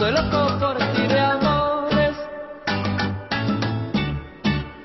Soy 0.00 0.12
loco 0.12 0.58
por 0.58 0.78
ti 0.94 1.08
de 1.08 1.18
amores. 1.18 2.16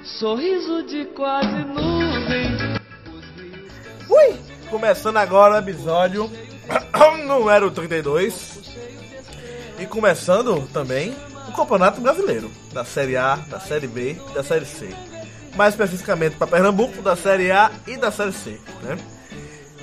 Sorriso 0.04 0.84
de 0.84 1.06
quase 1.16 1.64
nuvem. 1.64 2.58
Ui! 4.10 4.36
Começando 4.70 5.16
agora 5.16 5.54
o 5.54 5.58
episódio 5.60 6.30
número 7.26 7.72
32. 7.72 8.60
E 9.80 9.86
começando 9.86 10.68
também 10.74 11.16
o 11.48 11.54
Campeonato 11.54 12.02
Brasileiro, 12.02 12.52
da 12.74 12.84
Série 12.84 13.16
A, 13.16 13.38
da 13.38 13.62
Série 13.62 13.88
B 13.88 14.18
e 14.32 14.34
da 14.34 14.44
Série 14.44 14.66
C. 14.66 14.94
Mais 15.56 15.76
especificamente 15.76 16.36
para 16.36 16.48
Pernambuco, 16.48 17.02
da 17.02 17.16
Série 17.16 17.54
A 17.54 17.72
e 17.88 17.96
da 17.96 18.12
Série 18.12 18.34
C, 18.34 18.60
né? 18.84 18.98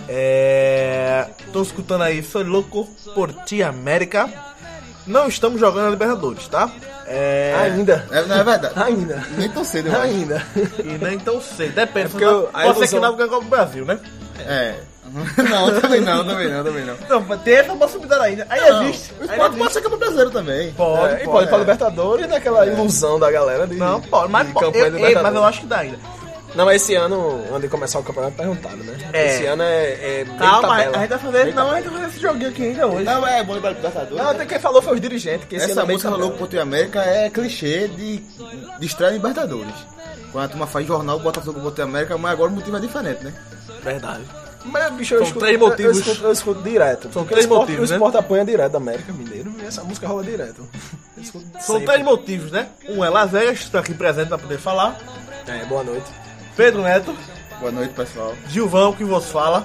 É... 0.06 1.30
Tô 1.55 1.62
escutando 1.62 2.02
aí, 2.02 2.22
sou 2.22 2.42
louco 2.42 2.86
por 3.14 3.33
ti, 3.44 3.62
América. 3.62 4.52
Não 5.06 5.27
estamos 5.27 5.58
jogando 5.61 5.89
a 5.89 5.91
Libertadores, 5.91 6.47
tá? 6.48 6.70
É... 7.06 7.55
Ainda. 7.64 8.06
É, 8.11 8.22
não 8.22 8.36
é 8.36 8.45
verdade. 8.45 8.75
Ainda. 8.77 9.22
Nem 9.36 9.48
tão 9.50 9.64
cedo, 9.64 9.89
eu 9.89 9.92
acho. 9.95 10.03
Ainda. 10.03 10.42
E 10.78 10.98
nem 11.05 11.19
tão 11.19 11.41
sei, 11.41 11.69
depende. 11.70 12.06
É 12.06 12.08
porque 12.11 12.25
eu- 12.25 12.48
Pode 12.53 12.64
ser 12.67 12.72
que 12.89 12.95
ilusão- 12.95 13.00
não 13.00 13.17
ganhe 13.17 13.28
Copa 13.28 13.42
do 13.45 13.50
Brasil, 13.50 13.84
né? 13.84 13.98
É. 14.47 14.75
Não, 15.50 15.78
também 15.78 16.00
não, 16.00 16.25
também 16.27 16.48
não, 16.48 16.64
também 16.64 16.84
não. 16.86 16.97
Não, 17.06 17.39
tem 17.39 17.55
essa 17.56 17.75
possibilidade 17.75 18.25
ainda. 18.25 18.47
Aí 18.48 18.61
Não, 18.70 18.83
existe. 18.89 19.12
O 19.12 19.25
esporte 19.25 19.36
pode 19.41 19.56
existe. 19.56 19.73
ser 19.75 19.80
campeão 19.83 19.98
brasileiro 19.98 20.30
também. 20.30 20.73
Pode, 20.73 21.14
É, 21.14 21.23
e 21.23 21.25
pode 21.27 21.45
ir 21.45 21.48
pra 21.48 21.56
é. 21.56 21.61
Libertadores 21.61 22.28
naquela 22.28 22.67
ilusão 22.67 23.19
da 23.20 23.30
galera 23.30 23.67
de. 23.67 23.75
Não, 23.77 24.00
pode, 24.00 24.33
mas, 24.33 24.47
de 24.47 24.53
pode, 24.55 24.67
campanha 24.67 24.86
eu, 24.86 25.06
ei, 25.06 25.14
mas 25.17 25.34
eu 25.34 25.45
acho 25.45 25.61
que 25.61 25.67
dá 25.67 25.78
ainda. 25.80 25.98
Não, 26.55 26.67
mas 26.67 26.83
esse 26.83 26.95
ano, 26.95 27.45
antes 27.50 27.62
de 27.62 27.69
começar 27.69 27.98
o 27.98 28.03
campeonato, 28.03 28.36
perguntaram, 28.36 28.77
né? 28.78 28.97
É. 29.12 29.27
Esse 29.27 29.47
ano 29.47 29.62
é. 29.62 30.20
é 30.20 30.27
Calma, 30.39 30.75
a 30.75 30.98
gente 30.98 31.19
fazer. 31.19 31.45
Bem 31.45 31.55
Não, 31.55 31.70
a 31.70 31.77
gente 31.77 31.89
vai 31.89 32.00
fazer 32.00 32.12
esse 32.12 32.20
joguinho 32.20 32.50
aqui 32.50 32.62
ainda 32.62 32.86
hoje. 32.86 33.05
Não, 33.05 33.27
é 33.27 33.42
bom 33.42 33.61
para 33.61 33.70
Libertadores. 33.70 34.17
Não, 34.22 34.31
até 34.31 34.47
quem 34.47 34.58
falou 34.58 34.83
foi 34.83 34.95
os 34.95 35.00
dirigentes, 35.00 35.47
que 35.48 35.56
esse 35.56 35.70
Essa 35.70 35.83
é 35.83 35.84
música. 35.84 36.11
Louco 36.11 36.39
Porto 36.39 36.55
e 36.55 36.58
América 36.58 37.00
é 37.00 37.30
clichê 37.30 37.89
de, 37.89 38.19
de 38.19 38.86
estreia 38.86 39.12
Libertadores. 39.12 39.75
Quando 40.30 40.45
a 40.45 40.48
turma 40.48 40.67
faz 40.67 40.86
jornal, 40.86 41.19
bota 41.20 41.42
sobre 41.42 41.61
o 41.61 41.62
Porto 41.62 41.78
e 41.78 41.83
América, 41.83 42.17
mas 42.19 42.33
agora 42.33 42.50
o 42.50 42.55
motivo 42.55 42.77
é 42.77 42.80
diferente, 42.80 43.25
né? 43.25 43.34
Verdade. 43.83 44.23
Mas, 44.64 44.92
bicho, 44.95 45.14
eu 45.14 45.19
São 45.19 45.27
escuto, 45.27 45.45
três 45.45 45.58
motivos. 45.58 45.97
Eu 45.97 46.03
escuto, 46.03 46.27
eu 46.27 46.33
escuto 46.33 46.62
direto. 46.62 47.12
São 47.12 47.25
três 47.25 47.41
o 47.41 47.48
esporte, 47.48 47.61
motivos, 47.70 47.91
O 47.91 47.92
né? 47.92 47.97
esporte 47.97 48.17
apanha 48.17 48.45
direto 48.45 48.73
da 48.73 48.78
América 48.78 49.12
Mineiro 49.12 49.53
e 49.61 49.64
essa 49.64 49.83
música 49.83 50.06
rola 50.06 50.23
direto. 50.23 50.69
São 51.61 51.77
sempre. 51.77 51.86
três 51.86 52.05
motivos, 52.05 52.51
né? 52.51 52.69
Um 52.89 53.05
é 53.05 53.11
Las 53.11 53.30
Vegas, 53.30 53.58
que 53.58 53.64
está 53.64 53.80
aqui 53.80 53.95
presente 53.95 54.29
para 54.29 54.39
poder 54.39 54.58
falar. 54.58 54.98
É, 55.46 55.64
boa 55.64 55.83
noite. 55.83 56.21
Pedro 56.57 56.83
Neto, 56.83 57.17
Boa 57.63 57.70
noite, 57.70 57.95
pessoal. 57.95 58.35
Gilvão, 58.48 58.92
que 58.92 59.05
vos 59.05 59.30
fala. 59.30 59.64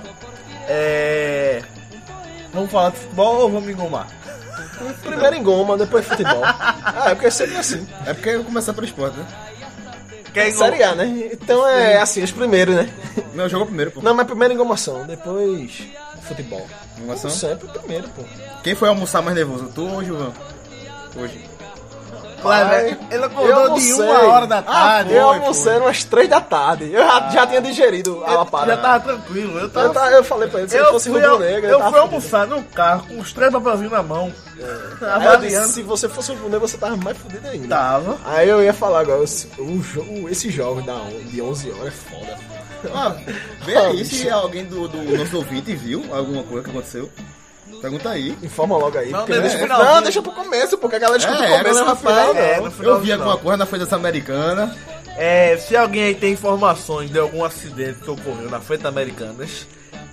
É. 0.68 1.64
Vamos 2.54 2.70
falar 2.70 2.92
de 2.92 2.98
futebol 2.98 3.38
ou 3.38 3.50
vamos 3.50 3.68
engomar? 3.68 4.08
Primeiro 5.02 5.36
em 5.36 5.42
goma, 5.42 5.76
depois 5.76 6.06
futebol. 6.06 6.42
ah, 6.46 7.06
é 7.08 7.16
porque 7.16 7.26
é 7.26 7.32
sempre 7.32 7.58
assim. 7.58 7.88
É 8.06 8.14
porque 8.14 8.30
eu 8.30 8.44
começar 8.44 8.72
pelo 8.76 8.86
esporte, 8.86 9.18
né? 9.18 9.26
Quer 10.32 10.50
engomar? 10.50 10.70
Série 10.70 10.84
A, 10.84 10.94
né? 10.94 11.30
Então 11.34 11.68
é 11.68 11.98
assim, 11.98 12.22
os 12.22 12.32
primeiros, 12.32 12.76
né? 12.76 12.88
Meu 13.34 13.50
jogo 13.50 13.64
é 13.64 13.64
o 13.64 13.68
primeiro, 13.68 13.90
pô. 13.90 14.02
Não, 14.04 14.14
mas 14.14 14.28
primeiro 14.28 14.54
engomação, 14.54 15.04
depois 15.08 15.88
futebol. 16.22 16.68
Engolação? 17.00 17.32
Sempre 17.32 17.68
primeiro, 17.68 18.08
pô. 18.10 18.22
Quem 18.64 18.76
foi 18.76 18.90
almoçar 18.90 19.24
mais 19.24 19.36
nervoso, 19.36 19.72
tu 19.74 19.88
ou 19.88 19.98
o 19.98 20.04
Gilvão? 20.04 20.32
Hoje. 21.16 21.44
Pai, 22.42 22.98
Ele 23.10 23.24
acordou 23.26 23.80
de 23.80 23.94
uma 23.94 24.20
hora 24.28 24.48
da 24.48 24.62
tarde. 24.62 25.14
eu 25.14 25.28
Foi, 25.28 25.36
almocei 25.38 25.78
umas 25.78 26.04
três 26.04 26.30
da 26.30 26.40
tarde. 26.40 26.92
Eu 26.92 27.04
já, 27.04 27.30
já 27.30 27.48
tinha 27.48 27.62
digerido 27.62 28.24
a 28.26 28.34
lapada. 28.36 28.68
Já 28.76 28.78
tava 28.82 29.00
tranquilo. 29.04 29.58
Eu, 29.58 29.64
Eu, 29.64 29.70
tava... 29.70 29.90
ta- 29.90 30.12
eu 30.12 30.24
falei 30.24 30.48
pra 30.48 30.60
ele, 30.62 30.70
se 30.70 30.78
ele 30.78 30.86
eu 30.86 30.92
fosse 30.92 31.10
fui, 31.10 31.24
ao- 31.24 31.32
rubro-negro... 31.32 31.70
eu 31.70 31.78
tava 31.80 31.92
fui 31.92 32.00
almoçar 32.00 32.48
no 32.48 32.64
carro 32.64 33.08
com 33.08 33.20
os 33.20 33.34
três 33.34 33.52
papelzinhos 33.52 33.92
na 33.92 34.04
mão. 34.04 34.32
Eu 34.58 34.68
disse, 34.94 35.06
Avaliando. 35.06 35.68
se 35.68 35.82
você 35.84 36.08
fosse 36.10 36.32
rubro-negro, 36.32 36.68
você 36.68 36.78
tava 36.78 36.96
mais 36.98 37.18
fudido 37.18 37.48
ainda. 37.48 37.68
Tava. 37.76 38.18
Aí 38.26 38.48
eu 38.50 38.64
ia 38.64 38.74
falar 38.74 39.00
agora, 39.02 39.24
esse- 39.24 39.48
o 39.60 39.82
jogo, 39.82 40.30
esse 40.30 40.50
jogo 40.50 40.82
da, 40.84 40.96
de 41.30 41.42
11 41.42 41.72
horas 41.72 41.88
é 41.88 41.92
foda. 41.92 42.38
Ah, 42.94 43.16
vê 43.66 43.76
aí 43.76 44.06
se 44.06 44.30
alguém 44.30 44.64
do, 44.66 44.88
do 44.88 45.18
nosso 45.18 45.38
ouvinte 45.38 45.76
viu 45.76 46.06
alguma 46.14 46.44
coisa 46.44 46.64
que 46.64 46.70
aconteceu. 46.70 47.10
Pergunta 47.82 48.10
aí. 48.10 48.38
Informa 48.44 48.78
logo 48.78 48.98
aí. 48.98 49.10
Não, 49.12 49.20
porque- 49.26 49.40
deixa 49.40 49.58
é, 49.58 49.68
não, 49.68 50.02
deixa 50.02 50.22
pro 50.22 50.32
começo, 50.32 50.78
porque 50.78 50.96
a 50.96 51.00
galera 51.00 51.20
escuta 51.20 51.46
É, 51.46 51.56
o 51.56 51.58
começo 51.60 51.80
é, 51.80 51.84
no 51.86 51.96
final. 51.96 52.36
é, 52.36 52.60
no 52.62 52.72
final 52.72 52.94
Eu 52.96 53.00
vi 53.00 53.12
alguma 53.12 53.38
coisa 53.38 53.58
na 53.58 53.66
Feira 53.66 53.88
Americana. 53.96 54.76
É, 55.18 55.58
se 55.58 55.76
alguém 55.76 56.04
aí 56.04 56.16
tem 56.16 56.34
informações 56.34 57.10
de 57.10 57.18
algum 57.20 57.44
acidente 57.44 58.00
que 58.00 58.10
ocorreu 58.10 58.50
na 58.50 58.60
frente 58.60 58.82
da 58.84 58.90
Americanas, 58.90 59.66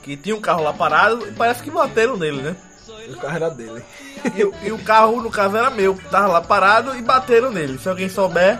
que 0.03 0.17
tinha 0.17 0.35
um 0.35 0.41
carro 0.41 0.63
lá 0.63 0.73
parado 0.73 1.27
e 1.29 1.33
parece 1.33 1.63
que 1.63 1.71
bateram 1.71 2.17
nele, 2.17 2.41
né? 2.43 2.57
O 3.11 3.17
carro 3.17 3.37
era 3.37 3.51
dele. 3.51 3.83
E, 4.35 4.45
o- 4.45 4.55
e 4.63 4.73
o 4.73 4.79
carro, 4.79 5.21
no 5.21 5.31
caso, 5.31 5.57
era 5.57 5.69
meu, 5.69 5.95
que 5.95 6.05
tava 6.09 6.29
lá 6.29 6.41
parado 6.41 6.97
e 6.97 7.03
bateram 7.03 7.51
nele. 7.51 7.79
Se 7.79 7.87
alguém 7.89 8.09
souber 8.09 8.59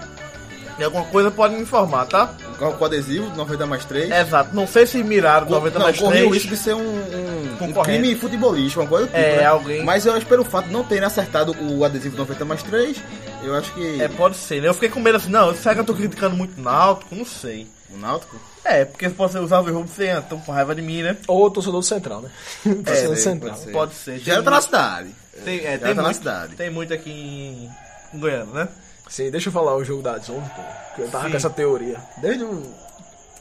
de 0.77 0.85
alguma 0.85 1.05
coisa, 1.07 1.31
pode 1.31 1.55
me 1.55 1.63
informar, 1.63 2.07
tá? 2.07 2.31
Um 2.51 2.55
carro 2.59 2.73
com 2.75 2.85
adesivo, 2.85 3.35
90 3.37 3.67
mais 3.67 3.85
3. 3.85 4.11
Exato. 4.11 4.55
Não 4.55 4.67
sei 4.67 4.87
se 4.87 5.03
miraram 5.03 5.49
90 5.49 5.79
não, 5.79 5.87
mais 5.87 5.99
corria 5.99 6.27
o 6.27 6.31
3. 6.31 6.35
risco 6.43 6.49
de 6.49 6.57
ser 6.57 6.75
um, 6.75 6.81
um, 6.81 7.65
um 7.65 7.73
crime 7.83 8.15
futebolístico, 8.17 8.81
uma 8.83 8.89
coisa 8.89 9.07
do 9.07 9.11
tipo, 9.13 9.19
É, 9.25 9.37
né? 9.39 9.47
alguém- 9.47 9.85
Mas 9.85 10.05
eu 10.07 10.13
acho 10.13 10.23
que 10.23 10.29
pelo 10.29 10.45
fato 10.45 10.67
de 10.67 10.73
não 10.73 10.83
terem 10.85 11.05
acertado 11.05 11.55
o 11.61 11.85
adesivo 11.85 12.17
90 12.17 12.45
mais 12.45 12.63
3, 12.63 12.97
eu 13.43 13.55
acho 13.55 13.73
que. 13.73 14.01
É, 14.03 14.09
pode 14.09 14.37
ser, 14.37 14.61
né? 14.63 14.69
Eu 14.69 14.75
fiquei 14.75 14.89
com 14.89 15.01
medo 15.01 15.17
assim, 15.17 15.31
não, 15.31 15.55
será 15.55 15.75
que 15.75 15.81
eu 15.81 15.85
tô 15.85 15.95
criticando 15.95 16.35
muito 16.37 16.59
o 16.59 16.63
Náutico? 16.63 17.15
Não 17.15 17.25
sei. 17.25 17.67
O 17.93 17.97
Náutico? 17.97 18.41
É, 18.65 18.85
porque 18.85 19.09
se 19.09 19.15
você 19.15 19.39
usar 19.39 19.61
o 19.61 19.63
Verrubo, 19.63 19.87
você 19.87 20.21
tão 20.29 20.41
com 20.41 20.51
raiva 20.51 20.75
de 20.75 20.83
mim, 20.83 21.03
né? 21.03 21.17
Ou 21.29 21.45
o 21.47 21.51
torcedor 21.51 21.81
do 21.81 21.87
Central, 21.87 22.23
né? 22.23 22.31
O 22.67 22.83
torcedor 22.83 23.09
do 23.13 23.13
é, 23.13 23.17
Central. 23.23 23.51
pode 23.53 23.63
ser. 23.65 23.71
Pode 23.73 23.95
ser. 23.95 24.19
Já 24.19 24.43
tá 24.43 24.51
na 24.51 24.61
cidade. 24.61 25.09
Tem, 25.45 25.59
é, 25.67 25.77
tem 25.77 25.79
tá 25.79 25.95
na 25.95 26.03
muito, 26.03 26.17
cidade. 26.17 26.57
Tem 26.57 26.71
muito 26.71 26.95
aqui 26.95 27.11
em, 27.11 27.71
em 28.17 28.19
Goiânia, 28.19 28.47
né? 28.53 28.69
Sim, 29.15 29.31
deixa 29.31 29.49
eu 29.49 29.53
falar 29.53 29.77
o 29.77 29.85
jogo 29.85 30.03
das 30.03 30.29
11, 30.29 30.41
pô. 30.41 30.63
Que 30.97 31.03
eu 31.03 31.09
tava 31.09 31.27
Sim. 31.27 31.31
com 31.31 31.37
essa 31.37 31.49
teoria. 31.49 32.03
Desde 32.17 32.43
o... 32.43 32.63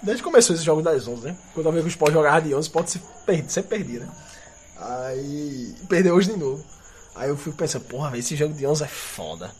Desde 0.03 0.21
que 0.21 0.29
começou 0.29 0.55
esse 0.55 0.63
jogo 0.63 0.83
das 0.83 1.07
11, 1.07 1.25
né? 1.25 1.35
Quando 1.51 1.65
eu 1.65 1.71
vi 1.71 1.79
que 1.79 1.87
o 1.87 1.87
Sport 1.87 2.13
jogava 2.13 2.41
de 2.41 2.53
11, 2.53 2.69
pode 2.69 2.91
se 2.91 2.99
perder, 3.25 3.49
sempre 3.49 3.79
perdia, 3.79 4.01
né? 4.01 4.07
Aí... 4.77 5.73
Perdeu 5.89 6.13
hoje 6.13 6.31
de 6.31 6.37
novo. 6.37 6.63
Aí 7.15 7.27
eu 7.27 7.35
fui 7.35 7.51
pensando, 7.53 7.85
porra, 7.85 8.11
velho, 8.11 8.19
esse 8.19 8.35
jogo 8.35 8.53
de 8.53 8.67
11 8.67 8.83
é 8.83 8.87
foda. 8.87 9.51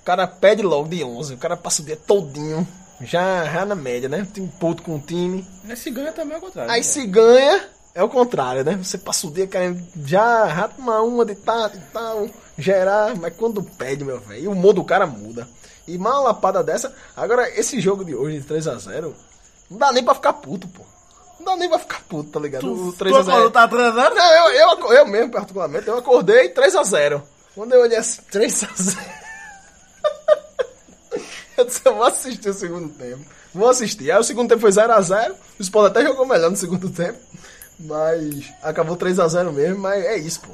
O 0.00 0.04
cara 0.04 0.26
pede 0.26 0.62
logo 0.62 0.88
de 0.88 1.04
11, 1.04 1.34
o 1.34 1.38
cara 1.38 1.56
passa 1.56 1.82
o 1.82 1.84
dia 1.84 1.96
todinho, 1.96 2.66
já, 3.00 3.44
já 3.44 3.64
na 3.64 3.76
média, 3.76 4.08
né? 4.08 4.26
Tem 4.34 4.44
puto 4.48 4.82
com 4.82 4.96
o 4.96 5.00
time. 5.00 5.46
Mas 5.62 5.78
se 5.78 5.92
ganha 5.92 6.10
também 6.10 6.34
é 6.34 6.38
o 6.38 6.40
contrário. 6.40 6.72
Aí 6.72 6.82
se 6.82 7.06
ganha, 7.06 7.68
é 7.94 8.02
o 8.02 8.08
contrário, 8.08 8.64
né? 8.64 8.76
Você 8.76 8.98
passa 8.98 9.26
o 9.26 9.30
dia 9.30 9.46
querendo 9.46 9.82
já, 10.04 10.48
já 10.48 10.68
tomar 10.68 11.02
uma 11.02 11.24
de 11.24 11.34
tal 11.34 11.68
e 11.68 11.80
tal, 11.92 12.28
gerar, 12.56 13.16
mas 13.16 13.34
quando 13.34 13.62
pede, 13.62 14.04
meu 14.04 14.20
velho, 14.20 14.50
o 14.50 14.52
humor 14.52 14.72
do 14.72 14.84
cara 14.84 15.06
muda. 15.06 15.48
E 15.86 15.96
uma 15.96 16.20
lapada 16.20 16.62
dessa, 16.62 16.94
agora 17.16 17.48
esse 17.58 17.80
jogo 17.80 18.04
de 18.04 18.14
hoje 18.14 18.40
de 18.40 18.46
3x0, 18.46 19.12
não 19.70 19.78
dá 19.78 19.92
nem 19.92 20.04
pra 20.04 20.14
ficar 20.14 20.34
puto, 20.34 20.68
pô. 20.68 20.82
Não 21.38 21.46
dá 21.46 21.56
nem 21.56 21.68
pra 21.68 21.78
ficar 21.78 22.02
puto, 22.08 22.30
tá 22.30 22.38
ligado? 22.38 22.70
o 22.70 22.92
Tu 22.92 23.08
acordou, 23.08 23.48
3x0. 23.48 23.50
tá 23.50 23.62
atrasado? 23.64 24.14
Não, 24.14 24.34
eu, 24.34 24.52
eu, 24.52 24.92
eu 24.92 25.06
mesmo, 25.06 25.30
particularmente, 25.30 25.88
eu 25.88 25.96
acordei 25.96 26.52
3x0. 26.52 27.22
Quando 27.54 27.72
eu 27.72 27.80
olhei 27.80 27.96
assim, 27.96 28.20
3x0. 28.30 28.98
eu 31.56 31.64
disse, 31.64 31.80
eu 31.84 31.94
vou 31.94 32.04
assistir 32.04 32.50
o 32.50 32.54
segundo 32.54 32.90
tempo. 32.90 33.24
Vou 33.52 33.68
assistir. 33.68 34.12
Aí 34.12 34.18
o 34.18 34.22
segundo 34.22 34.48
tempo 34.48 34.60
foi 34.60 34.70
0x0. 34.70 35.32
O 35.58 35.62
Sport 35.62 35.90
até 35.90 36.02
jogou 36.02 36.26
melhor 36.26 36.50
no 36.50 36.56
segundo 36.56 36.88
tempo. 36.90 37.18
Mas 37.84 38.52
acabou 38.62 38.96
3x0 38.96 39.52
mesmo. 39.52 39.78
Mas 39.80 40.04
é 40.04 40.16
isso, 40.18 40.40
pô. 40.40 40.52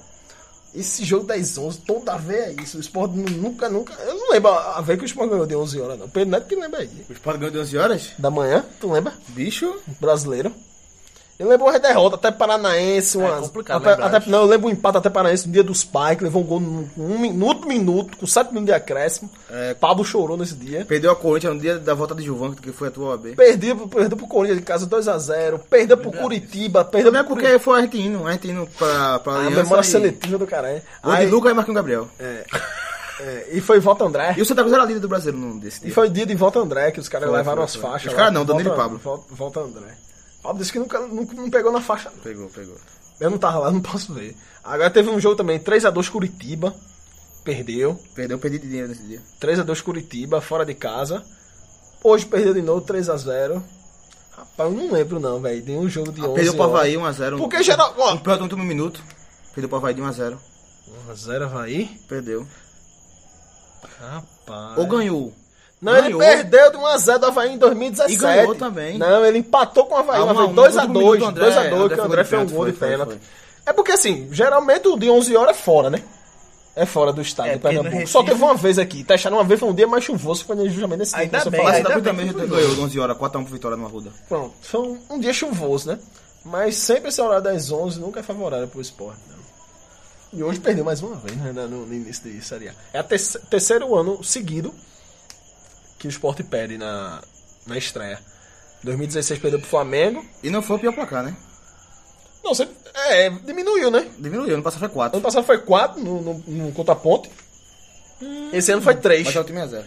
Esse 0.75 1.05
jogo 1.05 1.27
10-11, 1.27 1.79
toda 1.87 2.17
vez 2.19 2.59
é 2.59 2.63
isso. 2.63 2.77
O 2.77 2.81
Sport 2.81 3.13
nu- 3.13 3.31
nunca, 3.31 3.69
nunca. 3.69 3.95
Eu 3.95 4.15
não 4.15 4.31
lembro 4.31 4.51
a 4.51 4.81
vez 4.83 4.99
que 4.99 5.05
o 5.05 5.07
Sport 5.07 5.31
ganhou 5.31 5.47
de 5.47 5.57
11 5.57 5.81
horas, 5.81 5.99
não. 5.99 6.05
O 6.07 6.11
Pedro 6.11 6.31
Neto 6.31 6.47
que 6.47 6.55
lembra 6.55 6.81
aí. 6.81 6.91
O 7.09 7.13
Sport 7.15 7.39
ganhou 7.39 7.51
de 7.53 7.59
11 7.59 7.79
horas? 7.79 8.11
Da 8.19 8.31
manhã, 8.31 8.63
tu 8.79 8.93
lembra? 8.93 9.15
Bicho. 9.29 9.75
Brasileiro. 9.99 10.53
Eu 11.39 11.49
lembro 11.49 11.67
uma 11.67 11.79
derrota 11.79 12.17
até 12.17 12.31
Paranaense. 12.31 13.19
Uma, 13.19 13.41
complicado 13.43 13.87
até, 13.87 14.03
até-. 14.03 14.31
Não, 14.31 14.41
eu 14.41 14.47
lembro 14.47 14.69
um 14.69 14.71
empate 14.71 14.97
até 14.99 15.11
Paranaense 15.11 15.47
no 15.47 15.53
dia 15.53 15.63
dos 15.63 15.85
pais, 15.85 16.17
que 16.17 16.25
levou 16.25 16.43
um 16.43 16.47
gol 16.47 16.61
no, 16.61 16.89
um 16.97 17.19
minuto, 17.19 17.69
minuto, 17.69 18.17
com 18.17 18.27
7 18.27 18.49
minutos 18.49 18.67
de 18.67 18.73
acréscimo. 18.73 19.31
É. 19.51 19.75
Pablo 19.75 20.03
chorou 20.05 20.37
nesse 20.37 20.55
dia. 20.55 20.85
Perdeu 20.87 21.11
a 21.11 21.17
Corinthians 21.17 21.55
no 21.55 21.61
dia 21.61 21.79
da 21.79 21.93
volta 21.93 22.15
de 22.15 22.23
Gilvan, 22.23 22.55
que 22.55 22.73
foi 22.73 22.89
a 22.89 22.91
tua 22.91 23.11
OAB. 23.11 23.35
Perdeu, 23.37 23.87
perdeu 23.89 24.17
pro 24.17 24.27
Corinthians 24.27 24.59
de 24.61 24.65
casa 24.65 24.87
2x0. 24.87 25.61
Perdeu 25.69 25.99
pro 25.99 26.11
Curitiba. 26.11 26.85
Perdeu 26.85 27.11
Também 27.13 27.21
é 27.21 27.25
pro 27.25 27.35
porque 27.37 27.59
foi 27.59 27.77
argentino, 27.81 28.27
argentino 28.27 28.67
pra, 28.79 29.19
pra 29.19 29.33
A 29.35 29.39
Aliança 29.41 29.63
memória 29.63 29.83
e- 29.83 29.85
seletiva 29.85 30.39
do 30.39 30.47
cara, 30.47 30.69
é. 30.71 30.83
Gol 31.03 31.13
de 31.15 31.21
Aí- 31.21 31.27
Lucas 31.31 31.51
e 31.53 31.55
Marquinhos 31.55 31.77
Gabriel. 31.77 32.09
é, 32.19 33.47
e 33.53 33.61
foi 33.61 33.79
Volta 33.81 34.05
André. 34.05 34.35
E 34.37 34.43
o 34.43 34.45
Santa 34.47 34.63
Cruz 34.63 34.75
era 34.75 34.85
líder 34.85 35.01
do 35.01 35.09
Brasil 35.09 35.33
no 35.33 35.59
desse 35.61 35.79
E 35.81 35.85
dia. 35.87 35.95
foi 35.95 36.09
dia 36.09 36.25
de 36.27 36.35
Volta 36.35 36.59
André, 36.61 36.91
que 36.91 37.01
os 37.01 37.09
caras 37.09 37.31
levaram 37.31 37.59
foi, 37.59 37.65
as 37.65 37.75
foi. 37.77 37.83
faixas. 37.91 38.13
Os 38.13 38.17
caras 38.17 38.33
não, 38.33 38.45
Danilo 38.45 38.73
e 38.73 38.77
Pablo. 38.77 38.99
Volta, 39.03 39.25
Volta 39.35 39.61
André. 39.61 39.89
Pablo 40.47 40.61
disse 40.61 40.73
que 40.73 40.79
nunca, 40.79 41.01
nunca 41.01 41.35
não 41.35 41.51
pegou 41.51 41.73
na 41.73 41.81
faixa. 41.81 42.11
não. 42.11 42.23
Pegou, 42.23 42.49
pegou. 42.51 42.77
Eu 43.19 43.31
não 43.31 43.39
tava 43.39 43.59
lá, 43.59 43.71
não 43.71 43.81
posso 43.81 44.13
ver. 44.15 44.37
Agora 44.63 44.91
teve 44.91 45.09
um 45.11 45.19
jogo 45.19 45.37
também, 45.37 45.59
3x2 45.59 46.09
Curitiba. 46.11 46.75
Perdeu. 47.43 47.99
Perdeu, 48.15 48.39
perdi 48.39 48.59
de 48.59 48.67
dinheiro 48.69 48.89
nesse 48.89 49.03
dia. 49.03 49.23
3x2 49.41 49.81
Curitiba, 49.83 50.41
fora 50.41 50.65
de 50.65 50.75
casa. 50.75 51.25
Hoje 52.03 52.27
perdeu 52.27 52.55
de 52.55 52.63
novo, 52.63 52.85
3x0. 52.87 53.63
Rapaz, 54.37 54.71
eu 54.71 54.77
não 54.77 54.93
lembro 54.93 55.19
não, 55.19 55.41
velho. 55.41 55.65
Tem 55.65 55.79
um 55.79 55.89
jogo 55.89 56.13
de 56.13 56.21
11 56.21 56.31
Ah, 56.31 56.35
Perdeu 56.35 56.55
pro. 56.55 56.63
Havaí 56.65 56.95
1x0. 56.97 57.39
Porque 57.39 57.63
geral- 57.63 57.95
ó. 57.97 58.15
Um 58.15 58.37
no 58.37 58.43
último 58.43 58.65
minuto. 58.65 59.03
Perdeu 59.55 59.69
pro 59.69 59.79
Havaí 59.79 59.95
de 59.95 60.03
1x0. 60.03 60.39
1x0 61.09 61.43
Havaí. 61.45 61.87
Perdeu. 62.09 62.47
Rapaz. 63.99 64.79
Ou 64.79 64.87
ganhou. 64.87 65.33
Não, 65.81 65.93
Ganhou. 65.93 66.23
ele 66.23 66.35
perdeu 66.37 66.71
de 66.73 66.79
1x0 66.79 67.19
do 67.19 67.27
Havaí 67.27 67.53
em 67.53 67.59
2017. 67.59 68.15
E 68.15 68.17
ganhou 68.17 68.55
também. 68.55 68.97
Não, 68.99 69.25
ele 69.27 69.39
empatou 69.39 69.85
com 69.87 69.95
o 69.95 69.99
Havaí. 69.99 70.17
Ah, 70.19 70.25
o 70.25 70.31
Havaí 70.31 70.47
um 70.47 70.49
a 70.49 70.51
um, 70.51 70.53
no 70.55 70.63
último 70.63 70.83
2x2. 70.83 70.89
minuto, 71.13 71.25
André- 71.27 71.47
2x2, 71.51 71.57
André 71.75 71.95
que 71.95 72.01
o 72.01 72.05
André 72.05 72.25
fez 72.25 72.43
um 72.43 72.55
gol 72.55 72.67
de 72.67 72.73
foi, 72.73 72.89
pênalti. 72.89 73.21
É 73.67 73.73
porque 73.73 73.93
assim, 73.93 74.29
geralmente 74.33 74.89
o 74.89 74.97
de 74.97 75.11
11 75.11 75.37
horas 75.37 75.57
é 75.57 75.61
fora, 75.61 75.91
né? 75.91 76.03
É 76.75 76.85
fora 76.87 77.13
do 77.13 77.21
estado 77.23 77.49
É, 77.49 77.53
de 77.55 77.59
Pernambuco. 77.59 78.07
Só 78.07 78.23
teve 78.23 78.43
uma 78.43 78.55
vez 78.55 78.79
aqui. 78.79 79.03
Testaram 79.03 79.37
uma 79.39 79.45
vez, 79.45 79.59
foi 79.61 79.69
um 79.69 79.75
dia 79.75 79.87
mais 79.87 80.05
chuvoso, 80.05 80.45
foi 80.45 80.57
justamente 80.69 80.99
nesse 81.01 81.13
dia 81.15 81.23
Ainda 81.23 81.41
você 81.41 81.51
bem, 81.51 81.59
falou. 81.61 81.73
Mas 81.73 81.77
ainda 81.79 81.91
Cruz 81.91 82.05
bem 82.05 82.33
também 82.33 82.49
ganhou 82.49 82.85
11 82.85 83.01
horas, 83.01 83.17
4x1 83.17 83.31
pro 83.31 83.45
Vitória 83.45 83.77
no 83.77 83.87
Arruda. 83.87 84.13
Pronto, 84.29 84.55
foi 84.63 84.81
um, 84.81 84.99
um 85.11 85.19
dia 85.19 85.33
chuvoso, 85.33 85.89
né? 85.89 85.99
Mas 86.45 86.77
sempre 86.77 87.09
esse 87.09 87.21
horário 87.21 87.43
das 87.43 87.73
11 87.73 87.99
nunca 87.99 88.21
é 88.21 88.23
favorável 88.23 88.69
pro 88.69 88.81
esporte. 88.81 89.21
Não. 89.29 90.39
E 90.39 90.43
hoje 90.43 90.61
perdeu 90.61 90.85
mais 90.85 91.03
uma 91.03 91.17
vez, 91.17 91.37
né? 91.37 91.53
No, 91.53 91.87
no 91.87 91.95
início 91.95 92.31
de 92.31 92.43
Série 92.45 92.69
A. 92.69 92.73
É 92.93 93.01
o 93.01 93.05
terceiro 93.49 93.95
ano 93.97 94.23
seguido 94.23 94.73
que 95.99 96.07
o 96.07 96.11
esporte 96.11 96.43
perde 96.43 96.79
na, 96.79 97.23
na 97.67 97.77
estreia. 97.77 98.19
2016 98.83 99.41
perdeu 99.41 99.59
pro 99.61 99.69
Flamengo. 99.69 100.25
E 100.43 100.51
não 100.51 100.63
foi 100.63 100.77
o 100.77 100.79
pior 100.79 100.93
placar, 100.93 101.23
né? 101.23 101.37
Não, 102.45 102.55
você, 102.55 102.69
é, 102.95 103.31
diminuiu, 103.31 103.91
né? 103.91 104.09
Diminuiu, 104.19 104.55
ano 104.55 104.63
passado 104.63 104.81
foi 104.81 104.89
4. 104.89 105.17
Ano 105.17 105.25
passado 105.25 105.45
foi 105.45 105.59
4 105.59 106.01
no, 106.03 106.23
no, 106.23 106.35
no 106.47 106.73
Conta 106.73 106.95
Ponte. 106.95 107.31
Esse 108.53 108.73
ano 108.73 108.83
foi 108.83 108.95
3. 108.95 109.27
Mas 109.27 109.37
é 109.37 109.41
o 109.41 109.45
time 109.45 109.61
a 109.61 109.67
0. 109.67 109.85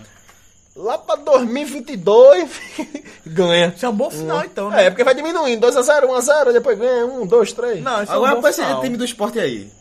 Lá 0.76 0.98
pra 0.98 1.16
2022 1.16 2.50
ganha. 3.26 3.74
Isso 3.76 3.86
é 3.86 3.90
um 3.90 3.96
bom 3.96 4.10
final, 4.10 4.44
então, 4.44 4.70
né? 4.70 4.86
É, 4.86 4.90
porque 4.90 5.04
vai 5.04 5.16
diminuindo. 5.16 5.66
2x0, 5.68 6.06
1x0, 6.06 6.54
depois 6.54 6.78
ganha 6.78 7.06
1, 7.06 7.28
2, 7.28 7.54
3. 7.54 7.84
Não, 7.84 8.04
isso 8.04 8.12
é 8.12 8.16
Agora 8.16 8.32
um 8.32 8.36
bom 8.36 8.42
pra 8.42 8.50
esse 8.50 8.62
sinal. 8.62 8.82
time 8.82 8.98
do 8.98 9.04
esporte 9.04 9.40
aí. 9.40 9.72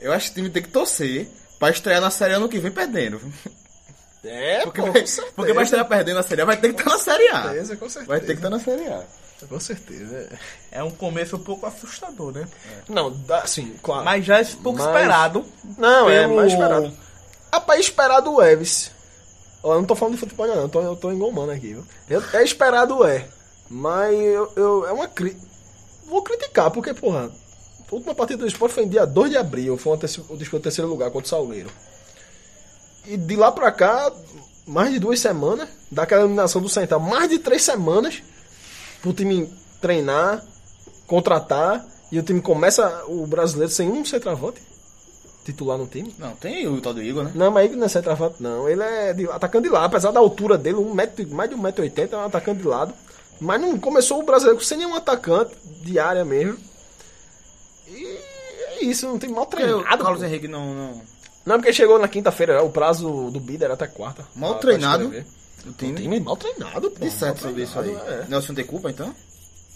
Eu 0.00 0.12
acho 0.12 0.26
que 0.26 0.32
o 0.32 0.34
time 0.34 0.50
tem 0.50 0.62
que 0.62 0.68
torcer 0.68 1.28
pra 1.58 1.70
estrear 1.70 2.00
na 2.00 2.10
Série 2.10 2.34
A 2.34 2.36
ano 2.36 2.48
que 2.48 2.58
vem 2.58 2.70
perdendo. 2.72 3.20
É, 4.28 4.60
Porque, 4.64 4.80
pô, 4.80 4.92
vai, 4.92 5.00
com 5.00 5.06
certeza. 5.06 5.32
porque 5.36 5.52
vai 5.52 5.64
estrear 5.64 5.88
perdendo 5.88 6.16
na 6.16 6.22
Série 6.22 6.42
A, 6.42 6.44
vai 6.44 6.56
ter 6.56 6.72
que 6.74 6.80
estar 6.80 6.90
na 6.90 6.98
Série 6.98 7.28
A. 7.28 7.32
Com 7.42 7.48
certeza, 7.48 7.76
com 7.76 7.88
certeza. 7.88 8.06
Vai 8.06 8.20
ter 8.20 8.26
que 8.26 8.32
estar 8.34 8.50
na 8.50 8.58
Série 8.60 8.86
A. 8.88 9.02
Com 9.48 9.60
certeza. 9.60 10.16
é. 10.72 10.78
É 10.78 10.82
um 10.82 10.90
começo 10.90 11.36
um 11.36 11.40
pouco 11.40 11.66
assustador, 11.66 12.32
né? 12.32 12.46
Não, 12.88 13.10
dá- 13.10 13.40
assim, 13.42 13.74
claro. 13.82 14.04
Mas 14.04 14.24
já 14.24 14.38
é 14.40 14.44
pouco 14.62 14.78
Mas- 14.78 14.86
esperado. 14.86 15.44
Não, 15.76 16.08
é 16.10 16.20
pelo- 16.22 16.36
mais 16.36 16.52
esperado. 16.52 16.92
Rapaz, 17.52 17.80
esperado 17.80 18.32
o 18.32 18.42
Eves. 18.42 18.90
Ó, 19.62 19.74
Eu 19.74 19.78
não 19.80 19.84
tô 19.86 19.94
falando 19.94 20.14
de 20.14 20.20
futebol, 20.20 20.46
não. 20.46 20.54
Eu 20.62 20.68
tô, 20.68 20.80
eu 20.80 20.96
tô 20.96 21.10
engomando 21.12 21.52
aqui, 21.52 21.68
viu? 21.74 21.84
Eu- 22.08 22.22
é 22.32 22.42
esperado 22.42 23.04
é. 23.04 23.26
Mas 23.68 24.14
eu, 24.18 24.52
eu- 24.56 24.86
é 24.86 24.92
uma 24.92 25.08
crítica. 25.08 25.44
Vou 26.06 26.22
criticar, 26.22 26.70
porque, 26.70 26.94
porra, 26.94 27.28
a 27.90 27.94
última 27.94 28.14
partida 28.14 28.38
do 28.42 28.46
esporte 28.46 28.74
foi 28.74 28.84
em 28.84 28.88
dia 28.88 29.04
2 29.04 29.30
de 29.30 29.36
abril. 29.36 29.76
Foi 29.76 29.92
uma 29.92 29.98
terceira, 29.98 30.32
o 30.32 30.60
terceiro 30.60 30.88
lugar 30.88 31.10
contra 31.10 31.26
o 31.26 31.28
Salgueiro. 31.28 31.68
E 33.06 33.16
de 33.16 33.36
lá 33.36 33.52
pra 33.52 33.70
cá, 33.70 34.12
mais 34.66 34.92
de 34.92 34.98
duas 34.98 35.20
semanas, 35.20 35.68
daquela 35.90 36.22
eliminação 36.22 36.60
do 36.60 36.68
Central, 36.68 37.00
mais 37.00 37.28
de 37.28 37.38
três 37.38 37.62
semanas 37.62 38.22
pro 39.00 39.12
time 39.12 39.52
treinar, 39.80 40.44
contratar, 41.06 41.86
e 42.10 42.18
o 42.18 42.22
time 42.22 42.40
começa 42.40 43.04
o 43.06 43.26
brasileiro 43.26 43.72
sem 43.72 43.90
um 43.90 44.04
centroavante 44.04 44.60
titular 45.44 45.78
no 45.78 45.86
time. 45.86 46.12
Não, 46.18 46.34
tem 46.34 46.66
o 46.66 46.80
tal 46.80 46.92
do 46.92 47.02
Igor, 47.02 47.24
né? 47.24 47.32
Não, 47.34 47.50
mas 47.52 47.66
ele 47.66 47.76
não 47.76 47.86
é 47.86 47.88
centroavante, 47.88 48.42
não. 48.42 48.68
Ele 48.68 48.82
é 48.82 49.12
de, 49.12 49.30
atacante 49.30 49.68
de 49.68 49.72
lado, 49.72 49.86
apesar 49.86 50.10
da 50.10 50.18
altura 50.18 50.58
dele, 50.58 50.76
um 50.76 50.92
metro, 50.92 51.26
mais 51.28 51.48
de 51.48 51.56
1,80m, 51.56 52.12
é 52.12 52.16
um 52.16 52.24
atacante 52.24 52.62
de 52.62 52.66
lado. 52.66 52.92
Mas 53.40 53.60
não 53.60 53.78
começou 53.78 54.20
o 54.20 54.24
brasileiro 54.24 54.60
sem 54.64 54.78
nenhum 54.78 54.96
atacante 54.96 55.54
de 55.82 55.98
área 55.98 56.24
mesmo. 56.24 56.58
E 57.86 58.18
é 58.78 58.84
isso, 58.84 59.06
não 59.06 59.18
tem 59.18 59.30
mal 59.30 59.46
treinado. 59.46 59.80
o 59.80 59.84
Carlos 59.84 60.20
pô. 60.20 60.26
Henrique 60.26 60.48
não, 60.48 60.74
não. 60.74 61.02
Não, 61.46 61.56
porque 61.58 61.72
chegou 61.72 61.98
na 61.98 62.08
quinta-feira, 62.08 62.62
o 62.62 62.70
prazo 62.70 63.30
do 63.30 63.38
bid 63.40 63.62
era 63.64 63.74
até 63.74 63.86
quarta. 63.86 64.26
Mal 64.34 64.50
Pra- 64.54 64.58
pra 64.60 64.68
treinado. 64.70 65.04
escrever. 65.04 65.26
O 65.64 65.70
O 65.70 65.72
time. 65.72 65.94
time 66.00 66.20
mal 66.20 66.36
treinado, 66.36 66.90
pô. 66.90 67.04
De 67.04 67.10
certo 67.10 67.40
sobre 67.42 67.62
isso 67.62 67.78
aí. 67.78 67.90
É. 67.94 68.24
Nelson 68.28 68.52
tem 68.54 68.64
culpa 68.64 68.90
então? 68.90 69.14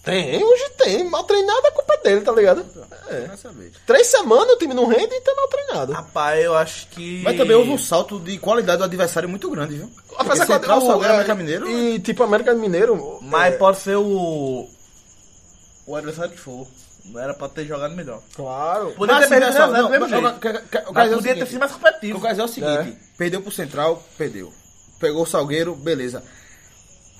Tem, 0.05 0.43
hoje 0.43 0.70
tem. 0.78 1.05
Mal 1.05 1.25
treinado 1.25 1.67
é 1.67 1.70
culpa 1.72 1.96
dele, 1.99 2.22
tá 2.22 2.32
ligado? 2.32 2.64
É. 3.08 3.26
Vai 3.26 3.37
saber. 3.37 3.72
Três 3.87 4.06
semanas 4.06 4.55
o 4.55 4.56
time 4.56 4.72
não 4.72 4.87
rende 4.87 5.14
e 5.14 5.20
tá 5.20 5.34
mal 5.37 5.46
treinado. 5.49 5.93
Rapaz, 5.93 6.43
eu 6.44 6.55
acho 6.56 6.87
que. 6.88 7.22
Mas 7.22 7.37
também 7.37 7.55
houve 7.56 7.70
um 7.70 7.76
salto 7.78 8.19
de 8.19 8.38
qualidade 8.38 8.78
do 8.78 8.84
adversário 8.84 9.28
muito 9.28 9.50
grande, 9.50 9.76
viu? 9.76 9.90
Apesar 10.17 10.46
Central, 10.46 10.78
o- 10.78 10.87
Salgueiro, 10.87 11.05
é, 11.12 11.14
América 11.17 11.34
Mineiro. 11.34 11.69
E 11.70 11.99
tipo, 12.00 12.22
América 12.22 12.55
Mineiro. 12.55 13.19
Mas 13.22 13.55
é, 13.55 13.56
pode 13.58 13.78
ser 13.78 13.96
o. 13.96 14.67
O 15.87 15.96
adversário 15.96 16.32
que 16.32 16.38
for. 16.40 16.67
Não 17.12 17.20
era 17.20 17.34
pra 17.34 17.48
ter 17.48 17.66
jogado 17.66 17.94
melhor. 17.94 18.22
Claro. 18.34 18.92
Podia 18.92 19.14
Mas 19.16 19.28
ter 19.28 19.34
assim, 19.42 19.46
perdido 19.46 19.66
do 19.66 19.72
não, 19.82 19.90
mesmo 19.90 20.08
jeito. 20.08 20.28
o 20.88 20.94
Mas 20.94 21.10
é 21.10 21.14
o 21.14 21.18
podia 21.18 21.34
ter 21.34 21.46
sido 21.46 21.58
mais 21.58 21.72
O 21.72 21.74
competitivo. 21.74 22.20
caso 22.20 22.40
é 22.40 22.44
o 22.44 22.48
seguinte, 22.48 22.98
perdeu 23.18 23.42
pro 23.42 23.50
Central, 23.52 24.02
perdeu. 24.16 24.52
Pegou 25.00 25.22
o 25.22 25.26
Salgueiro, 25.26 25.74
beleza. 25.74 26.22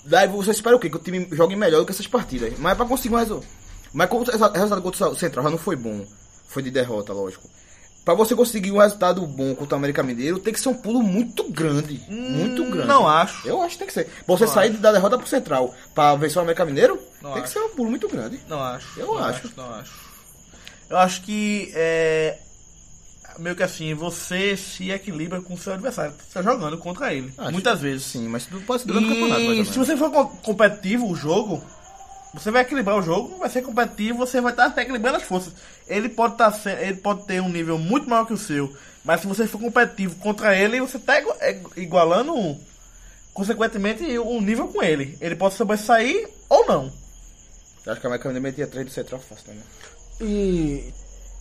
Daí 0.04 0.28
você 0.28 0.50
espera 0.50 0.76
o 0.76 0.78
quê? 0.78 0.88
Que 0.88 0.96
o 0.96 1.00
time 1.00 1.28
jogue 1.32 1.56
melhor 1.56 1.81
do 1.81 1.87
que 1.87 1.92
essas 1.92 2.06
partidas. 2.06 2.58
Mas 2.58 2.76
pra 2.76 2.87
conseguir 2.87 3.14
mais 3.14 3.31
o... 3.31 3.42
Mas 3.92 4.08
como 4.08 4.22
o 4.22 4.25
resultado 4.26 4.82
contra 4.82 5.08
o 5.08 5.14
Central 5.16 5.44
já 5.44 5.50
não 5.50 5.59
foi 5.59 5.76
bom. 5.76 6.06
Foi 6.49 6.62
de 6.62 6.70
derrota, 6.70 7.12
lógico. 7.12 7.49
Pra 8.04 8.14
você 8.14 8.35
conseguir 8.35 8.73
um 8.73 8.78
resultado 8.78 9.25
bom 9.26 9.54
contra 9.54 9.75
o 9.76 9.78
América 9.78 10.02
Mineiro, 10.02 10.38
tem 10.38 10.52
que 10.54 10.59
ser 10.61 10.71
um 10.71 10.75
pulo 10.75 11.02
muito 11.02 11.45
grande. 11.50 12.00
muito 12.09 12.64
grande. 12.71 12.88
não 12.88 13.07
acho. 13.07 13.47
Eu 13.47 13.61
acho 13.62 13.73
que 13.75 13.78
tem 13.78 13.87
que 13.87 13.92
ser. 13.95 14.09
Você 14.26 14.47
sair 14.47 14.71
da 14.71 14.90
derrota 14.90 15.19
pro 15.19 15.28
Central 15.28 15.75
pra 15.95 16.14
vencer 16.16 16.38
o 16.38 16.40
América 16.40 16.64
Mineiro, 16.64 16.99
Não 17.23 17.33
tem 17.35 17.42
que 17.42 17.49
acho. 17.49 17.52
ser 17.52 17.61
um 17.61 17.69
pulo 17.71 17.90
muito 17.90 18.09
grande. 18.09 18.40
Não 18.49 18.61
acho. 18.62 18.99
Eu 18.99 19.07
não 19.07 19.19
acho. 19.19 19.50
Não 19.57 19.75
acho. 19.75 19.92
Eu 20.88 20.97
acho 20.99 21.23
que 21.23 21.71
é. 21.75 22.38
Meio 23.38 23.54
que 23.54 23.62
assim, 23.62 23.95
você 23.95 24.57
se 24.57 24.90
equilibra 24.90 25.40
com 25.40 25.54
o 25.54 25.59
seu 25.59 25.73
adversário. 25.73 26.12
Você 26.12 26.35
tá 26.35 26.42
jogando 26.42 26.76
contra 26.78 27.14
ele. 27.14 27.33
Acho. 27.38 27.52
muitas 27.52 27.80
vezes. 27.80 28.04
Sim, 28.07 28.28
mas 28.28 28.45
tudo 28.47 28.61
pode 28.66 28.83
ser 28.83 28.88
durante 28.88 29.07
o 29.07 29.09
campeonato, 29.11 29.40
E 29.40 29.64
se 29.64 29.78
você 29.78 29.97
for 29.97 30.11
co- 30.11 30.26
competitivo 30.42 31.07
o 31.09 31.14
jogo, 31.14 31.62
você 32.34 32.50
vai 32.50 32.62
equilibrar 32.62 32.96
o 32.96 33.02
jogo, 33.02 33.38
vai 33.38 33.49
ser 33.50 33.62
competitivo, 33.62 34.18
você 34.18 34.40
vai 34.40 34.52
estar 34.52 34.72
equilibrando 34.76 35.16
as 35.18 35.22
forças. 35.22 35.52
Ele 35.88 36.08
pode, 36.08 36.37
tá, 36.37 36.50
se- 36.52 36.70
ele 36.70 36.96
pode 36.96 37.25
ter 37.26 37.40
um 37.40 37.49
nível 37.49 37.78
muito 37.78 38.08
maior 38.08 38.25
que 38.26 38.32
o 38.32 38.38
seu, 38.38 38.72
mas 39.04 39.20
se 39.20 39.26
você 39.26 39.46
for 39.46 39.60
competitivo 39.60 40.14
contra 40.16 40.56
ele, 40.56 40.80
você 40.80 40.96
está 40.96 41.14
igualando, 41.76 42.56
consequentemente, 43.32 44.18
o 44.18 44.40
nível 44.40 44.68
com 44.68 44.82
ele. 44.82 45.16
Ele 45.20 45.37
pode 45.37 45.54
sobressair 45.54 46.28
ou 46.49 46.66
não. 46.66 46.92
Eu 47.87 47.92
Acho 47.92 48.00
que 48.00 48.06
a 48.06 48.10
América 48.10 48.28
Mineiro 48.28 48.42
metia 48.42 48.66
3 48.66 48.87
do 48.87 48.92
Central 48.92 49.20
fácil 49.20 49.46
também. 49.46 49.62
E. 50.20 50.92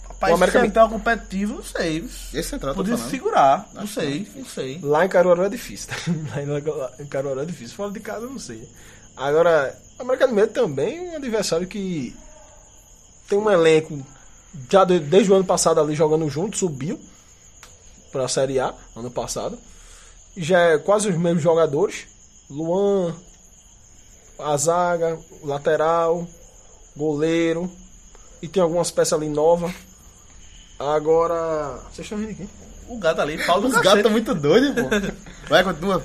Rapaz, 0.07 0.31
O 0.31 0.35
América 0.35 0.61
central 0.61 0.89
competitivo, 0.89 1.53
não 1.55 1.63
sei. 1.63 2.03
Esse 2.33 2.49
Central, 2.49 2.73
Podia 2.75 2.97
segurar, 3.09 3.69
não 3.73 3.85
sei, 3.87 4.27
não 4.35 4.45
sei. 4.45 4.79
Lá 4.81 5.05
em 5.05 5.09
Caruaru 5.09 5.43
é 5.43 5.49
difícil. 5.49 5.89
Lá 6.47 6.91
em 6.99 7.05
Caruaru 7.05 7.41
é 7.41 7.45
difícil. 7.45 7.75
Fora 7.75 7.91
de 7.91 7.99
casa, 7.99 8.25
eu 8.25 8.29
não 8.31 8.39
sei. 8.39 8.67
Agora, 9.19 9.77
o 9.97 10.01
América 10.01 10.27
Mineiro 10.27 10.51
também 10.51 10.97
é 11.09 11.11
um 11.11 11.15
adversário 11.17 11.67
que 11.67 12.15
tem 13.27 13.37
um 13.37 13.49
elenco 13.51 14.01
já 14.71 14.85
de- 14.85 14.99
desde 14.99 15.31
o 15.31 15.35
ano 15.35 15.43
passado 15.45 15.79
ali 15.79 15.93
jogando 15.93 16.27
junto, 16.29 16.57
subiu 16.57 16.97
pra 18.11 18.27
Série 18.27 18.59
A 18.59 18.73
ano 18.95 19.11
passado. 19.11 19.59
Já 20.37 20.59
é 20.59 20.77
quase 20.77 21.09
os 21.09 21.17
mesmos 21.17 21.43
jogadores. 21.43 22.05
Luan, 22.49 23.13
a 24.39 24.55
zaga, 24.57 25.19
lateral, 25.43 26.25
goleiro. 26.95 27.69
E 28.41 28.47
tem 28.47 28.63
algumas 28.63 28.89
peças 28.89 29.13
ali 29.13 29.27
novas. 29.27 29.73
Agora. 30.79 31.77
Vocês 31.91 32.05
estão 32.05 32.17
vendo 32.17 32.31
aqui? 32.31 32.49
O 32.87 32.97
gato 32.97 33.21
ali, 33.21 33.37
Paulo 33.45 33.67
Os 33.67 33.73
gatos 33.75 33.97
estão 33.97 34.11
muito 34.11 34.33
doidos, 34.33 34.71
pô. 34.73 34.89
Vai, 35.49 35.63
continua. 35.63 36.01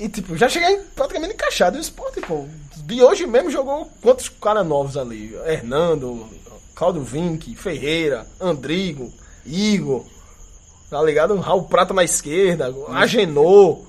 E, 0.00 0.08
tipo, 0.08 0.34
já 0.34 0.48
cheguei 0.48 0.78
praticamente 0.96 1.34
encaixado 1.34 1.76
no 1.76 1.82
esporte, 1.82 2.22
pô. 2.22 2.46
De 2.86 3.02
hoje 3.02 3.26
mesmo 3.26 3.50
jogou 3.50 3.86
quantos 4.00 4.30
caras 4.30 4.66
novos 4.66 4.96
ali? 4.96 5.34
Hernando, 5.44 6.26
Claudio 6.74 7.02
Vinck, 7.02 7.54
Ferreira, 7.54 8.26
Andrigo, 8.40 9.12
Igor, 9.44 10.06
tá 10.88 11.02
ligado? 11.02 11.36
Raul 11.36 11.64
Prata 11.64 11.92
na 11.92 12.02
esquerda, 12.02 12.74
Agenor, 12.88 13.82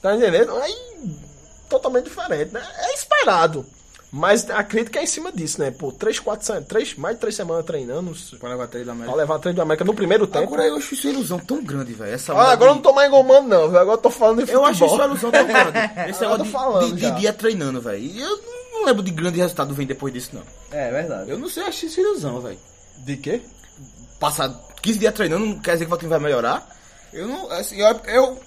tá 0.00 0.14
entendendo? 0.14 0.56
Aí, 0.58 0.76
totalmente 1.68 2.04
diferente, 2.04 2.52
né? 2.52 2.64
É 2.76 2.94
esperado. 2.94 3.66
Mas 4.10 4.48
a 4.48 4.64
crítica 4.64 4.98
é 5.00 5.02
em 5.02 5.06
cima 5.06 5.30
disso, 5.30 5.60
né? 5.60 5.70
Pô, 5.70 5.92
três, 5.92 6.18
quatro, 6.18 6.62
três, 6.62 6.94
mais 6.94 7.16
de 7.16 7.20
três 7.20 7.34
semanas 7.34 7.64
treinando 7.66 8.14
Para 8.40 8.48
levar 8.50 8.66
três 8.66 8.86
da 8.86 8.92
pra 8.92 9.02
América. 9.04 9.16
levar 9.18 9.38
treino 9.38 9.56
do 9.56 9.62
América 9.62 9.84
no 9.84 9.92
primeiro 9.92 10.26
tempo. 10.26 10.44
Agora 10.46 10.64
eu 10.66 10.76
acho 10.76 10.94
isso 10.94 11.06
uma 11.08 11.14
ilusão 11.14 11.38
tão 11.38 11.62
grande, 11.62 11.92
velho. 11.92 12.14
Essa 12.14 12.32
Ah, 12.32 12.52
agora 12.52 12.70
eu 12.70 12.74
de- 12.74 12.76
não 12.76 12.82
tô 12.82 12.92
mais 12.94 13.08
engomando, 13.08 13.48
não, 13.48 13.66
velho. 13.68 13.78
Agora 13.80 13.98
eu 13.98 14.02
tô 14.02 14.08
falando 14.10 14.36
de 14.36 14.42
Eu 14.44 14.46
futebol. 14.62 14.66
acho 14.70 14.84
isso 14.86 14.94
uma 14.94 15.04
ilusão 15.04 15.30
tão 15.30 15.46
grande. 15.46 15.78
Esse 16.10 16.24
Eu 16.24 16.36
tô 16.38 16.42
de, 16.42 16.50
falando 16.50 16.94
de, 16.96 17.00
de 17.02 17.10
dia 17.20 17.32
treinando, 17.34 17.82
velho. 17.82 17.98
E 18.02 18.18
eu 18.18 18.40
não 18.72 18.84
lembro 18.86 19.02
de 19.02 19.10
grande 19.10 19.38
resultado 19.40 19.74
vem 19.74 19.86
depois 19.86 20.10
disso, 20.14 20.30
não. 20.32 20.42
É 20.70 20.90
verdade. 20.90 21.30
Eu 21.30 21.38
não 21.38 21.48
sei, 21.48 21.64
acho 21.64 21.84
isso 21.84 22.00
ilusão, 22.00 22.40
velho. 22.40 22.58
De 22.98 23.14
quê? 23.18 23.42
Passar 24.18 24.48
15 24.80 24.98
dias 24.98 25.12
treinando 25.12 25.44
não 25.44 25.58
quer 25.58 25.72
dizer 25.74 25.86
que 25.86 25.92
o 25.92 25.96
time 25.98 26.08
vai 26.08 26.18
melhorar. 26.18 26.66
Eu 27.12 27.28
não. 27.28 27.50
Assim, 27.52 27.76
eu, 27.80 28.00
eu 28.06 28.40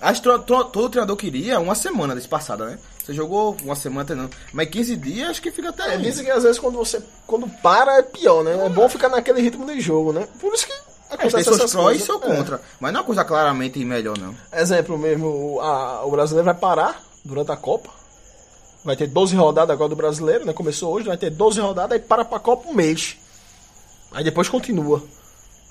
acho 0.00 0.20
que 0.22 0.28
todo 0.46 0.88
treinador 0.90 1.16
queria 1.16 1.60
uma 1.60 1.76
semana 1.76 2.16
desse 2.16 2.26
passada, 2.28 2.66
né? 2.66 2.78
Você 3.08 3.14
jogou 3.14 3.56
uma 3.64 3.74
semana 3.74 4.04
treinando. 4.04 4.36
Mas 4.52 4.68
15 4.68 4.94
dias 4.96 5.30
acho 5.30 5.40
que 5.40 5.50
fica 5.50 5.70
até. 5.70 5.82
É, 5.84 5.94
ruim. 5.94 6.02
dizem 6.02 6.26
que 6.26 6.30
às 6.30 6.42
vezes 6.42 6.58
quando 6.58 6.76
você 6.76 7.02
quando 7.26 7.48
para 7.62 7.96
é 7.96 8.02
pior, 8.02 8.44
né? 8.44 8.66
É 8.66 8.68
bom 8.68 8.86
ficar 8.86 9.08
naquele 9.08 9.40
ritmo 9.40 9.64
de 9.64 9.80
jogo, 9.80 10.12
né? 10.12 10.28
Por 10.38 10.52
isso 10.52 10.66
que 10.66 10.72
É, 10.72 10.76
tem 10.76 11.26
acontece 11.26 11.44
seus 11.44 11.56
essas 11.56 11.70
prós 11.72 11.84
coisas. 11.86 12.02
e 12.02 12.04
seu 12.06 12.16
É. 12.16 12.20
contra. 12.20 12.60
Mas 12.78 12.92
não 12.92 12.98
é 12.98 13.00
uma 13.00 13.06
coisa 13.06 13.24
claramente 13.24 13.82
melhor, 13.82 14.18
não. 14.18 14.34
Exemplo 14.52 14.98
mesmo, 14.98 15.26
o- 15.54 15.60
a- 15.62 16.04
o 16.04 16.10
brasileiro 16.10 16.44
vai 16.44 16.54
parar 16.54 17.02
durante 17.24 17.50
a 17.50 17.56
Copa. 17.56 17.88
Vai 18.84 18.94
ter 18.94 19.06
12 19.06 19.34
rodadas 19.34 19.70
agora 19.70 19.88
do 19.88 19.96
brasileiro, 19.96 20.44
né? 20.44 20.52
Começou 20.52 20.92
hoje, 20.92 21.06
vai 21.06 21.16
ter 21.16 21.30
12 21.30 21.60
rodadas 21.62 21.96
e 21.96 22.02
para 22.02 22.26
pra 22.26 22.38
Copa 22.38 22.68
um 22.68 22.74
mês. 22.74 23.16
Aí 24.12 24.22
depois 24.22 24.50
continua 24.50 25.02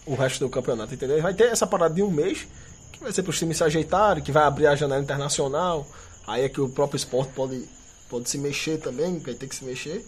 o 0.07 0.15
resto 0.15 0.39
do 0.39 0.49
campeonato, 0.49 0.91
entendeu? 0.95 1.21
Vai 1.21 1.35
ter 1.35 1.49
essa 1.51 1.67
parada 1.67 1.93
de 1.93 2.01
um 2.01 2.09
mês, 2.09 2.47
que 2.91 2.99
vai 3.03 3.11
ser 3.13 3.21
para 3.21 3.29
os 3.29 3.37
times 3.37 3.57
se 3.57 3.63
ajeitarem, 3.63 4.23
que 4.23 4.31
vai 4.31 4.41
abrir 4.43 4.65
a 4.65 4.75
janela 4.75 5.03
internacional. 5.03 5.85
Aí 6.27 6.43
é 6.43 6.49
que 6.49 6.59
o 6.59 6.69
próprio 6.69 6.97
esporte 6.97 7.31
pode, 7.33 7.67
pode 8.09 8.29
se 8.29 8.37
mexer 8.37 8.77
também, 8.79 9.17
vai 9.19 9.33
ter 9.33 9.47
que 9.47 9.55
se 9.55 9.63
mexer. 9.63 10.05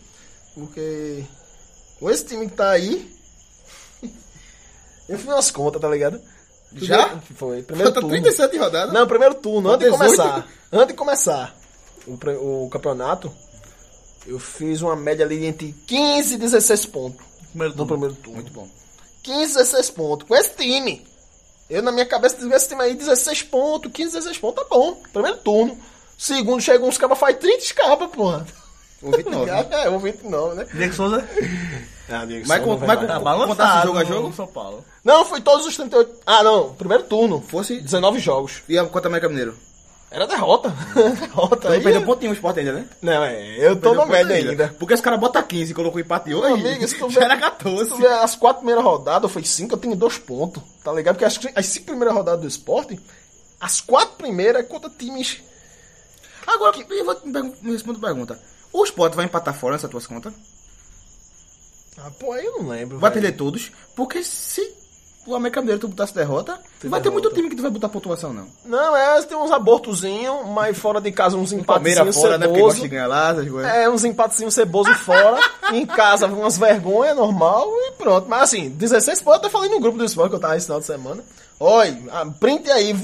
Porque 0.54 1.24
com 2.00 2.10
esse 2.10 2.26
time 2.26 2.50
que 2.50 2.56
tá 2.56 2.70
aí. 2.72 3.10
eu 5.08 5.18
fiz 5.18 5.28
umas 5.28 5.50
contas, 5.50 5.82
tá 5.82 5.90
ligado? 5.90 6.22
Já? 6.74 7.18
Foi. 7.36 7.64
Primeiro 7.64 7.94
Falta 7.94 8.02
turno. 8.02 8.22
37 8.22 8.58
rodadas. 8.58 8.94
Não, 8.94 9.08
primeiro 9.08 9.36
turno, 9.36 9.72
antes 9.72 9.88
de 9.88 9.92
18? 9.92 9.98
começar. 9.98 10.48
Antes 10.72 10.88
de 10.88 10.94
começar 10.94 11.56
o, 12.06 12.66
o 12.66 12.70
campeonato, 12.70 13.32
eu 14.28 14.38
fiz 14.38 14.82
uma 14.82 14.96
média 14.96 15.26
ali 15.26 15.46
entre 15.46 15.74
15 15.88 16.36
e 16.36 16.38
16 16.38 16.86
pontos 16.88 17.26
Primeiro 17.50 17.76
no 17.76 17.88
primeiro 17.88 18.16
turno. 18.16 18.36
Muito 18.36 18.54
bom. 18.54 18.68
15, 19.24 19.56
16 19.56 19.90
pontos. 19.92 20.28
Com 20.28 20.36
esse 20.36 20.52
time. 20.52 21.06
Eu, 21.70 21.84
na 21.84 21.92
minha 21.92 22.06
cabeça, 22.06 22.38
digo, 22.38 22.54
esse 22.54 22.68
time 22.68 22.82
aí, 22.82 22.96
16 22.96 23.44
pontos, 23.44 23.92
15, 23.92 24.14
16 24.14 24.38
pontos, 24.38 24.64
tá 24.64 24.70
bom. 24.70 24.96
Primeiro 25.12 25.38
turno. 25.38 25.78
Segundo, 26.20 26.62
chega 26.62 26.84
uns 26.86 26.98
cabas, 26.98 27.18
faz 27.18 27.38
30 27.38 27.64
escapa, 27.64 28.08
porra. 28.10 28.46
O 29.02 29.10
29. 29.10 29.50
né? 29.50 29.66
É, 29.72 29.90
o 29.90 29.98
29, 29.98 30.56
né? 30.56 30.68
Diego 30.74 30.94
Souza 30.94 31.26
Ah, 32.10 32.20
amigo, 32.20 32.46
Mas 32.46 32.62
vai 32.66 32.78
mas 32.98 33.08
tá 33.08 33.18
balançado 33.20 33.88
jogo 33.88 33.98
a 33.98 34.04
no 34.04 34.08
jogo? 34.10 34.34
São 34.34 34.48
Paulo. 34.48 34.84
Não, 35.02 35.24
foi 35.24 35.40
todos 35.40 35.66
os 35.66 35.78
38. 35.78 36.20
Ah, 36.26 36.44
não. 36.44 36.74
Primeiro 36.74 37.04
turno. 37.06 37.42
Fosse. 37.48 37.80
19 37.80 38.20
jogos. 38.20 38.62
E 38.68 38.78
a 38.78 38.84
contra 38.84 39.04
o 39.04 39.08
América 39.08 39.30
Mineiro? 39.30 39.56
Era 40.12 40.28
derrota. 40.28 40.74
derrota. 41.18 41.70
Não 41.70 41.76
Aí, 41.76 41.82
perdeu 41.82 42.02
pontinho 42.02 42.32
o 42.32 42.34
Sport 42.34 42.58
ainda, 42.58 42.74
né? 42.74 42.86
Não, 43.02 43.24
é. 43.24 43.56
Eu 43.66 43.76
tô 43.78 43.92
Perdeu 43.92 44.06
na 44.06 44.06
média 44.08 44.36
ponto 44.36 44.50
ainda. 44.50 44.76
Porque 44.78 44.94
os 44.96 45.00
caras 45.02 45.20
botam 45.22 45.42
15 45.42 45.72
e 45.72 45.76
colocou 45.76 46.02
empate 46.02 46.34
hoje. 46.34 46.52
Amigo, 46.52 46.86
se 46.86 46.98
tu 46.98 47.08
vê- 47.10 47.24
era 47.24 47.36
Se 47.36 47.42
14. 47.42 47.90
tu 47.96 48.06
as 48.08 48.36
quatro 48.36 48.58
primeiras 48.58 48.84
rodadas, 48.84 49.32
foi 49.32 49.46
cinco, 49.46 49.76
eu 49.76 49.80
tenho 49.80 49.96
dois 49.96 50.18
pontos. 50.18 50.62
Tá 50.84 50.92
ligado? 50.92 51.16
Porque 51.16 51.26
as, 51.26 51.40
as 51.56 51.66
cinco 51.68 51.86
primeiras 51.86 52.14
rodadas 52.14 52.42
do 52.42 52.48
esporte, 52.48 53.00
as 53.62 53.80
quatro 53.80 54.16
primeiras 54.18 54.62
é 54.62 54.66
contra 54.66 54.90
times. 54.90 55.42
Agora, 56.50 56.76
eu 56.78 57.06
vou 57.06 57.16
me, 57.62 57.72
responder 57.72 58.00
a 58.00 58.02
pergunta. 58.02 58.40
O 58.74 58.84
Sport 58.84 59.14
vai 59.14 59.26
empatar 59.26 59.54
fora 59.54 59.74
nessas 59.74 59.90
tuas 59.90 60.08
contas? 60.08 60.34
Ah, 61.98 62.12
pô, 62.20 62.34
aí 62.34 62.46
eu 62.46 62.60
não 62.60 62.70
lembro. 62.70 62.98
Vai 62.98 63.12
velho. 63.12 63.22
perder 63.22 63.38
todos? 63.38 63.72
Porque 63.96 64.24
se 64.24 64.62
o 65.28 65.36
América 65.36 65.60
Mineiro 65.62 65.82
tu 65.82 65.88
botasse 65.88 66.14
derrota, 66.14 66.54
vai 66.54 66.62
ter 66.62 66.88
derrota. 66.88 67.12
muito 67.12 67.30
time 67.34 67.50
que 67.50 67.56
tu 67.56 67.62
vai 67.62 67.70
botar 67.70 67.90
pontuação, 67.90 68.34
não. 68.34 68.48
Não, 68.66 68.98
é, 68.98 69.22
tem 69.24 69.38
uns 69.38 69.52
abortozinhos, 69.52 70.48
mas 70.48 70.78
fora 70.78 71.00
de 71.00 71.12
casa 71.12 71.38
uns 71.38 71.52
empatezinhos 71.54 72.16
fora, 72.16 72.38
né? 72.38 72.48
Porque 72.48 72.62
gosta 72.62 72.82
de 72.82 72.88
ganhar 72.88 73.08
lá, 73.08 73.32
essas 73.32 73.50
coisas. 73.50 73.72
É, 73.72 73.90
uns 73.90 74.04
empatezinhos 74.04 74.54
cebosos 74.54 74.98
fora. 74.98 75.40
em 75.72 75.86
casa, 75.86 76.26
umas 76.28 76.58
vergonhas, 76.58 77.16
normal, 77.16 77.70
e 77.70 77.92
pronto. 77.92 78.28
Mas 78.28 78.44
assim, 78.44 78.70
16 78.70 79.22
pontos, 79.22 79.42
eu 79.42 79.46
até 79.46 79.50
falei 79.50 79.70
no 79.70 79.80
grupo 79.80 79.98
do 79.98 80.06
esporte 80.06 80.30
que 80.30 80.36
eu 80.36 80.40
tava 80.40 80.58
esse 80.58 80.66
final 80.66 80.80
de 80.80 80.86
semana. 80.86 81.24
Oi, 81.60 81.98
ah, 82.12 82.26
print 82.40 82.72
aí? 82.72 82.96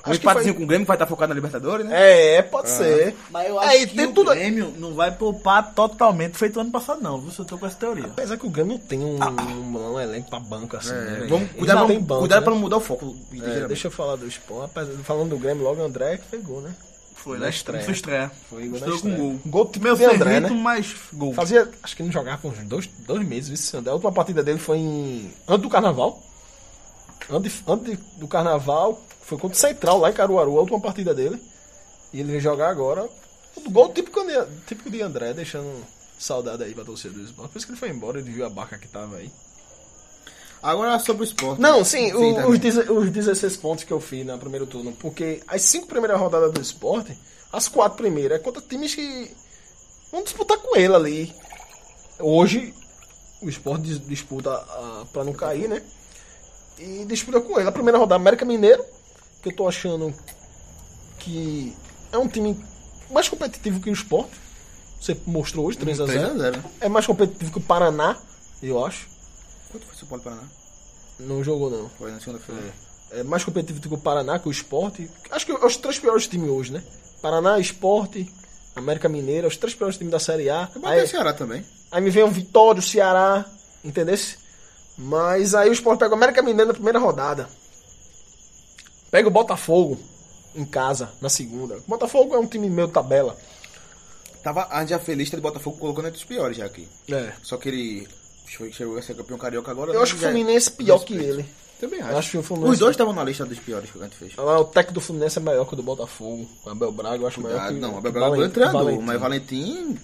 Um 0.00 0.02
que 0.12 0.16
foi- 0.16 0.16
empatezinho 0.16 0.54
com 0.54 0.62
o 0.62 0.66
Grêmio 0.66 0.86
vai 0.86 0.94
estar 0.96 1.06
focado 1.06 1.28
na 1.28 1.34
Libertadores, 1.34 1.84
né? 1.86 2.36
É, 2.38 2.42
pode 2.42 2.70
ser. 2.70 3.14
Mas 3.30 3.48
eu 3.48 3.60
acho 3.60 3.68
Aí 3.68 3.86
que 3.86 3.94
tem 3.94 4.06
o 4.06 4.12
tudo. 4.12 4.30
Grêmio 4.30 4.74
não 4.78 4.94
vai 4.94 5.10
poupar 5.12 5.74
totalmente 5.74 6.38
feito 6.38 6.58
ano 6.58 6.70
passado, 6.70 7.02
não. 7.02 7.20
Viu? 7.20 7.30
Se 7.30 7.38
eu 7.40 7.44
tô 7.44 7.58
com 7.58 7.66
essa 7.66 7.76
teoria. 7.76 8.04
Apesar 8.06 8.36
que 8.38 8.46
o 8.46 8.50
Grêmio 8.50 8.72
não 8.74 8.78
tem 8.80 8.98
um, 8.98 9.18
um, 9.22 9.92
um 9.94 10.00
elenco 10.00 10.30
pra 10.30 10.40
banco 10.40 10.76
assim, 10.76 10.92
né? 10.92 11.00
velho? 11.18 11.28
Vamos 11.28 11.50
cuidar, 11.52 11.74
não 11.74 11.86
pra, 11.86 11.94
tem 11.94 12.02
banco, 12.02 12.20
cuidar 12.20 12.36
né? 12.36 12.40
pra 12.42 12.50
não 12.54 12.60
mudar 12.60 12.76
o 12.78 12.80
foco. 12.80 13.14
É, 13.42 13.66
deixa 13.66 13.88
eu 13.88 13.92
falar 13.92 14.16
do 14.16 14.26
esporte. 14.26 14.72
Falando 15.04 15.30
do 15.30 15.38
Grêmio, 15.38 15.62
logo 15.64 15.80
o 15.82 15.84
André 15.84 16.16
que 16.16 16.26
pegou, 16.28 16.60
né? 16.62 16.74
Foi, 17.14 17.36
Na 17.36 17.44
né? 17.44 17.50
estreia. 17.50 17.84
Foi 17.84 17.92
estreia. 17.92 18.30
Foi 18.48 18.62
gol 18.62 18.70
na 18.70 18.76
Estreou 18.78 18.98
com 19.00 19.08
estreia. 19.08 19.18
gol. 19.18 19.40
Gol 19.44 19.66
tipo 19.66 19.84
Meu 19.84 19.94
de 19.96 20.04
André, 20.06 20.40
né? 20.40 20.48
mas 20.48 20.94
gol. 21.12 21.34
Fazia, 21.34 21.68
acho 21.82 21.94
que 21.94 22.02
não 22.02 22.10
jogava 22.10 22.48
uns 22.48 22.56
dois, 22.60 22.88
dois 23.00 23.28
meses, 23.28 23.48
viu, 23.48 23.54
esse 23.56 23.76
André? 23.76 23.90
A 23.90 23.94
última 23.94 24.10
partida 24.12 24.42
dele 24.42 24.58
foi 24.58 24.78
em. 24.78 25.30
Antes 25.46 25.60
do 25.62 25.68
carnaval. 25.68 26.22
Antes, 27.28 27.62
antes 27.68 27.98
do 28.16 28.26
carnaval, 28.26 29.02
foi 29.30 29.38
contra 29.38 29.56
o 29.56 29.60
Central, 29.60 29.98
lá 29.98 30.10
em 30.10 30.14
Caruaru, 30.14 30.56
a 30.58 30.60
última 30.60 30.80
partida 30.80 31.14
dele. 31.14 31.40
E 32.12 32.20
ele 32.20 32.28
veio 32.30 32.40
jogar 32.40 32.68
agora. 32.68 33.08
O 33.56 33.70
gol 33.70 33.88
típico 33.92 34.22
de, 34.24 34.32
típico 34.66 34.90
de 34.90 35.00
André, 35.02 35.32
deixando 35.32 35.84
saudade 36.18 36.62
aí 36.62 36.74
pra 36.74 36.84
torcida 36.84 37.14
do 37.14 37.24
esporte. 37.24 37.52
Por 37.52 37.58
isso 37.58 37.66
que 37.66 37.72
ele 37.72 37.78
foi 37.80 37.88
embora, 37.90 38.18
ele 38.18 38.30
viu 38.30 38.44
a 38.44 38.50
barca 38.50 38.76
que 38.78 38.88
tava 38.88 39.16
aí. 39.16 39.30
Agora 40.62 40.98
sobre 40.98 41.22
o 41.22 41.24
esporte. 41.24 41.60
Não, 41.60 41.82
sim, 41.84 42.12
o- 42.12 42.34
também. 42.34 42.68
os, 42.70 42.76
os 42.90 43.10
16 43.10 43.56
pontos 43.56 43.84
que 43.84 43.92
eu 43.92 44.00
fiz 44.00 44.26
no 44.26 44.38
primeiro 44.38 44.66
turno. 44.66 44.92
Porque 44.92 45.40
as 45.48 45.62
cinco 45.62 45.86
primeiras 45.86 46.20
rodadas 46.20 46.52
do 46.52 46.60
esporte, 46.60 47.16
as 47.52 47.66
quatro 47.66 47.96
primeiras, 47.96 48.38
é 48.38 48.42
contra 48.42 48.60
times 48.60 48.94
que 48.94 49.30
vão 50.12 50.22
disputar 50.22 50.58
com 50.58 50.76
ele 50.76 50.94
ali. 50.94 51.34
Hoje, 52.18 52.74
o 53.40 53.48
esporte 53.48 53.82
dis- 53.84 54.06
disputa 54.06 54.50
ah, 54.52 55.04
pra 55.12 55.24
não 55.24 55.32
cair, 55.32 55.66
né? 55.68 55.82
E 56.78 57.04
disputa 57.06 57.40
com 57.40 57.58
ele. 57.58 57.68
A 57.68 57.72
primeira 57.72 57.96
rodada, 57.98 58.16
América 58.20 58.44
Mineiro, 58.44 58.84
que 59.42 59.48
eu 59.48 59.56
tô 59.56 59.66
achando 59.68 60.12
que 61.18 61.74
é 62.12 62.18
um 62.18 62.28
time 62.28 62.58
mais 63.10 63.28
competitivo 63.28 63.80
que 63.80 63.90
o 63.90 63.92
esporte. 63.92 64.32
Você 65.00 65.16
mostrou 65.26 65.66
hoje, 65.66 65.78
3x0. 65.78 66.06
3 66.06 66.24
a 66.24 66.34
0. 66.34 66.64
É 66.80 66.88
mais 66.88 67.06
competitivo 67.06 67.52
que 67.52 67.58
o 67.58 67.62
Paraná, 67.62 68.16
eu 68.62 68.84
acho. 68.84 69.08
Quanto 69.70 69.86
foi 69.86 69.96
São 69.96 70.08
Paulo 70.08 70.22
e 70.22 70.24
Paraná? 70.24 70.42
Não 71.20 71.42
jogou, 71.42 71.70
não. 71.70 71.88
Foi 71.90 72.10
na 72.10 72.20
segunda-feira. 72.20 72.62
é 73.12 73.22
mais 73.22 73.42
competitivo 73.44 73.80
que 73.80 73.94
o 73.94 73.98
Paraná, 73.98 74.38
que 74.38 74.48
o 74.48 74.50
Esporte. 74.50 75.10
Acho 75.30 75.46
que 75.46 75.52
os 75.52 75.76
três 75.76 75.98
piores 75.98 76.26
times 76.26 76.50
hoje, 76.50 76.72
né? 76.72 76.82
Paraná, 77.22 77.58
Esporte, 77.58 78.30
América 78.76 79.08
Mineira, 79.08 79.48
os 79.48 79.56
três 79.56 79.74
piores 79.74 79.96
times 79.96 80.12
da 80.12 80.18
Série 80.18 80.50
A. 80.50 80.68
É 80.74 80.78
bom 80.78 80.86
Aí, 80.86 81.00
ter 81.00 81.06
Ceará 81.08 81.32
também. 81.32 81.64
aí 81.90 82.00
me 82.02 82.10
vem 82.10 82.22
o 82.22 82.30
Vitória, 82.30 82.80
o 82.80 82.82
Ceará, 82.82 83.44
entendeu? 83.82 84.18
Mas 84.98 85.54
aí 85.54 85.70
o 85.70 85.72
Esporte 85.72 86.00
pega 86.00 86.12
o 86.12 86.16
América 86.16 86.42
Mineira 86.42 86.66
na 86.66 86.74
primeira 86.74 86.98
rodada. 86.98 87.48
Pega 89.10 89.28
o 89.28 89.30
Botafogo 89.30 89.98
em 90.54 90.64
casa, 90.64 91.10
na 91.20 91.28
segunda. 91.28 91.76
O 91.76 91.82
Botafogo 91.86 92.34
é 92.34 92.38
um 92.38 92.46
time 92.46 92.68
meio 92.70 92.88
tabela. 92.88 93.36
Tava, 94.42 94.66
a 94.70 94.80
gente 94.80 94.90
já 94.90 94.98
fez 94.98 95.18
lista 95.18 95.36
de 95.36 95.42
Botafogo 95.42 95.76
colocando 95.78 96.08
entre 96.08 96.18
os 96.18 96.24
piores 96.24 96.56
já 96.56 96.64
aqui. 96.64 96.88
É. 97.10 97.32
Só 97.42 97.56
que 97.56 97.68
ele 97.68 98.08
chegou 98.72 98.96
a 98.98 99.02
ser 99.02 99.14
campeão 99.14 99.36
carioca 99.38 99.70
agora. 99.70 99.92
Eu 99.92 100.02
acho 100.02 100.12
que 100.14 100.18
o 100.18 100.22
já- 100.22 100.28
Fluminense 100.30 100.68
é 100.70 100.72
pior 100.72 100.98
que 101.00 101.14
ele. 101.14 101.44
Também 101.78 102.00
Eu 102.00 102.06
acho. 102.06 102.16
acho 102.18 102.30
que 102.32 102.38
o 102.38 102.42
Fluminense- 102.42 102.72
Os 102.74 102.78
dois 102.78 102.92
estavam 102.94 103.12
na 103.14 103.24
lista 103.24 103.44
dos 103.46 103.58
piores 103.58 103.90
que 103.90 103.98
a 103.98 104.02
gente 104.02 104.16
fez. 104.16 104.32
Agora, 104.36 104.60
o 104.60 104.64
técnico 104.64 104.94
do 104.94 105.00
Fluminense 105.00 105.38
é 105.38 105.42
melhor 105.42 105.66
que 105.66 105.72
o 105.74 105.76
do 105.76 105.82
Botafogo. 105.82 106.48
O 106.64 106.70
Abel 106.70 106.92
Braga 106.92 107.16
eu 107.22 107.26
acho 107.26 107.40
melhor 107.40 107.60
Ah, 107.60 107.68
que 107.68 107.74
não, 107.74 107.94
o 107.94 107.98
Abel 107.98 108.12
Braga 108.12 108.26
é 108.26 108.28
um 108.28 108.32
Valentim- 108.36 108.54
treinador, 108.54 108.82
Valentim. 108.84 109.04
mas 109.04 109.20
Valentim. 109.20 109.98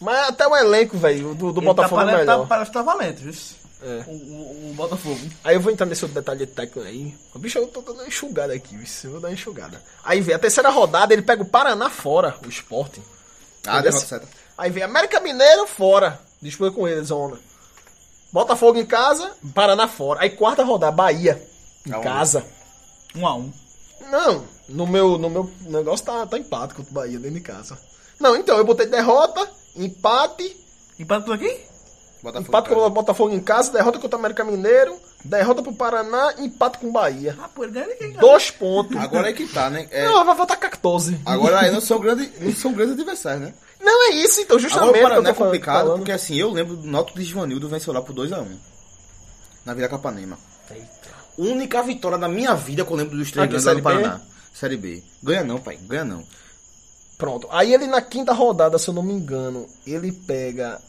Mas 0.00 0.28
até 0.28 0.46
o 0.46 0.56
elenco, 0.56 0.98
velho, 0.98 1.34
do, 1.34 1.52
do 1.52 1.60
Ele 1.60 1.66
Botafogo 1.66 2.02
tá, 2.04 2.12
é 2.12 2.16
melhor. 2.16 2.40
tá, 2.40 2.46
parece 2.46 2.70
que 2.70 2.74
tá 2.74 2.82
valente, 2.82 3.22
viu? 3.22 3.32
É. 3.84 4.04
O, 4.06 4.12
o, 4.12 4.70
o 4.70 4.74
Botafogo. 4.74 5.20
Aí 5.44 5.54
eu 5.54 5.60
vou 5.60 5.70
entrar 5.70 5.86
nesse 5.86 6.04
outro 6.04 6.18
detalhe 6.18 6.46
técnico 6.46 6.80
aí. 6.80 7.14
O 7.34 7.38
bicho, 7.38 7.58
eu 7.58 7.66
tô 7.66 7.82
dando 7.82 7.98
uma 7.98 8.06
enxugada 8.06 8.52
aqui, 8.52 8.76
viu? 8.76 8.86
eu 9.04 9.10
vou 9.10 9.20
dar 9.20 9.28
uma 9.28 9.34
enxugada. 9.34 9.82
Aí 10.02 10.20
vem 10.20 10.34
a 10.34 10.38
terceira 10.38 10.70
rodada, 10.70 11.12
ele 11.12 11.22
pega 11.22 11.42
o 11.42 11.46
Paraná 11.46 11.90
fora, 11.90 12.36
o 12.44 12.48
Sporting. 12.48 13.02
Ah, 13.66 13.82
certa. 13.92 14.26
Aí 14.56 14.70
vem 14.70 14.82
América 14.82 15.20
Mineiro 15.20 15.66
fora, 15.66 16.20
disputa 16.40 16.72
com 16.72 16.88
eles, 16.88 17.08
zona. 17.08 17.38
Botafogo 18.32 18.78
em 18.78 18.86
casa, 18.86 19.30
Paraná 19.54 19.86
fora. 19.86 20.20
Aí 20.22 20.30
quarta 20.30 20.64
rodada, 20.64 20.92
Bahia, 20.92 21.42
em 21.86 21.92
Aonde? 21.92 22.06
casa. 22.06 22.44
Um 23.14 23.26
a 23.26 23.36
um. 23.36 23.52
Não, 24.10 24.44
no 24.68 24.86
meu, 24.86 25.18
no 25.18 25.30
meu 25.30 25.50
negócio 25.62 26.04
tá, 26.04 26.26
tá 26.26 26.38
empate 26.38 26.74
contra 26.74 26.90
o 26.90 26.94
Bahia 26.94 27.18
dentro 27.18 27.34
de 27.34 27.40
casa. 27.40 27.78
Não, 28.18 28.36
então, 28.36 28.56
eu 28.56 28.64
botei 28.64 28.86
derrota, 28.86 29.48
empate, 29.76 30.64
Empate 30.98 31.24
por 31.24 31.34
aqui? 31.34 31.60
Botafogo 32.24 32.48
empate 32.48 32.70
em 32.70 32.74
com 32.74 32.80
o. 32.80 32.90
Botafogo 32.90 33.34
em 33.34 33.40
casa, 33.40 33.72
derrota 33.72 33.98
contra 33.98 34.16
o 34.16 34.20
América 34.20 34.44
Mineiro, 34.44 34.96
derrota 35.24 35.62
pro 35.62 35.72
Paraná, 35.74 36.34
empate 36.38 36.78
com 36.78 36.88
o 36.88 36.92
Bahia. 36.92 37.36
Ah, 37.40 37.48
pô, 37.48 37.64
ele 37.64 37.72
ganha 37.72 37.86
ninguém. 37.86 38.12
cara. 38.14 38.20
Dois 38.26 38.50
pontos. 38.50 38.96
Agora 38.96 39.28
é 39.28 39.32
que 39.32 39.46
tá, 39.46 39.68
né? 39.70 39.86
É, 39.90 40.06
Não, 40.06 40.24
vai 40.24 40.34
voltar 40.34 40.56
14. 40.56 41.20
agora 41.24 41.60
aí 41.60 41.70
não 41.70 41.80
são 41.80 41.98
grandes, 42.00 42.30
não 42.40 42.52
são 42.54 42.72
grandes 42.72 42.94
adversários, 42.94 43.42
né? 43.42 43.54
Não, 43.80 44.08
é 44.08 44.14
isso, 44.14 44.40
então, 44.40 44.56
Agora 44.56 44.68
justamente. 44.70 44.90
o 44.90 44.92
que 44.94 44.98
eu 45.04 45.08
Paraná 45.08 45.30
é 45.30 45.34
complicado, 45.34 45.76
falando. 45.84 45.96
porque 45.98 46.12
assim, 46.12 46.36
eu 46.36 46.50
lembro 46.50 46.76
do 46.76 46.86
Náutico 46.86 47.18
de 47.18 47.24
Givanildo 47.26 47.68
venceu 47.68 47.92
lá 47.92 48.00
por 48.00 48.14
2x1. 48.14 48.46
Na 49.66 49.74
Vila 49.74 49.88
Capanema. 49.88 50.38
Única 51.36 51.82
vitória 51.82 52.16
da 52.16 52.28
minha 52.28 52.54
vida 52.54 52.84
que 52.84 52.90
eu 52.92 52.96
lembro 52.96 53.16
dos 53.16 53.30
três 53.30 53.44
Aqui, 53.44 53.52
grandes 53.62 53.76
do 53.76 53.82
Paraná. 53.82 54.20
Série 54.54 54.76
B. 54.76 55.02
Ganha 55.22 55.42
não, 55.42 55.58
pai. 55.58 55.76
Ganha 55.82 56.04
não. 56.04 56.22
Pronto. 57.18 57.48
Aí 57.50 57.74
ele 57.74 57.86
na 57.86 58.00
quinta 58.00 58.32
rodada, 58.32 58.78
se 58.78 58.88
eu 58.88 58.94
não 58.94 59.02
me 59.02 59.12
engano, 59.12 59.66
ele 59.86 60.12
pega 60.12 60.80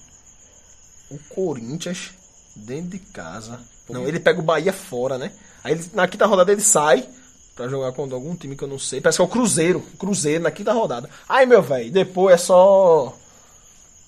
o 1.10 1.18
Corinthians 1.34 2.12
dentro 2.56 2.92
de 2.92 3.00
casa. 3.00 3.60
Não, 3.90 4.08
ele 4.08 4.20
pega 4.20 4.40
o 4.40 4.44
Bahia 4.44 4.74
fora, 4.74 5.18
né? 5.18 5.32
Aí 5.64 5.74
ele- 5.74 5.90
na 5.94 6.08
quinta 6.08 6.26
rodada 6.26 6.52
ele 6.52 6.62
sai 6.62 7.08
pra 7.56 7.68
jogar 7.68 7.92
contra 7.94 8.16
algum 8.16 8.36
time 8.36 8.56
que 8.56 8.64
eu 8.64 8.68
não 8.68 8.80
sei. 8.80 9.00
Parece 9.02 9.18
que 9.18 9.22
é 9.22 9.26
o 9.26 9.30
Cruzeiro. 9.30 9.82
Cruzeiro 10.00 10.44
na 10.44 10.52
quinta 10.52 10.74
rodada. 10.74 11.10
Aí, 11.30 11.46
meu 11.46 11.62
velho, 11.62 11.92
depois 11.92 12.34
é 12.34 12.38
só. 12.38 13.16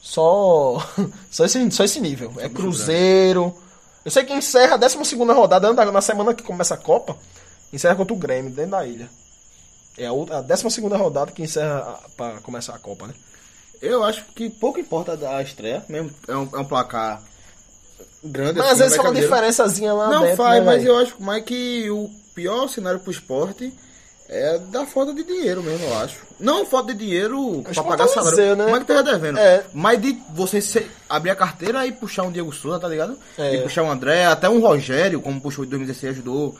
Só. 0.01 0.77
Só 1.29 1.45
esse, 1.45 1.71
só 1.71 1.83
esse 1.83 1.99
nível. 1.99 2.33
É 2.37 2.47
Cruzeiro. 2.49 3.53
Eu 4.05 4.11
sei 4.11 4.23
que 4.23 4.33
encerra 4.33 4.75
a 4.75 4.77
12 4.77 5.15
rodada 5.33 5.73
na 5.73 5.91
na 5.91 6.01
semana 6.01 6.33
que 6.33 6.43
começa 6.43 6.73
a 6.73 6.77
Copa. 6.77 7.17
Encerra 7.73 7.95
contra 7.95 8.13
o 8.13 8.17
Grêmio, 8.17 8.49
dentro 8.51 8.71
da 8.71 8.85
ilha. 8.87 9.09
É 9.97 10.05
a, 10.05 10.13
outra- 10.13 10.37
a 10.37 10.41
12 10.41 10.79
rodada 10.95 11.31
que 11.31 11.41
encerra 11.43 11.79
a- 11.79 12.09
pra 12.15 12.39
começar 12.41 12.73
a 12.75 12.79
Copa, 12.79 13.07
né? 13.07 13.13
Eu 13.81 14.03
acho 14.03 14.23
que 14.35 14.49
pouco 14.49 14.79
importa 14.79 15.17
a 15.29 15.41
estreia, 15.41 15.83
mesmo. 15.87 16.11
É 16.27 16.35
um, 16.35 16.49
é 16.53 16.57
um 16.59 16.65
placar 16.65 17.21
grande. 18.23 18.59
Mas 18.59 18.67
assim, 18.67 18.73
às 18.73 18.77
vezes 18.79 18.97
vai 18.97 19.05
faz 19.05 19.15
uma 19.15 19.21
diferençazinha 19.21 19.93
lá 19.93 20.09
Não 20.09 20.21
dentro, 20.21 20.37
faz, 20.37 20.59
né, 20.59 20.65
mas 20.65 20.81
velho? 20.83 20.93
eu 20.93 20.97
acho 20.97 21.21
mais 21.21 21.43
que 21.43 21.89
o 21.89 22.09
pior 22.35 22.67
cenário 22.67 22.99
pro 22.99 23.11
esporte 23.11 23.73
é 24.29 24.59
da 24.59 24.85
falta 24.85 25.13
de 25.13 25.23
dinheiro 25.23 25.63
mesmo, 25.63 25.85
eu 25.85 25.97
acho. 25.99 26.17
Não 26.39 26.65
falta 26.65 26.93
de 26.93 26.99
dinheiro 27.05 27.63
pra 27.73 27.83
pagar 27.83 28.05
é 28.05 28.07
salário. 28.07 28.55
né? 28.57 28.67
Mas 28.69 28.79
que 28.83 28.85
tá 28.93 29.01
devendo. 29.01 29.39
É. 29.39 29.63
Mas 29.73 30.01
de 30.01 30.17
você 30.33 30.59
se- 30.59 30.85
abrir 31.09 31.29
a 31.31 31.35
carteira 31.35 31.85
e 31.87 31.91
puxar 31.91 32.23
um 32.23 32.31
Diego 32.31 32.51
Souza, 32.51 32.79
tá 32.79 32.87
ligado? 32.87 33.17
É. 33.37 33.55
E 33.55 33.61
puxar 33.61 33.83
um 33.83 33.91
André, 33.91 34.25
até 34.25 34.49
um 34.49 34.59
Rogério, 34.59 35.21
como 35.21 35.39
puxou 35.39 35.63
em 35.63 35.69
2016, 35.69 36.13
ajudou. 36.13 36.55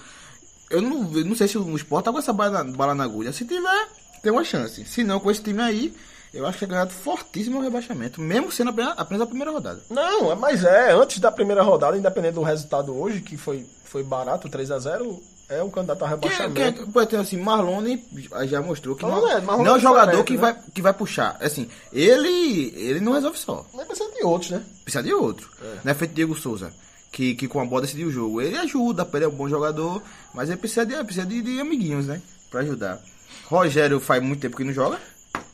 Eu 0.70 0.82
não, 0.82 1.12
eu 1.18 1.26
não 1.26 1.36
sei 1.36 1.48
se 1.48 1.58
o 1.58 1.76
esporte 1.76 2.06
tá 2.06 2.12
com 2.12 2.20
essa 2.20 2.32
bala 2.34 2.64
na, 2.64 2.72
bala 2.76 2.96
na 2.96 3.04
agulha. 3.04 3.32
Se 3.34 3.46
tiver, 3.46 3.88
tem 4.24 4.32
uma 4.32 4.44
chance. 4.44 4.86
Se 4.86 5.04
não, 5.04 5.20
com 5.20 5.30
esse 5.30 5.42
time 5.42 5.62
aí, 5.62 5.94
eu 6.34 6.46
acho 6.46 6.58
que 6.60 6.66
é 6.66 6.68
ganhado 6.68 6.92
fortíssimo 6.92 7.60
o 7.60 7.62
rebaixamento. 7.62 8.22
Mesmo 8.22 8.52
sendo 8.52 8.70
apenas, 8.70 9.22
a 9.22 9.26
primeira 9.26 9.52
rodada. 9.52 9.82
Não, 9.90 10.32
é- 10.32 10.36
mas 10.36 10.64
é, 10.64 10.92
antes 10.94 11.20
da 11.20 11.32
primeira 11.32 11.62
rodada, 11.64 11.98
independente 11.98 12.34
do 12.36 12.44
resultado 12.44 12.96
hoje, 12.98 13.22
que 13.22 13.38
foi, 13.38 13.66
foi 13.86 14.04
barato, 14.04 14.50
3x0, 14.50 15.20
é 15.50 15.64
um 15.64 15.70
candidato 15.70 16.04
a 16.04 16.08
Quem, 16.10 16.30
rebaixamento. 16.30 16.92
quem, 16.92 17.06
ter 17.06 17.16
assim, 17.18 17.38
Marlone 17.38 18.04
já 18.48 18.62
mostrou 18.62 18.96
que 18.96 19.04
Marlone 19.06 19.22
não, 19.26 19.38
é- 19.38 19.42
não 19.58 19.66
é 19.66 19.70
é 19.70 19.74
o 19.74 19.80
jogador 19.80 20.24
que, 20.26 20.34
né? 20.34 20.40
vai, 20.40 20.58
que 20.74 20.82
vai 20.82 20.94
puxar. 20.94 21.38
Assim, 21.40 21.70
ele, 21.94 22.74
ele 22.76 23.00
não 23.00 23.14
resolve 23.14 23.38
só. 23.40 23.66
Mas 23.74 23.88
precisa 23.88 24.12
de 24.12 24.24
outros, 24.26 24.52
né? 24.52 24.62
Precisa 24.84 25.04
de 25.04 25.14
outro. 25.14 25.50
Não 25.84 25.92
é 25.92 25.96
feito 25.96 26.14
Diego 26.14 26.36
Souza, 26.36 26.72
que, 27.12 27.34
que 27.36 27.48
com 27.48 27.62
a 27.62 27.66
bola 27.66 27.84
decidiu 27.84 28.10
o 28.10 28.12
jogo. 28.12 28.42
Ele 28.42 28.58
ajuda, 28.58 29.08
ele 29.14 29.24
é 29.26 29.28
um 29.28 29.32
bom 29.32 29.48
jogador, 29.48 30.02
mas 30.34 30.50
ele 30.50 30.58
precisa 30.58 30.86
de, 30.86 31.02
precisa 31.04 31.26
de, 31.26 31.42
de 31.42 31.62
amiguinhos, 31.62 32.06
né? 32.08 32.22
Pra 32.52 32.60
ajudar. 32.62 33.00
Rogério 33.46 34.00
faz 34.02 34.22
muito 34.22 34.42
tempo 34.42 34.58
que 34.58 34.64
não 34.66 34.74
joga. 34.74 35.00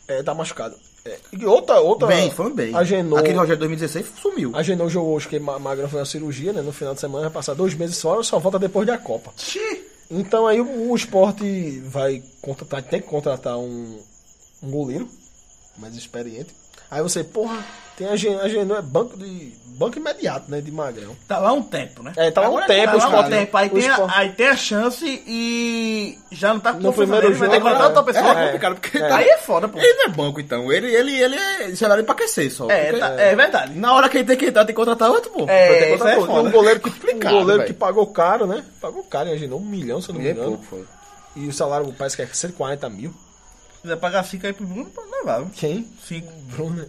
É, 0.07 0.22
tá 0.24 0.33
machucado. 0.33 0.75
É, 1.05 1.17
e 1.33 1.45
outra, 1.45 1.79
outra. 1.81 2.07
Bem, 2.07 2.31
foi 2.31 2.53
bem. 2.53 2.74
Agenou, 2.75 3.17
Aquele 3.19 3.38
Rogério 3.38 3.60
2016 3.60 4.05
sumiu. 4.22 4.51
Agenou 4.55 4.89
jogou 4.89 5.15
hoje, 5.15 5.27
que 5.27 5.38
Ma- 5.39 5.60
Magrão 5.60 5.89
foi 5.89 6.00
uma 6.00 6.05
cirurgia, 6.05 6.53
né? 6.53 6.62
No 6.62 6.72
final 6.72 6.93
de 6.93 7.00
semana 7.01 7.24
vai 7.25 7.33
passar 7.33 7.53
dois 7.53 7.74
meses 7.74 8.01
fora, 8.01 8.24
só 8.24 8.39
volta 8.39 8.57
depois 8.60 8.88
da 8.88 8.97
Copa. 8.97 9.32
Então 10.10 10.47
aí 10.47 10.62
o, 10.62 10.91
o 10.91 10.95
esporte 10.95 11.80
vai 11.88 12.23
contratar, 12.41 12.84
tem 12.84 13.01
que 13.01 13.08
contratar 13.08 13.58
um, 13.58 13.99
um 14.62 14.71
goleiro 14.71 15.08
mais 15.78 15.95
experiente. 15.95 16.54
Aí 16.89 17.01
você, 17.01 17.23
porra, 17.23 17.65
tem 17.97 18.08
a 18.08 18.15
Gen- 18.15 18.39
a 18.39 18.47
Genou 18.47 18.77
é 18.77 18.82
banco 18.82 19.17
de. 19.17 19.53
banco 19.75 19.97
imediato, 19.97 20.49
né? 20.51 20.62
De 20.62 20.71
Magrão. 20.71 21.15
Tá 21.27 21.39
lá 21.39 21.51
um 21.51 21.62
tempo, 21.63 22.03
né? 22.03 22.13
É, 22.15 22.29
tá 22.32 22.41
lá 22.41 22.47
um 22.47 22.51
Agora 22.58 22.67
tempo, 22.67 22.97
Tá 22.97 23.08
lá 23.08 23.19
um 23.21 23.29
tempo. 23.29 23.58
Aí 23.58 23.69
tem, 23.69 23.89
a, 23.89 24.08
aí 24.17 24.29
tem 24.32 24.47
a 24.47 24.56
chance 24.56 25.23
e 25.27 26.17
já 26.32 26.53
não 26.53 26.60
tá 26.60 26.73
com 26.73 26.79
No 26.79 26.93
primeiro 26.93 27.27
nele, 27.27 27.39
vai 27.39 27.49
ter 27.49 27.56
que 27.58 27.62
jogo, 27.63 27.71
contratar 27.75 27.95
é. 27.95 27.99
outra 27.99 28.13
pessoa. 28.13 28.39
É, 28.39 28.45
complicado, 28.45 28.73
porque 28.75 28.97
É. 28.97 29.08
tá- 29.08 29.15
Aí 29.17 29.27
é 29.27 29.38
foda, 29.38 29.67
pô. 29.67 29.79
ele 29.79 29.93
não 29.93 30.06
é 30.06 30.10
banco, 30.10 30.39
então. 30.39 30.71
Ele, 30.71 30.93
ele, 30.93 31.19
ele 31.19 31.36
é 31.36 31.75
cenário 31.75 32.03
pra 32.03 32.13
aquecer 32.13 32.51
só. 32.51 32.69
É, 32.69 32.86
Porque- 32.86 32.99
tá- 32.99 33.13
é 33.19 33.36
verdade. 33.36 33.77
Na 33.77 33.93
hora 33.93 34.08
que 34.10 34.17
ele 34.17 34.25
tem 34.27 34.38
que 34.38 34.45
entrar, 34.45 34.65
tem 34.65 34.75
que 34.75 34.79
contratar 34.79 35.10
outro, 35.10 35.32
pô. 35.32 35.45
É, 35.49 35.93
é 35.93 35.97
foda. 35.97 36.19
um 36.41 36.51
goleiro 36.51 36.79
que, 36.79 36.89
um 36.89 37.19
goleiro 37.19 37.45
velho. 37.45 37.65
que 37.65 37.73
pagou 37.73 38.06
caro, 38.08 38.45
né? 38.45 38.63
Pagou 38.79 39.03
caro, 39.03 39.29
imaginou 39.29 39.60
um 39.60 39.65
milhão, 39.65 40.01
se 40.01 40.10
eu 40.10 40.13
não 40.15 40.21
me 40.21 40.27
É 40.27 40.32
engano. 40.32 40.60
E 41.36 41.47
o 41.47 41.53
salário 41.53 41.91
parece 41.97 42.15
que 42.15 42.21
é 42.21 42.27
140 42.32 42.88
mil. 42.89 43.12
Se 43.84 43.88
quiser 43.89 43.98
pagar 43.98 44.24
5 44.24 44.48
aí 44.48 44.54
pro 44.54 44.65
Bruno, 44.65 44.86
pode 44.91 45.12
levar. 45.12 45.46
Quem? 45.58 45.86
5. 46.08 46.32
Bruno. 46.56 46.86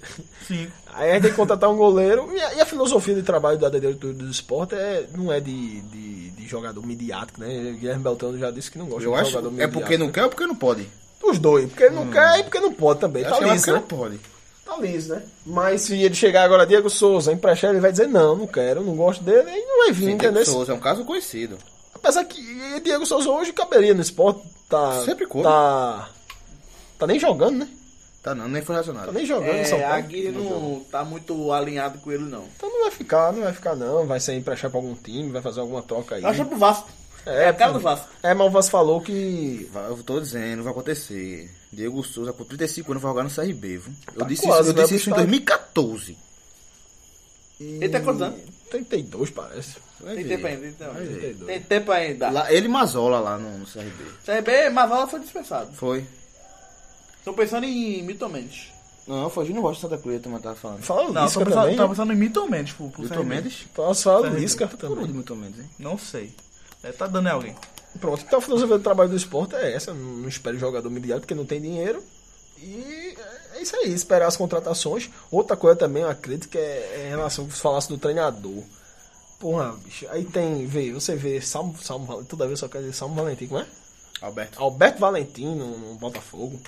5. 0.46 0.72
Aí 0.94 1.10
a 1.10 1.14
gente 1.14 1.22
tem 1.22 1.30
que 1.32 1.36
contratar 1.36 1.68
um 1.68 1.76
goleiro. 1.76 2.32
E 2.32 2.40
a, 2.40 2.54
e 2.54 2.60
a 2.60 2.66
filosofia 2.66 3.16
de 3.16 3.22
trabalho 3.24 3.58
da 3.58 3.68
diretoria 3.68 4.14
do 4.14 4.30
esporte 4.30 4.76
é, 4.76 5.04
não 5.12 5.32
é 5.32 5.40
de, 5.40 5.80
de, 5.80 6.30
de 6.30 6.46
jogador 6.46 6.86
midiático, 6.86 7.40
né? 7.40 7.76
Guilherme 7.80 8.04
Beltrano 8.04 8.38
já 8.38 8.52
disse 8.52 8.70
que 8.70 8.78
não 8.78 8.86
gosta 8.86 9.02
Eu 9.08 9.12
de 9.12 9.18
acho 9.20 9.30
jogador 9.32 9.48
é 9.48 9.50
midiático. 9.50 9.80
porque 9.80 9.98
não 9.98 10.12
quer 10.12 10.22
ou 10.22 10.28
porque 10.30 10.46
não 10.46 10.54
pode. 10.54 10.88
Os 11.20 11.38
dois. 11.40 11.66
Porque 11.68 11.82
ele 11.82 11.96
não 11.96 12.08
quer 12.12 12.38
e 12.38 12.44
porque 12.44 12.60
não 12.60 12.72
pode 12.72 13.00
também. 13.00 13.22
Eu 13.24 13.28
Tá 13.28 13.34
acho 13.34 13.44
que 13.44 13.50
é 13.50 13.52
liso, 13.54 13.64
porque 13.64 13.72
né? 13.72 13.86
não 13.90 13.98
pode. 13.98 14.20
Tá 14.64 14.76
liso, 14.80 15.14
né? 15.16 15.22
Mas 15.44 15.80
se 15.80 16.00
ele 16.00 16.14
chegar 16.14 16.44
agora, 16.44 16.64
Diego 16.64 16.88
Souza, 16.88 17.32
emprestar, 17.32 17.70
ele 17.70 17.80
vai 17.80 17.90
dizer, 17.90 18.06
não, 18.06 18.36
não 18.36 18.46
quero, 18.46 18.82
não 18.84 18.94
gosto 18.94 19.24
dele, 19.24 19.50
e 19.50 19.66
não 19.66 19.78
vai 19.84 19.90
vir, 19.92 20.04
Sim, 20.04 20.10
entendeu? 20.12 20.42
Diego 20.44 20.50
Souza 20.58 20.70
é 20.70 20.74
um 20.76 20.80
caso 20.80 21.04
conhecido. 21.04 21.58
Apesar 21.92 22.24
que 22.24 22.80
Diego 22.84 23.04
Souza 23.04 23.28
hoje 23.30 23.52
caberia 23.52 23.94
no 23.94 24.00
esporte, 24.00 24.42
tá... 24.68 25.02
Sempre 25.04 25.26
coube. 25.26 25.48
Tá... 25.48 26.08
Tá 26.98 27.06
nem 27.06 27.18
jogando, 27.18 27.58
né? 27.58 27.68
Tá 28.22 28.34
não, 28.34 28.48
nem 28.48 28.62
foi 28.62 28.74
Tá 28.74 28.80
relacionado. 28.82 29.12
nem 29.12 29.26
jogando 29.26 29.56
em 29.56 29.64
São 29.64 29.78
É, 29.78 29.82
Paulo. 29.82 30.04
a 30.28 30.32
não 30.32 30.80
tá 30.90 31.04
muito 31.04 31.52
alinhado 31.52 31.98
com 31.98 32.10
ele, 32.10 32.24
não. 32.24 32.44
Então 32.56 32.70
não 32.70 32.82
vai 32.82 32.90
ficar, 32.90 33.32
não 33.32 33.42
vai 33.42 33.52
ficar 33.52 33.76
não. 33.76 34.06
Vai 34.06 34.18
ser 34.20 34.34
emprestar 34.34 34.70
pra 34.70 34.78
algum 34.80 34.94
time, 34.94 35.30
vai 35.30 35.42
fazer 35.42 35.60
alguma 35.60 35.82
troca 35.82 36.14
aí. 36.14 36.24
Acha 36.24 36.44
pro 36.44 36.56
Vasco. 36.56 36.88
É, 37.26 37.48
a 37.48 37.54
cara 37.54 37.72
do 37.72 37.80
Vasco. 37.80 38.06
É, 38.22 38.34
mas 38.34 38.46
o 38.46 38.50
Vasco 38.50 38.70
falou 38.70 39.00
que. 39.00 39.68
Eu 39.74 40.02
tô 40.02 40.20
dizendo, 40.20 40.62
vai 40.62 40.72
acontecer. 40.72 41.50
Diego 41.72 42.02
Souza, 42.04 42.32
com 42.32 42.44
35 42.44 42.92
anos, 42.92 43.02
vai 43.02 43.10
jogar 43.12 43.24
no 43.24 43.30
CRB, 43.30 43.78
viu? 43.78 43.92
Eu 44.12 44.18
Tá 44.20 44.26
disse 44.26 44.42
quase, 44.42 44.70
isso, 44.70 44.78
eu 44.78 44.82
disse 44.82 44.94
isso 44.96 45.08
em 45.10 45.12
Gustavo? 45.12 45.26
2014. 45.30 46.18
Ele 47.60 47.88
tem 47.88 48.02
quantos 48.02 48.22
anos? 48.22 48.40
32, 48.70 49.30
parece. 49.30 49.76
Vai 50.00 50.14
Tem 50.16 50.24
ver. 50.24 50.36
tempo 50.36 50.46
ainda, 50.46 50.66
então. 50.66 50.94
Tem 51.46 51.60
tempo 51.62 51.92
ainda. 51.92 52.30
Lá, 52.30 52.52
ele 52.52 52.66
e 52.66 52.68
Mazola 52.68 53.20
lá 53.20 53.38
no, 53.38 53.58
no 53.58 53.66
CRB. 53.66 54.04
CRB, 54.24 54.70
Mavala 54.70 55.06
foi 55.06 55.20
dispensado. 55.20 55.72
Foi. 55.74 56.04
Tô 57.24 57.32
pensando 57.32 57.64
em 57.64 58.02
Milton 58.02 58.28
Mendes. 58.28 58.72
Não, 59.06 59.28
foi 59.28 59.46
Júnior 59.46 59.64
Rocha 59.64 59.76
de 59.76 59.80
Santa 59.82 59.98
Cruz, 59.98 60.20
também 60.22 60.38
tava 60.40 60.54
falando. 60.54 60.82
Fala 60.82 61.08
o 61.08 61.12
Não, 61.12 61.24
Lisca 61.24 61.44
pensando, 61.44 61.60
também. 61.62 61.76
tava 61.76 61.88
né? 61.88 61.94
pensando 61.94 62.12
em 62.12 62.16
Milton 62.16 62.48
Mendes 62.48 62.72
pro 62.72 62.92
Milton. 62.98 63.24
Mendes? 63.24 63.66
Posso 63.74 64.02
falar 64.04 64.30
do. 64.30 64.36
Lisca 64.36 64.66
também. 64.68 65.04
onde 65.04 65.12
Milton 65.12 65.36
Mendes, 65.36 65.60
hein? 65.60 65.70
Não 65.78 65.98
sei. 65.98 66.34
Deve 66.82 66.96
tá 66.96 67.06
dando 67.06 67.28
em 67.28 67.32
alguém. 67.32 67.56
Pronto, 68.00 68.24
então 68.26 68.38
a 68.38 68.42
filosofia 68.42 68.76
do 68.76 68.82
trabalho 68.82 69.10
do 69.10 69.16
esporte 69.16 69.54
é 69.54 69.74
essa. 69.74 69.92
Não 69.94 70.16
não 70.16 70.28
espere 70.28 70.58
jogador 70.58 70.90
midiático 70.90 71.22
porque 71.22 71.34
não 71.34 71.46
tem 71.46 71.60
dinheiro. 71.60 72.02
E 72.58 73.16
é 73.54 73.62
isso 73.62 73.76
aí, 73.76 73.92
esperar 73.92 74.26
as 74.26 74.36
contratações. 74.36 75.10
Outra 75.30 75.56
coisa 75.56 75.76
também, 75.76 76.02
eu 76.02 76.08
acredito 76.08 76.48
que 76.48 76.58
é, 76.58 76.92
é 76.96 77.06
em 77.06 77.10
relação 77.10 77.44
ao 77.44 77.50
que 77.50 77.56
você 77.56 77.62
falasse 77.62 77.88
do 77.88 77.98
treinador. 77.98 78.62
Porra, 79.38 79.72
bicho, 79.84 80.06
aí 80.08 80.24
tem, 80.24 80.66
vê, 80.66 80.92
você 80.92 81.14
vê 81.14 81.40
Salmo, 81.40 81.76
Salmo 81.80 82.06
Valentim, 82.06 82.28
toda 82.28 82.46
vez 82.46 82.58
só 82.58 82.68
quer 82.68 82.78
dizer 82.78 82.94
Salmo 82.94 83.14
Valentim, 83.14 83.46
como 83.46 83.60
é? 83.60 83.66
Alberto. 84.22 84.62
Alberto 84.62 84.98
Valentim 84.98 85.54
no, 85.54 85.78
no 85.78 85.94
Botafogo. 85.96 86.58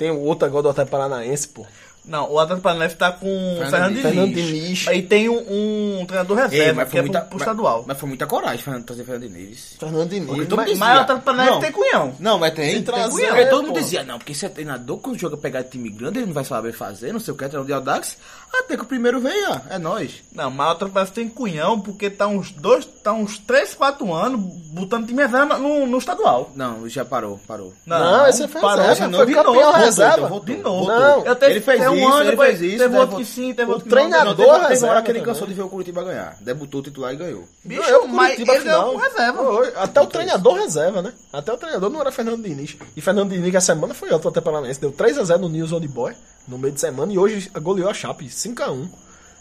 Tem 0.00 0.10
o 0.10 0.18
outro 0.20 0.46
agora 0.46 0.62
do 0.62 0.68
Atlético 0.70 0.96
Paranaense, 0.96 1.46
pô. 1.48 1.66
Não, 2.04 2.30
o 2.32 2.38
Atlético 2.38 2.62
Paranaense 2.64 2.96
tá 2.96 3.12
com 3.12 3.26
o 3.26 3.56
Fernando 3.58 3.88
Diniz. 3.90 4.02
Fernando 4.02 4.34
Diniz. 4.34 4.88
Aí 4.88 5.02
tem 5.02 5.28
um, 5.28 6.00
um 6.00 6.04
treinador 6.06 6.36
reserva, 6.36 6.84
que 6.86 6.98
é 6.98 7.02
pro, 7.02 7.20
pro 7.26 7.38
estadual. 7.38 7.84
Mas 7.86 7.98
foi 7.98 8.08
muita 8.08 8.26
coragem 8.26 8.58
Fernando, 8.58 8.84
trazer 8.84 9.04
Fernando 9.04 9.28
Diniz. 9.30 9.76
Fernando 9.78 10.08
Diniz. 10.08 10.26
Porque 10.28 10.46
todo 10.46 10.56
mas- 10.58 10.68
mundo 10.70 10.78
Mas 10.78 10.98
o 10.98 11.00
Atlético 11.02 11.24
Paranaense 11.24 11.52
Não. 11.54 11.60
tem 11.60 11.72
cunhão. 11.72 12.14
Não, 12.18 12.38
mas 12.38 12.54
tem. 12.54 12.74
Tem 12.74 12.82
trazer, 12.82 13.10
cunhão. 13.10 13.28
Porque 13.30 13.46
todo 13.46 13.62
mundo 13.62 13.74
pô. 13.74 13.80
dizia, 13.80 14.02
não, 14.02 14.18
porque 14.18 14.32
esse 14.32 14.46
é 14.46 14.48
treinador, 14.48 14.98
quando 14.98 15.18
joga 15.18 15.36
pegar 15.36 15.62
time 15.64 15.88
grande, 15.90 16.18
ele 16.18 16.26
não 16.26 16.32
vai 16.34 16.44
saber 16.44 16.72
fazer, 16.72 17.12
não 17.12 17.20
sei 17.20 17.32
o 17.32 17.36
que, 17.36 17.44
treinador 17.44 17.66
de 17.66 17.72
Audax. 17.72 18.16
Até 18.52 18.76
que 18.76 18.82
o 18.82 18.86
primeiro 18.86 19.20
veio, 19.20 19.50
ó, 19.50 19.58
é 19.70 19.78
nós. 19.78 20.22
Não, 20.34 20.50
mas 20.50 20.66
o 20.66 20.70
Atlético 20.70 20.94
Paranaense 20.94 21.12
tem 21.14 21.28
cunhão 21.28 21.80
porque 21.80 22.10
tá 22.10 22.26
uns 22.26 22.50
dois, 22.50 22.84
tá 22.84 23.12
uns 23.12 23.38
3, 23.38 23.74
4 23.74 24.12
anos 24.12 24.40
botando 24.72 25.06
time 25.06 25.22
reserva 25.22 25.56
no, 25.58 25.86
no 25.86 25.98
estadual. 25.98 26.50
Não, 26.56 26.88
já 26.88 27.04
parou, 27.04 27.38
parou. 27.46 27.72
Não, 27.86 28.26
esse 28.26 28.48
foi 28.48 28.60
parou, 28.60 28.84
reserva, 28.84 29.08
de 29.10 29.16
foi 29.16 29.26
de 29.26 29.34
campeão 29.34 29.54
novo, 29.54 29.78
reserva. 29.78 30.28
voltou, 30.28 30.54
De 30.56 30.62
novo. 30.62 30.86
Não, 30.88 31.24
eu 31.24 31.36
tenho, 31.36 31.52
ele 31.52 31.60
fez 31.60 31.80
fez 31.90 32.02
um 32.02 32.08
isso, 32.08 32.16
ano, 32.16 32.30
ele 32.30 32.36
fez 32.36 32.60
isso, 32.60 32.78
teve 32.78 32.96
outro 32.96 33.16
que 33.16 33.24
sim, 33.24 33.54
teve 33.54 33.70
O 33.70 33.74
outro 33.74 33.88
que 33.88 33.94
não. 33.94 34.00
treinador 34.00 34.46
Não, 34.46 34.68
teve, 34.68 34.84
uma 34.84 34.90
hora 34.92 35.02
que 35.02 35.10
ele 35.10 35.20
cansou 35.20 35.46
de 35.46 35.54
ver 35.54 35.62
o 35.62 35.68
Curitiba 35.68 36.02
ganhar. 36.02 36.36
Debutou 36.40 36.82
titular 36.82 37.12
e 37.12 37.16
ganhou. 37.16 37.44
Bicho, 37.64 37.82
Ganhou 37.82 38.08
mas 38.08 38.38
ele 38.38 38.44
ganhou 38.44 38.92
com 38.92 38.98
reserva. 38.98 39.72
Até 39.76 40.00
o 40.00 40.06
treinador 40.06 40.54
reserva, 40.54 41.02
né? 41.02 41.12
Até 41.32 41.52
o 41.52 41.56
treinador 41.56 41.90
não 41.90 42.00
era 42.00 42.12
Fernando 42.12 42.42
Diniz. 42.42 42.76
E 42.96 43.00
Fernando 43.00 43.30
Diniz, 43.30 43.54
a 43.54 43.60
semana 43.60 43.94
foi 43.94 44.10
alto 44.10 44.28
até 44.28 44.40
Paranaense. 44.40 44.80
Deu 44.80 44.92
3x0 44.92 45.38
no 45.38 45.48
News 45.48 45.72
Old 45.72 45.86
Boy 45.88 46.14
no 46.46 46.58
meio 46.58 46.72
de 46.72 46.80
semana. 46.80 47.12
E 47.12 47.18
hoje 47.18 47.50
goleou 47.60 47.88
a 47.88 47.94
Chape 47.94 48.26
5x1. 48.26 48.88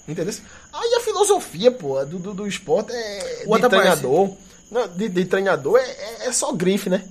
Entendeu? 0.07 0.33
Aí 0.73 0.95
a 0.95 0.99
filosofia, 1.01 1.71
pô, 1.71 2.03
do, 2.03 2.17
do, 2.17 2.33
do 2.33 2.47
esporte 2.47 2.91
é. 2.91 3.43
O 3.45 3.45
de 3.45 3.51
outro 3.51 3.69
treinador. 3.69 4.29
Não, 4.71 4.87
de, 4.87 5.09
de 5.09 5.25
treinador 5.25 5.77
é, 5.77 5.83
é, 5.83 6.27
é 6.27 6.31
só 6.31 6.51
grife, 6.51 6.89
né? 6.89 7.03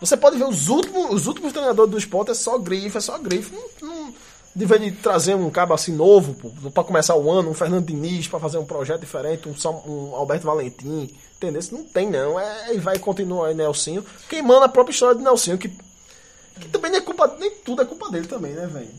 Você 0.00 0.16
pode 0.16 0.38
ver 0.38 0.44
os 0.44 0.68
últimos, 0.68 1.12
os 1.12 1.26
últimos 1.26 1.52
treinadores 1.52 1.90
do 1.90 1.98
esporte 1.98 2.30
é 2.30 2.34
só 2.34 2.58
grife, 2.58 2.96
é 2.96 3.00
só 3.00 3.18
grife. 3.18 3.54
Não, 3.54 3.88
não, 3.88 4.14
de 4.54 4.64
vez 4.64 4.80
de 4.82 4.92
trazer 4.92 5.34
um 5.34 5.48
cabo 5.48 5.74
assim 5.74 5.94
novo, 5.94 6.34
pô, 6.34 6.70
pra 6.70 6.82
começar 6.82 7.14
o 7.14 7.30
ano, 7.30 7.50
um 7.50 7.54
Fernando 7.54 7.86
Diniz 7.86 8.26
pra 8.26 8.40
fazer 8.40 8.58
um 8.58 8.64
projeto 8.64 9.00
diferente, 9.00 9.48
um, 9.48 9.90
um 9.90 10.14
Alberto 10.16 10.46
Valentim, 10.46 11.08
entendeu? 11.36 11.62
Não 11.70 11.84
tem 11.84 12.10
não, 12.10 12.38
é, 12.38 12.74
e 12.74 12.78
vai 12.78 12.98
continuar 12.98 13.48
aí 13.48 13.54
Nelsinho, 13.54 14.04
queimando 14.28 14.64
a 14.64 14.68
própria 14.68 14.92
história 14.92 15.16
de 15.16 15.22
Nelsinho, 15.22 15.56
que, 15.56 15.68
que 15.68 16.68
também 16.68 16.90
nem 16.90 17.00
é 17.00 17.02
culpa, 17.02 17.32
nem 17.38 17.50
tudo 17.64 17.82
é 17.82 17.84
culpa 17.84 18.10
dele 18.10 18.26
também, 18.26 18.52
né, 18.52 18.66
velho? 18.66 18.90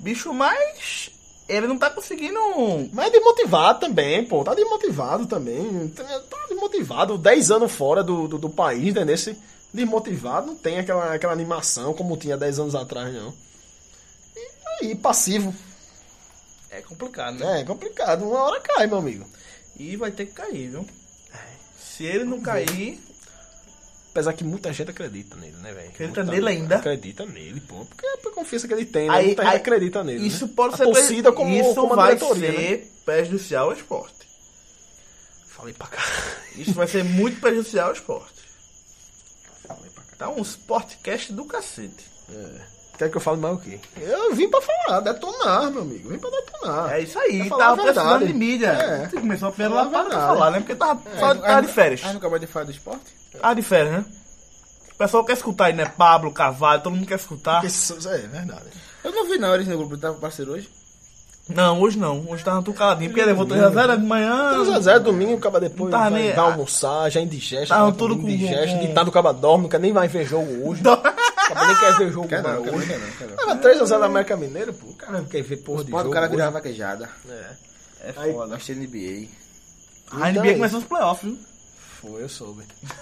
Bicho, 0.00 0.34
mas 0.34 1.10
ele 1.48 1.68
não 1.68 1.78
tá 1.78 1.88
conseguindo. 1.88 2.40
Mas 2.92 3.06
é 3.06 3.10
desmotivado 3.10 3.78
também, 3.78 4.24
pô, 4.24 4.42
tá 4.42 4.52
desmotivado 4.52 5.26
também, 5.26 5.88
tá 5.90 6.46
desmotivado, 6.48 7.16
10 7.18 7.50
anos 7.52 7.70
fora 7.70 8.02
do, 8.02 8.26
do, 8.26 8.36
do 8.36 8.50
país, 8.50 8.88
entendeu? 8.88 9.14
Esse 9.14 9.36
desmotivado, 9.72 10.48
não 10.48 10.56
tem 10.56 10.80
aquela, 10.80 11.14
aquela 11.14 11.32
animação 11.32 11.94
como 11.94 12.16
tinha 12.16 12.36
10 12.36 12.58
anos 12.58 12.74
atrás, 12.74 13.14
não. 13.14 13.32
Aí, 14.80 14.94
passivo, 14.94 15.54
É 16.70 16.80
complicado, 16.80 17.38
né? 17.38 17.60
é 17.60 17.64
complicado, 17.64 18.24
uma 18.28 18.40
hora 18.42 18.60
cai, 18.60 18.86
meu 18.86 18.98
amigo. 18.98 19.28
E 19.78 19.96
vai 19.96 20.10
ter 20.10 20.26
que 20.26 20.32
cair, 20.32 20.70
viu? 20.70 20.86
Se 21.78 22.04
ele 22.04 22.24
não 22.24 22.40
cair, 22.40 23.00
Apesar 24.10 24.34
que 24.34 24.44
muita 24.44 24.70
gente 24.74 24.90
acredita 24.90 25.34
nele, 25.36 25.56
né, 25.56 25.72
velho? 25.72 25.88
Acredita 25.88 26.22
Muita- 26.22 26.36
nele 26.36 26.48
ainda? 26.50 26.76
Acredita 26.76 27.24
nele, 27.24 27.60
pô. 27.62 27.82
Porque 27.86 28.04
é 28.04 28.12
a 28.12 28.30
confiança 28.30 28.68
que 28.68 28.74
ele 28.74 28.84
tem, 28.84 29.08
né? 29.08 29.14
aí, 29.14 29.26
muita 29.28 29.42
gente 29.42 29.52
aí- 29.52 29.56
acredita 29.56 30.04
nele. 30.04 30.26
Isso 30.26 30.46
né? 30.48 30.52
pode 30.54 30.74
a 30.74 30.76
ser 30.76 30.84
torcida 30.84 31.32
como, 31.32 31.50
isso 31.54 31.74
como 31.74 31.96
vai 31.96 32.14
diretoria, 32.14 32.52
ser 32.52 32.78
né? 32.78 32.86
prejudicial 33.06 33.70
ao 33.70 33.72
esporte. 33.74 34.28
Falei 35.48 35.72
pra 35.72 35.86
cá. 35.86 36.02
Isso 36.56 36.74
vai 36.74 36.86
ser 36.86 37.02
muito 37.04 37.40
prejudicial 37.40 37.86
ao 37.88 37.94
esporte. 37.94 38.34
Falei 39.66 39.90
pra 39.94 40.04
cá. 40.04 40.16
Tá 40.18 40.28
um 40.28 40.42
sportcast 40.42 41.32
do 41.32 41.46
cacete. 41.46 42.04
Quer 42.98 43.10
que 43.10 43.16
eu 43.16 43.20
fale 43.20 43.38
mais 43.40 43.54
o 43.54 43.58
quê? 43.58 43.78
Eu 44.00 44.34
vim 44.34 44.48
pra 44.48 44.60
falar, 44.60 45.00
detonar, 45.00 45.70
meu 45.70 45.82
amigo. 45.82 46.08
Vim 46.10 46.18
pra 46.18 46.30
detonar. 46.30 46.92
É 46.92 47.00
isso 47.00 47.18
aí, 47.18 47.38
Pra 47.40 47.48
falar 47.48 47.64
tava 47.64 47.82
precisando 47.82 48.26
de 48.26 48.32
mídia. 48.34 48.66
É. 48.68 49.08
Você 49.08 49.16
começou 49.20 49.48
a 49.48 49.52
primeira 49.52 49.74
Falar 49.74 49.82
lá 49.82 49.88
a 49.88 49.90
para 49.90 50.02
verdade. 50.10 50.26
falar, 50.34 50.50
né? 50.50 50.58
Porque 50.60 50.74
tava, 50.74 51.00
É, 51.06 51.18
tava, 51.20 51.34
tava 51.36 51.62
de 51.62 51.68
férias. 51.68 52.00
Aí 52.04 52.12
nunca 52.12 52.28
mais 52.28 52.40
de 52.40 52.46
falar 52.46 52.64
do 52.66 52.70
esporte? 52.70 53.00
Ah, 53.42 53.54
de 53.54 53.62
férias, 53.62 53.92
né? 53.94 54.04
O 54.92 54.94
pessoal 54.96 55.24
quer 55.24 55.32
escutar 55.32 55.64
aí, 55.66 55.72
né? 55.72 55.86
Pablo, 55.86 56.30
Carvalho, 56.30 56.82
todo 56.82 56.94
mundo 56.94 57.06
quer 57.06 57.16
escutar. 57.18 57.64
Isso 57.64 57.96
é 58.08 58.18
verdade. 58.18 58.66
Eu 59.02 59.10
não 59.10 59.26
vi 59.28 59.36
não, 59.38 59.52
eles 59.54 59.66
no 59.66 59.76
grupo, 59.78 59.96
tava 59.96 60.14
parceiro 60.18 60.52
hoje. 60.52 60.70
Não, 61.48 61.80
hoje 61.80 61.98
não. 61.98 62.24
Hoje 62.30 62.44
tava 62.44 62.62
tudo 62.62 62.76
caladinho, 62.78 63.10
porque 63.10 63.20
já 63.24 63.70
zero 63.70 63.98
de 63.98 64.04
manhã. 64.06 64.52
Então, 64.62 64.80
Zé, 64.80 65.00
domingo, 65.00 65.38
acaba 65.38 65.58
depois 65.58 65.90
vai, 65.90 66.08
nem- 66.08 66.32
vai 66.32 66.44
almoçar, 66.44 67.10
já 67.10 67.20
indigeste. 67.20 67.68
Tava 67.70 67.90
tudo 67.90 68.16
com- 68.16 68.28
indigeste, 68.28 68.76
com- 68.76 68.86
ditado 68.86 69.08
o 69.08 69.12
caba 69.12 69.32
dorme, 69.32 69.64
nunca 69.64 69.76
nem 69.76 69.92
vai 69.92 70.06
ver 70.06 70.24
jogo 70.24 70.68
hoje. 70.68 70.82
Acaba 71.52 71.66
nem 71.66 71.76
quer 71.76 71.98
ver 71.98 72.12
jogo 72.12 72.28
Quer 72.28 72.42
não, 72.42 72.62
quer 72.62 72.74
hoje. 72.74 72.86
não, 72.86 72.86
quer 72.86 72.98
não, 72.98 73.10
quer 73.16 73.28
não. 73.28 73.36
Tava 73.36 73.56
3x0 73.56 73.98
da 74.00 74.06
América 74.06 74.36
Mineiro, 74.36 74.72
pô. 74.74 74.86
O 74.88 74.94
cara 74.94 75.18
não 75.18 75.24
quer 75.26 75.42
ver 75.42 75.56
porra 75.58 75.84
de 75.84 75.90
Pode 75.90 76.02
jogo. 76.04 76.10
o 76.10 76.14
cara 76.14 76.28
virar 76.28 76.50
vaquejada. 76.50 77.08
É. 77.28 77.50
É 78.04 78.12
foda. 78.12 78.46
nós 78.54 78.66
temos 78.66 78.88
NBA. 78.88 79.28
A 80.10 80.30
Então 80.30 80.42
NBA 80.42 80.50
é 80.50 80.54
começou 80.54 80.78
os 80.80 80.84
playoffs, 80.84 81.30
viu? 81.30 81.38
Foi, 82.00 82.22
eu 82.22 82.28
soube. 82.28 82.64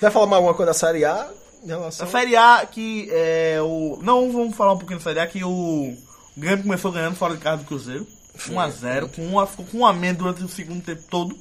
Vai 0.00 0.10
falar 0.10 0.26
mais 0.26 0.36
alguma 0.38 0.54
coisa 0.54 0.72
da 0.72 0.78
Série 0.78 1.04
A 1.04 1.28
relação... 1.64 2.06
A 2.06 2.10
Série 2.10 2.36
A 2.36 2.66
que 2.70 3.08
é 3.10 3.58
o. 3.60 3.98
Não, 4.02 4.30
vamos 4.30 4.56
falar 4.56 4.72
um 4.74 4.78
pouquinho 4.78 4.98
da 4.98 5.04
Série 5.04 5.20
A 5.20 5.26
que 5.26 5.42
o 5.44 5.96
Grêmio 6.36 6.62
começou 6.64 6.92
ganhando 6.92 7.16
fora 7.16 7.34
de 7.34 7.40
casa 7.40 7.58
do 7.58 7.64
Cruzeiro. 7.64 8.06
1x0, 8.38 9.10
com 9.16 9.22
uma, 9.26 9.46
ficou 9.46 9.66
com 9.66 9.78
um 9.78 9.86
a 9.86 9.92
menos 9.92 10.18
durante 10.18 10.44
o 10.44 10.48
segundo 10.48 10.84
tempo 10.84 11.02
todo. 11.10 11.36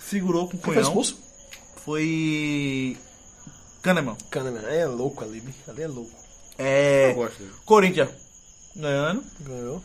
Segurou 0.00 0.48
com 0.48 0.56
o 0.56 0.60
Quem 0.60 0.60
foi 0.60 0.74
Cunhão. 0.74 0.88
expulso? 0.88 1.18
Foi. 1.84 2.96
Kahneman. 3.82 4.16
Kahneman. 4.30 4.62
É 4.68 4.86
louco 4.86 5.24
ali, 5.24 5.42
ali 5.68 5.82
é 5.82 5.86
louco. 5.88 6.10
É. 6.58 7.10
Eu 7.10 7.14
gosto 7.14 7.38
dele. 7.38 7.50
Corinthians 7.64 8.08
ganhando. 8.76 9.22
Ganhou. 9.40 9.82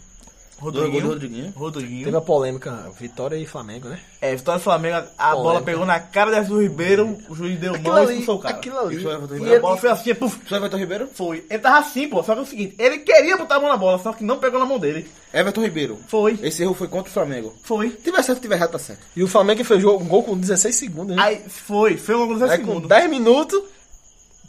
Rodriguinho. 0.58 1.08
Rodriguinho. 1.10 1.54
Rodriguinho. 1.54 2.06
Teve 2.06 2.16
a 2.16 2.22
polêmica, 2.22 2.90
Vitória 2.98 3.36
e 3.36 3.46
Flamengo, 3.46 3.90
né? 3.90 4.00
É, 4.22 4.34
Vitória 4.38 4.58
do 4.58 4.64
Flamengo, 4.64 4.96
a- 4.96 5.02
Polêmica. 5.02 5.36
bola 5.44 5.62
pegou 5.62 5.86
na 5.86 6.00
cara 6.00 6.32
de 6.32 6.38
Arthur 6.38 6.62
Ribeiro, 6.62 7.18
o 7.28 7.36
juiz 7.36 7.60
deu 7.60 7.74
Aquilo 7.76 7.90
mão 7.94 7.98
e 8.04 8.06
ali, 8.06 8.12
expulsou 8.14 8.36
o 8.36 8.40
cara. 8.40 8.56
aquilo 8.56 8.80
ali. 8.80 8.96
Isso 8.96 9.10
é 9.10 9.14
Everton 9.16 9.34
E 9.34 9.36
E 9.36 9.40
Ribeiro. 9.40 9.58
a 9.58 9.62
bola 9.62 9.78
foi 9.78 9.90
assim, 9.90 10.16
puf, 10.16 10.38
vai 10.50 10.60
Everton 10.60 10.78
Ribeiro? 10.78 11.10
foi. 11.14 11.46
Ele 11.50 11.60
tava 11.60 11.80
assim, 11.80 12.08
pô, 12.08 12.24
só 12.24 12.34
que 12.34 12.40
é 12.40 12.44
o 12.44 12.46
seguinte, 12.46 12.74
ele 12.80 13.00
queria 13.00 13.36
botar 13.36 13.56
a 13.56 13.60
mão 13.60 13.68
na 13.70 13.76
bola, 13.76 14.00
só 14.00 14.14
que 14.14 14.24
não 14.24 14.40
pegou 14.40 14.58
na 14.58 14.66
mão 14.66 14.80
dele. 14.80 15.06
Everton 15.34 15.62
Ribeiro. 15.62 16.00
Foi, 16.08 16.40
Esse 16.42 16.64
erro 16.64 16.74
foi 16.74 16.88
contra 16.88 17.10
o 17.10 17.14
Flamengo. 17.14 17.54
foi. 17.62 17.90
Se 17.90 17.98
tiver 17.98 18.24
certo, 18.24 18.38
se 18.38 18.42
tiver 18.44 18.56
errado, 18.56 18.72
tá 18.72 18.80
certo. 18.80 19.02
E 19.14 19.22
o 19.24 19.28
Flamengo 19.28 19.62
fez 19.66 19.84
um 19.84 20.06
gol 20.08 20.24
com 20.24 20.38
16 20.38 20.74
segundos, 20.74 21.18
né? 21.18 21.22
Aí, 21.22 21.42
foi, 21.50 21.98
foi 21.98 22.16
coisa 22.28 22.46
Aí 22.50 22.60
com 22.60 22.66
segundo. 22.66 22.88
10 22.88 23.10
minutos, 23.10 23.62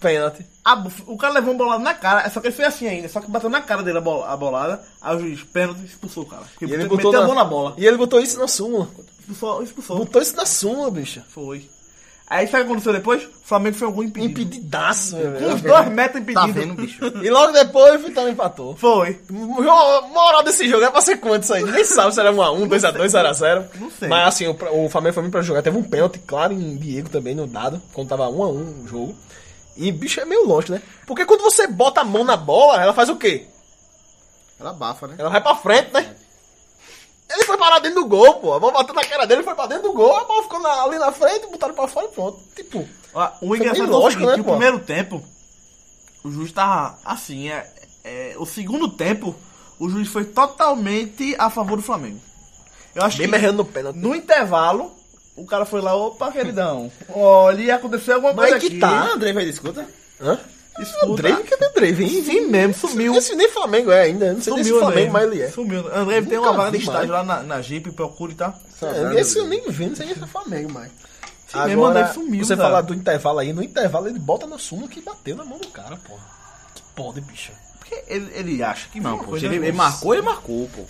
pênalti. 0.00 0.44
A- 0.64 0.84
o 1.06 1.16
cara 1.16 1.34
levou 1.34 1.52
uma 1.52 1.58
bolada 1.58 1.82
na 1.82 1.94
cara, 1.94 2.28
só 2.30 2.40
que 2.40 2.48
ele 2.48 2.54
fez 2.56 2.68
assim 2.68 2.86
ainda, 2.88 3.08
só 3.08 3.20
que 3.20 3.30
bateu 3.30 3.48
na 3.50 3.60
cara 3.60 3.82
dele 3.82 3.98
a, 3.98 4.00
bola, 4.00 4.28
a 4.32 4.36
bolada, 4.36 4.80
aí 5.00 5.16
o 5.16 5.20
juiz 5.20 5.42
pênalti 5.44 5.84
expulsou 5.84 6.24
o 6.24 6.26
cara. 6.26 6.42
Porque 6.42 6.64
E 6.64 6.68
ele 6.68 6.82
meteu 6.84 6.96
botou 6.96 7.14
a 7.16 7.20
na, 7.20 7.26
mão 7.26 7.34
na 7.34 7.44
bola. 7.44 7.74
E 7.76 7.86
ele 7.86 7.96
botou 7.96 8.20
isso 8.20 8.38
na 8.38 8.48
súmula. 8.48 8.88
Expulsou, 9.20 9.62
expulsou. 9.62 9.98
Botou 9.98 10.22
isso 10.22 10.36
na 10.36 10.46
súmula, 10.46 10.90
bicho. 10.90 11.22
Foi. 11.28 11.68
Aí 12.28 12.48
sabe 12.48 12.64
o 12.64 12.66
que 12.66 12.72
aconteceu 12.72 12.92
depois? 12.92 13.22
O 13.22 13.28
Flamengo 13.44 13.76
foi 13.76 13.86
um 13.86 13.92
gol 13.92 14.02
impedido. 14.02 14.32
Impedidaço, 14.40 15.14
Com 15.16 15.22
velho. 15.30 15.54
os 15.54 15.60
dois 15.62 15.88
metros 15.88 16.24
Tá 16.24 16.32
impedidos. 16.32 16.54
vendo, 16.54 16.74
bicho? 16.74 16.98
E 17.22 17.30
logo 17.30 17.52
depois 17.52 17.94
o 17.94 18.06
Vitória 18.08 18.30
empatou. 18.32 18.74
Foi. 18.76 19.20
Moral 19.30 20.42
desse 20.42 20.68
jogo 20.68 20.84
é 20.84 20.90
pra 20.90 21.00
ser 21.00 21.18
quanto 21.18 21.44
isso 21.44 21.54
aí? 21.54 21.62
Nem 21.64 21.84
sabe 21.84 22.12
se 22.12 22.18
era 22.20 22.32
1x1, 22.32 22.66
2x2, 22.68 23.06
0x0. 23.06 23.64
Não 23.80 23.90
sei. 23.92 24.08
Mas 24.08 24.26
assim, 24.28 24.48
o, 24.48 24.56
o 24.84 24.88
Flamengo 24.88 25.14
foi 25.14 25.22
muito 25.22 25.32
pra 25.32 25.42
jogar. 25.42 25.62
Teve 25.62 25.78
um 25.78 25.84
pênalti, 25.84 26.18
claro, 26.26 26.52
em 26.52 26.76
Diego 26.76 27.08
também, 27.08 27.34
no 27.34 27.46
dado, 27.46 27.80
quando 27.92 28.08
tava 28.08 28.26
1x1 28.26 28.84
o 28.84 28.88
jogo. 28.88 29.16
E, 29.76 29.92
bicho, 29.92 30.20
é 30.20 30.24
meio 30.24 30.46
longe, 30.46 30.70
né? 30.72 30.80
Porque 31.06 31.24
quando 31.26 31.42
você 31.42 31.66
bota 31.66 32.00
a 32.00 32.04
mão 32.04 32.24
na 32.24 32.36
bola, 32.36 32.80
ela 32.82 32.94
faz 32.94 33.08
o 33.08 33.16
quê? 33.16 33.46
Ela 34.58 34.70
abafa, 34.70 35.06
né? 35.06 35.16
Ela 35.18 35.28
vai 35.30 35.40
pra 35.40 35.54
frente, 35.56 35.92
né? 35.92 36.14
Ele 37.28 37.44
foi 37.44 37.58
parar 37.58 37.80
dentro 37.80 38.02
do 38.02 38.08
gol, 38.08 38.34
pô. 38.36 38.54
A 38.54 38.60
bola 38.60 38.72
bateu 38.72 38.94
na 38.94 39.04
cara 39.04 39.26
dele, 39.26 39.42
foi 39.42 39.54
pra 39.54 39.66
dentro 39.66 39.84
do 39.84 39.92
gol, 39.92 40.16
a 40.16 40.24
bola 40.24 40.42
ficou 40.44 40.60
na- 40.60 40.84
ali 40.84 40.98
na 40.98 41.12
frente, 41.12 41.46
botaram 41.48 41.74
pra 41.74 41.88
fora 41.88 42.06
e 42.06 42.10
pronto. 42.10 42.38
Tipo, 42.54 42.88
O 43.42 43.54
engraçado 43.56 43.92
é 43.92 43.96
o 43.96 44.10
seguinte, 44.10 44.26
né, 44.26 44.34
que 44.34 44.40
o 44.40 44.44
pô? 44.44 44.50
primeiro 44.52 44.78
tempo, 44.78 45.22
o 46.24 46.30
juiz 46.30 46.52
tava 46.52 46.98
assim, 47.04 47.48
é, 47.50 47.68
é, 48.04 48.34
o 48.38 48.46
segundo 48.46 48.88
tempo, 48.88 49.34
o 49.78 49.88
juiz 49.90 50.08
foi 50.08 50.24
totalmente 50.24 51.34
a 51.38 51.50
favor 51.50 51.76
do 51.76 51.82
Flamengo. 51.82 52.20
Eu 52.94 53.02
acho 53.02 53.18
bem 53.18 53.26
que 53.26 53.30
merrendo 53.32 53.56
no 53.58 53.64
pênalti. 53.64 53.96
no 53.96 54.14
intervalo, 54.14 54.94
o 55.36 55.44
cara 55.44 55.64
foi 55.64 55.80
lá, 55.80 55.94
opa, 55.94 56.32
queridão, 56.32 56.90
olha, 57.10 57.60
ia 57.62 57.76
acontecer 57.76 58.12
alguma 58.12 58.32
Mas 58.32 58.50
coisa 58.50 58.60
que 58.60 58.66
aqui. 58.68 58.78
tá. 58.78 59.12
André 59.12 59.32
vai 59.32 59.44
discuta? 59.44 59.86
Hã? 60.20 60.38
Escuta. 60.78 61.06
O 61.06 61.16
Drake, 61.16 61.42
cadê 61.48 61.66
o 61.66 61.72
Drake? 61.72 62.02
hein? 62.02 62.22
Sim 62.24 62.40
mesmo, 62.48 62.74
sumiu. 62.74 63.14
Esse 63.14 63.34
nem 63.34 63.48
Flamengo 63.48 63.90
é 63.90 64.02
ainda. 64.02 64.32
Não 64.34 64.42
sei 64.42 64.52
nem 64.54 64.62
se 64.62 64.68
Sumiu, 64.70 64.84
Flamengo, 64.84 65.08
André. 65.08 65.26
mas 65.26 65.32
ele 65.32 65.42
é. 65.42 65.50
Sumiu. 65.50 65.94
André 65.94 66.22
tem 66.22 66.38
uma 66.38 66.52
vaga 66.52 66.70
de 66.72 66.84
estágio 66.84 66.98
mais. 67.12 67.26
lá 67.28 67.36
na, 67.36 67.42
na 67.42 67.62
Jeep, 67.62 67.90
procure, 67.92 68.34
tá? 68.34 68.54
É, 68.82 69.20
esse 69.20 69.38
eu 69.38 69.46
nem 69.46 69.62
vi, 69.70 69.86
não 69.86 69.96
sei 69.96 70.06
se 70.14 70.22
é 70.22 70.26
Flamengo, 70.26 70.70
mas. 70.72 70.90
Sim 71.48 71.58
mesmo, 71.64 71.84
André 71.86 72.06
sumiu, 72.08 72.44
você 72.44 72.56
cara. 72.56 72.68
falar 72.68 72.80
do 72.82 72.92
intervalo 72.92 73.38
aí, 73.38 73.52
no 73.52 73.62
intervalo 73.62 74.08
ele 74.08 74.18
bota 74.18 74.46
na 74.46 74.58
súmula 74.58 74.88
que 74.88 75.00
bateu 75.00 75.36
na 75.36 75.44
mão 75.44 75.58
do 75.58 75.68
cara, 75.68 75.96
porra. 75.96 76.20
Que 76.74 76.82
pode, 76.94 77.20
bicho. 77.22 77.52
Porque 77.78 78.02
ele, 78.08 78.30
ele 78.34 78.62
acha 78.62 78.88
que 78.88 79.00
Não, 79.00 79.18
pô. 79.18 79.36
ele, 79.36 79.46
ele 79.46 79.72
marcou, 79.72 80.12
ele 80.12 80.22
marcou, 80.22 80.68
pô. 80.74 80.82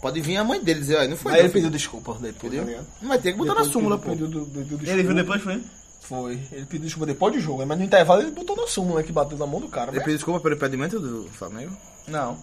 Pode 0.00 0.20
vir 0.20 0.36
a 0.38 0.44
mãe 0.44 0.62
dele 0.62 0.80
dizer, 0.80 1.08
não 1.08 1.16
foi. 1.16 1.32
Aí 1.32 1.38
não, 1.38 1.44
ele 1.44 1.52
filho. 1.52 1.64
pediu 1.64 1.70
desculpa 1.70 2.14
depois, 2.20 2.52
tá 2.54 2.62
ligado? 2.64 2.86
Mas 3.02 3.20
tem 3.22 3.32
que 3.32 3.38
botar 3.38 3.54
na 3.54 3.60
Depois 3.60 3.72
súmula, 3.72 3.98
pediu- 3.98 4.16
pô. 4.16 4.24
pediu- 4.26 4.46
pediu- 4.46 4.78
pediu 4.78 4.94
Ele 4.94 5.02
viu 5.02 5.14
desculpa. 5.14 5.38
depois, 5.38 5.42
foi? 5.42 5.62
Foi. 6.00 6.32
Ele 6.52 6.66
pediu 6.66 6.84
desculpa 6.86 7.06
depois 7.06 7.34
do 7.34 7.40
jogo, 7.40 7.66
mas 7.66 7.78
no 7.78 7.84
intervalo 7.84 8.22
ele 8.22 8.30
botou 8.30 8.56
na 8.56 8.66
súmula 8.66 9.02
que 9.02 9.12
bateu 9.12 9.36
na 9.38 9.46
mão 9.46 9.60
do 9.60 9.68
cara. 9.68 9.90
Ele 9.90 9.96
Mas 9.98 10.04
pediu 10.04 10.16
desculpa 10.16 10.40
pelo 10.40 10.54
impedimento 10.54 10.98
do 10.98 11.28
Flamengo? 11.30 11.76
Não. 12.08 12.38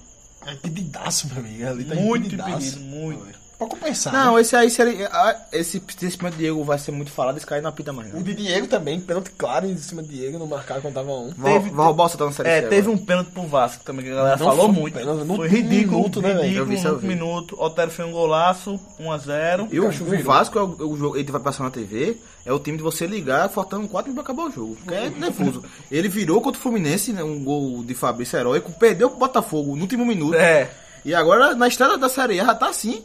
é 0.46 0.56
pedidaço, 0.56 1.28
meu 1.28 1.38
amigo. 1.39 1.67
Ali 1.67 1.84
tá 1.84 1.96
Muito 1.96 2.28
impedidaço. 2.28 2.54
impedido, 2.78 2.80
muito. 2.82 3.39
Pra 3.58 3.65
compensar. 3.67 4.13
Não, 4.13 4.36
né? 4.36 4.41
esse 4.41 4.56
aí 4.56 4.70
seria. 4.70 5.10
ah, 5.12 5.36
Esse 5.52 5.82
esse 6.02 6.17
de 6.17 6.30
Diego 6.38 6.63
vai 6.63 6.78
ser 6.78 6.91
muito 6.91 7.10
falado, 7.12 7.38
esse 7.38 7.46
cara 7.46 7.60
não 7.60 7.70
apita 7.70 7.91
mais. 7.91 8.12
O 8.12 8.17
Não. 8.17 8.22
de 8.22 8.36
Diego 8.36 8.67
também, 8.67 9.00
pênalti 9.02 9.32
claro 9.36 9.65
em 9.65 9.76
cima 9.78 10.04
de 10.04 10.10
Diego, 10.10 10.38
não 10.38 10.46
marcaram 10.46 10.80
quando 10.82 10.93
tava 10.93 11.12
um. 11.12 11.34
Vai, 11.36 11.58
vai 11.60 11.86
roubar 11.88 12.06
o 12.06 12.10
Santana 12.10 12.30
na 12.30 12.36
série 12.36 12.50
É, 12.50 12.62
C 12.62 12.67
teve 12.67 12.82
agora. 12.82 12.96
um 12.96 13.06
pênalti 13.06 13.28
pro 13.32 13.48
Vasco 13.48 13.84
também, 13.84 14.06
que 14.06 14.12
a 14.12 14.15
galera 14.15 14.38
Não 14.38 14.46
falou 14.48 14.65
foi 14.72 14.80
muito. 14.82 14.93
pênalti, 14.93 15.26
no 15.26 15.36
foi 15.36 15.48
ridículo, 15.48 15.98
minuto, 15.98 16.22
né, 16.22 16.34
velho? 16.36 16.56
Eu 16.58 16.65
vi 16.65 16.72
ridículo, 16.76 16.93
eu 16.96 17.00
vi. 17.00 17.08
minuto. 17.08 17.56
Otero 17.60 17.89
fez 17.89 18.08
um 18.08 18.12
golaço, 18.12 18.80
1x0. 19.00 19.67
E 19.72 19.80
o, 19.80 19.88
o. 19.89 20.24
Vasco, 20.24 20.60
é 20.60 20.62
o, 20.62 20.89
o 20.91 20.98
jogo, 20.98 21.17
ele 21.17 21.32
vai 21.32 21.41
passar 21.41 21.63
na 21.63 21.72
TV, 21.72 22.17
é 22.46 22.54
o 22.54 22.60
time 22.60 22.78
de 22.78 22.84
você 22.84 23.08
ligar, 23.08 23.50
faltando 23.50 23.88
4 23.88 24.12
minutos 24.12 24.24
pra 24.24 24.34
acabar 24.36 24.50
o 24.52 24.54
jogo. 24.56 24.76
Porque 24.76 24.93
é 24.93 25.10
nervoso. 25.10 25.63
Ele 25.91 26.08
virou 26.08 26.41
contra 26.41 26.60
o 26.60 26.62
Fluminense, 26.62 27.12
né, 27.12 27.24
um 27.24 27.43
gol 27.43 27.84
de 27.84 27.96
Fabrício 27.96 28.38
Heróico, 28.38 28.72
perdeu 28.74 29.10
pro 29.10 29.17
Botafogo 29.17 29.76
no 29.76 29.82
último 29.82 30.06
minuto. 30.06 30.36
É. 30.36 30.70
E 31.04 31.15
agora, 31.15 31.56
na 31.56 31.67
estrada 31.67 31.98
da 31.98 32.10
Série 32.10 32.39
A, 32.39 32.46
já 32.46 32.54
tá 32.56 32.67
assim. 32.70 33.04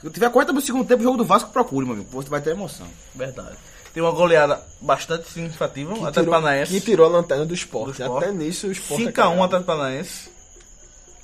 Se 0.00 0.06
eu 0.06 0.10
tiver 0.10 0.30
40 0.30 0.52
do 0.52 0.60
segundo 0.60 0.86
tempo, 0.86 1.00
o 1.00 1.04
jogo 1.04 1.18
do 1.18 1.24
Vasco, 1.24 1.50
procure, 1.50 1.84
meu 1.84 1.94
amigo. 1.94 2.08
Você 2.10 2.28
vai 2.28 2.40
ter 2.40 2.50
emoção. 2.50 2.86
Verdade. 3.14 3.56
Tem 3.92 4.02
uma 4.02 4.12
goleada 4.12 4.60
bastante 4.80 5.28
significativa, 5.30 5.92
Que 5.94 6.00
até 6.04 6.20
tirou, 6.20 6.30
Paranaense. 6.30 6.72
que 6.72 6.80
tirou 6.80 7.06
a 7.06 7.08
lanterna 7.10 7.44
do 7.44 7.52
esporte. 7.54 7.96
Do 7.96 8.02
Sport. 8.02 8.22
Até 8.22 8.32
nisso 8.32 8.68
o 8.68 8.72
esporte. 8.72 9.04
5x1 9.06 9.44
até 9.44 9.60
Paranaense. 9.60 10.30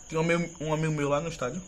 Tinha 0.09 0.21
um 0.21 0.25
amigo, 0.25 0.55
um 0.61 0.75
amigo 0.75 0.93
meu 0.93 1.09
lá 1.09 1.21
no 1.21 1.29
estádio. 1.29 1.63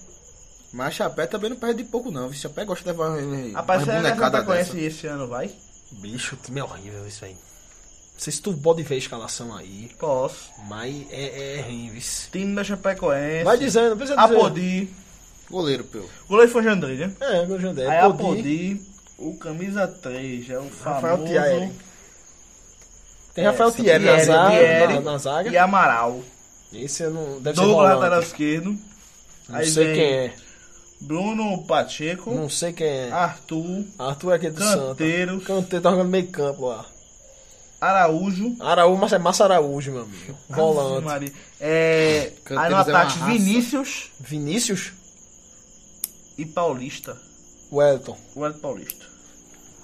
Mas 0.73 0.94
Chapé 0.94 1.27
também 1.27 1.51
não 1.51 1.57
perde 1.57 1.83
de 1.83 1.88
pouco, 1.88 2.11
não. 2.11 2.27
O 2.27 2.35
Chapé 2.35 2.64
gosta 2.64 2.83
de 2.85 2.90
levar 2.90 3.11
uma 3.16 3.53
Rapaz, 3.55 3.85
você 3.85 3.92
bonecada 3.92 4.38
não 4.38 4.44
conhece 4.44 4.79
esse 4.79 5.07
ano, 5.07 5.27
vai? 5.27 5.51
Bicho, 5.92 6.35
o 6.35 6.38
time 6.44 6.61
é 6.61 6.64
horrível 6.64 7.07
isso 7.07 7.25
aí. 7.25 7.33
Não 7.33 8.18
sei 8.25 8.33
se 8.33 8.42
tu 8.42 8.53
pode 8.53 8.83
ver 8.83 8.97
a 8.97 8.99
escalação 8.99 9.57
aí, 9.57 9.90
Posso. 9.99 10.51
mas 10.68 11.07
é, 11.11 11.59
é 11.59 11.62
ruim, 11.62 11.90
vice. 11.90 12.29
Time 12.31 12.55
da 12.55 12.64
Chapecoense. 12.64 13.44
Vai 13.44 13.57
dizendo, 13.57 13.90
não 13.90 13.97
precisa 13.97 14.21
dizer. 14.21 14.35
Apodi. 14.37 14.88
Goleiro, 15.50 15.84
pô. 15.84 16.00
Goleiro 16.28 16.52
foi 16.52 16.62
Jandrilha. 16.62 17.11
É, 17.20 17.46
meu 17.46 17.58
Jandé. 17.61 17.87
Aí 17.87 17.98
Apodi. 17.98 18.22
Apodi. 18.40 18.80
O 19.18 19.37
camisa 19.37 19.87
3 19.88 20.50
é 20.50 20.58
o 20.58 20.68
Rafael 20.82 21.16
famoso... 21.16 21.32
Thierry. 21.32 21.72
Tem 23.34 23.44
Rafael 23.44 23.68
É, 23.68 23.72
Thierry 23.72 24.04
na 24.04 24.11
Thierry, 24.12 24.24
zaga. 24.26 24.50
Thierry 24.50 24.94
na, 24.94 25.00
na 25.00 25.18
zaga. 25.18 25.50
E 25.50 25.56
Amaral. 25.56 26.20
Esse 26.72 27.02
eu 27.04 27.11
não. 27.11 27.40
Deve 27.40 27.56
ser 27.58 27.64
Douglas 27.64 27.96
lateral 27.96 28.20
esquerdo. 28.20 28.78
Não 29.48 29.56
Aí 29.56 29.66
sei 29.66 29.94
quem 29.94 30.04
é. 30.04 30.34
Bruno 31.00 31.64
Pacheco. 31.66 32.34
Não 32.34 32.48
sei 32.50 32.72
quem 32.72 32.87
é. 32.87 33.11
Arthur. 33.11 33.84
Arthur 33.98 34.32
é 34.32 34.34
aquele 34.37 34.52
do 34.52 34.62
Santa. 34.62 34.87
Canteiros. 34.88 35.44
Canteiro 35.44 35.82
tá 35.82 35.90
jogando 35.90 36.08
meio 36.11 36.26
campo 36.28 36.66
lá. 36.66 36.84
Araújo. 37.80 38.56
Araújo, 38.61 39.00
mas 39.00 39.12
é 39.12 39.18
Massa 39.18 39.44
Araújo, 39.44 39.92
meu 39.92 40.02
amigo. 40.02 40.37
Ave 40.50 40.61
Volante. 40.61 41.04
Maria. 41.04 41.32
É, 41.61 42.32
aí 42.50 42.70
no 42.70 42.76
é 42.76 42.80
ataque 42.80 43.18
raça. 43.18 43.24
Vinícius 43.26 44.11
Vinícius? 44.20 44.92
E 46.38 46.46
Paulista. 46.46 47.16
Wellington. 47.70 48.16
O 48.35 48.46
Hélio 48.46 48.59
Paulista. 48.59 49.05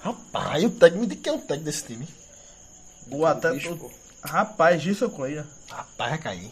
Rapaz, 0.01 0.64
o 0.64 0.71
técnico, 0.71 1.01
me 1.03 1.07
diga 1.09 1.21
quem 1.23 1.33
é 1.33 1.37
o 1.37 1.40
técnico 1.40 1.64
desse 1.64 1.85
time. 1.85 2.09
O 3.11 3.27
até, 3.27 3.53
o- 3.53 3.90
Rapaz, 4.23 4.81
Gilson 4.81 5.11
Coelho. 5.11 5.47
Rapaz, 5.69 6.11
vai 6.11 6.19
cair. 6.19 6.51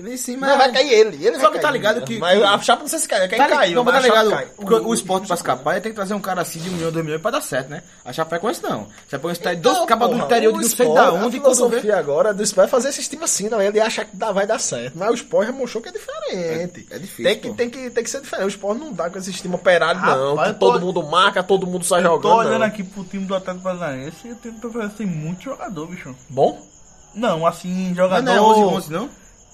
Ele 0.00 0.16
sim, 0.16 0.36
Mas 0.36 0.56
vai 0.56 0.72
cair 0.72 0.90
ele. 0.92 1.26
ele 1.26 1.38
Só 1.38 1.50
que 1.50 1.58
tá 1.58 1.70
ligado 1.70 2.00
que- 2.02 2.18
Mas 2.18 2.42
a 2.42 2.58
chapa 2.60 2.80
não 2.80 2.88
sei 2.88 2.98
se 2.98 3.06
caiu. 3.08 3.28
Quem 3.28 3.38
Tá 3.38 3.48
caiu? 3.48 3.74
não, 3.76 3.84
mas 3.84 3.94
tá 3.94 4.00
a 4.00 4.02
ligado? 4.02 4.30
cai. 4.30 4.46
Porque 4.56 4.74
o 4.74 4.94
esporte 4.94 5.26
pra 5.26 5.36
escapar, 5.36 5.72
ele 5.72 5.80
tem 5.82 5.92
que 5.92 5.96
trazer 5.96 6.14
um 6.14 6.20
cara 6.20 6.40
assim 6.40 6.58
de 6.58 6.70
um 6.70 6.72
milhão, 6.72 6.90
dois 6.90 7.04
milhões 7.04 7.20
pra 7.20 7.30
dar 7.32 7.42
certo, 7.42 7.68
né? 7.68 7.82
A 8.04 8.12
Chapecoense 8.12 8.62
não. 8.62 8.82
A 9.06 9.10
Chapecoense 9.10 9.40
tá 9.40 9.52
dois 9.54 9.76
Não, 9.78 9.86
cabas 9.86 10.10
do 10.10 10.16
interior 10.16 10.54
o 10.54 10.56
de 10.58 10.62
não 10.62 10.76
sei 10.76 10.94
da 10.94 11.06
A 11.08 11.12
onde 11.12 11.38
vê... 11.38 11.40
filosofia 11.40 11.98
agora 11.98 12.32
do 12.32 12.42
Sport 12.42 12.66
é 12.66 12.70
fazer 12.70 12.88
esse 12.88 13.08
time 13.08 13.24
assim, 13.24 13.48
não. 13.50 13.60
Ele 13.60 13.78
acha 13.78 14.04
que 14.04 14.16
dá, 14.16 14.32
vai 14.32 14.46
dar 14.46 14.58
certo. 14.58 14.96
Mas 14.96 15.10
o 15.10 15.14
Sport 15.14 15.46
já 15.48 15.52
mostrou 15.52 15.82
que 15.82 15.90
é 15.90 15.92
diferente. 15.92 16.86
É- 16.90 16.96
é 16.96 16.98
difícil, 16.98 17.24
Tem 17.24 17.38
que, 17.38 17.52
tem, 17.52 17.70
que, 17.70 17.90
tem 17.90 18.02
que 18.04 18.10
ser 18.10 18.20
diferente. 18.22 18.46
O 18.46 18.48
Sport 18.48 18.78
não 18.78 18.92
dá 18.92 19.10
com 19.10 19.18
esse 19.18 19.32
time 19.32 19.54
operário, 19.54 20.00
não. 20.00 20.36
Que 20.42 20.54
todo 20.54 20.80
mundo 20.80 21.02
marca, 21.02 21.42
todo 21.42 21.66
mundo 21.66 21.84
sai 21.84 22.02
jogando. 22.02 22.22
Tô 22.22 22.38
olhando 22.38 22.58
não. 22.60 22.66
aqui 22.66 22.82
pro 22.82 23.04
time 23.04 23.26
do 23.26 23.34
Atlético 23.34 23.64
Paranaense 23.64 24.16
e 24.28 24.32
o 24.32 24.36
time 24.36 24.58
do 24.58 24.68
Paranaense 24.70 24.96
tem 24.96 25.06
muito 25.06 25.42
jogador, 25.42 25.86
bicho. 25.86 26.14
Bom? 26.28 26.66
Não, 27.14 27.44
assim, 27.44 27.92
jogador... 27.94 28.22
não 28.22 28.32
é 28.32 28.40
11 28.40 28.60
11 28.76 28.92
não? 28.92 29.10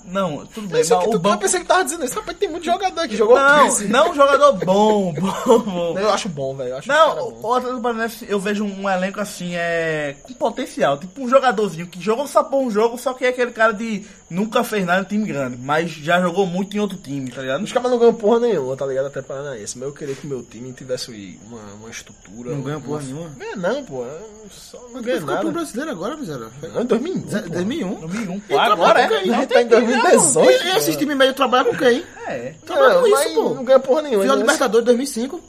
Não, 0.06 0.46
tudo 0.46 0.66
Eu, 0.66 0.70
bem, 0.70 0.84
sei 0.84 0.96
mas 0.96 1.04
que 1.04 1.08
o 1.08 1.12
tu, 1.12 1.16
eu 1.16 1.20
banco... 1.20 1.38
pensei 1.38 1.60
que 1.60 1.66
tava 1.66 1.84
dizendo 1.84 2.04
isso. 2.04 2.14
Rapaz, 2.14 2.38
tem 2.38 2.48
muito 2.48 2.64
jogador 2.64 3.00
aqui. 3.00 3.16
Jogou 3.16 3.38
Não, 3.38 3.64
15. 3.64 3.88
não 3.88 4.14
jogador 4.14 4.52
bom, 4.64 5.12
bom, 5.18 5.58
bom. 5.60 5.98
Eu 5.98 6.10
acho 6.10 6.28
bom, 6.28 6.54
velho. 6.54 6.70
eu 6.70 6.82
Não, 6.86 7.40
o 7.42 7.54
Atlético 7.54 7.82
Paranaense, 7.82 8.26
eu 8.28 8.38
vejo 8.38 8.64
um 8.64 8.88
elenco 8.88 9.20
assim, 9.20 9.54
é. 9.54 10.16
com 10.22 10.32
potencial. 10.34 10.98
Tipo 10.98 11.22
um 11.22 11.28
jogadorzinho 11.28 11.86
que 11.86 12.00
jogou 12.00 12.26
só 12.26 12.42
um 12.52 12.70
jogo, 12.70 12.96
só 12.96 13.12
que 13.12 13.24
é 13.24 13.28
aquele 13.28 13.50
cara 13.50 13.72
de 13.72 14.04
nunca 14.28 14.64
fez 14.64 14.84
nada 14.84 15.02
em 15.02 15.04
time 15.04 15.26
grande, 15.26 15.56
mas 15.56 15.90
já 15.90 16.20
jogou 16.20 16.46
muito 16.46 16.76
em 16.76 16.80
outro 16.80 16.96
time, 16.98 17.30
tá 17.30 17.40
ligado? 17.42 17.62
Os 17.62 17.72
caras 17.72 17.90
não 17.90 17.98
ganham 17.98 18.14
porra 18.14 18.40
nenhuma, 18.40 18.76
tá 18.76 18.84
ligado? 18.86 19.06
Até 19.06 19.22
Paranaense. 19.22 19.78
Mas 19.78 19.88
eu 19.88 19.94
queria 19.94 20.14
que 20.14 20.26
o 20.26 20.30
meu 20.30 20.42
time 20.42 20.72
tivesse 20.72 21.38
uma, 21.46 21.60
uma 21.80 21.90
estrutura. 21.90 22.50
Não 22.52 22.62
ganha 22.62 22.76
uma- 22.78 22.86
porra 22.86 23.02
nenhuma. 23.02 23.28
Ganha 23.36 23.56
não, 23.56 23.84
pô. 23.84 24.04
Só 24.50 24.78
não 24.92 25.02
ganha 25.02 25.18
ficou 25.20 25.34
nada. 25.34 25.50
brasileiro 25.50 25.90
agora, 25.90 26.16
miséria. 26.16 26.46
Não, 26.74 26.82
em 26.82 26.86
2001. 26.86 27.20
pô. 27.22 27.28
2001. 27.50 27.94
2001, 28.00 28.34
Então, 28.36 28.60
agora 28.60 29.00
é. 29.00 29.04
A 29.06 29.22
gente 29.24 29.46
tá 29.46 29.62
em 29.62 29.66
2018. 29.68 30.50
E 30.64 30.76
esses 30.76 30.96
times 30.96 31.16
médio 31.16 31.34
trabalham 31.34 31.66
com 31.66 31.76
quem? 31.76 32.04
É. 32.26 32.54
Trabalha 32.64 32.94
Não, 32.94 33.00
com 33.02 33.06
isso, 33.08 33.34
pô. 33.34 33.54
não 33.54 33.64
ganha 33.64 33.78
porra 33.80 34.02
nenhuma. 34.02 34.22
Final 34.22 34.36
né? 34.36 34.42
Libertadores 34.42 34.84
2005. 34.84 35.40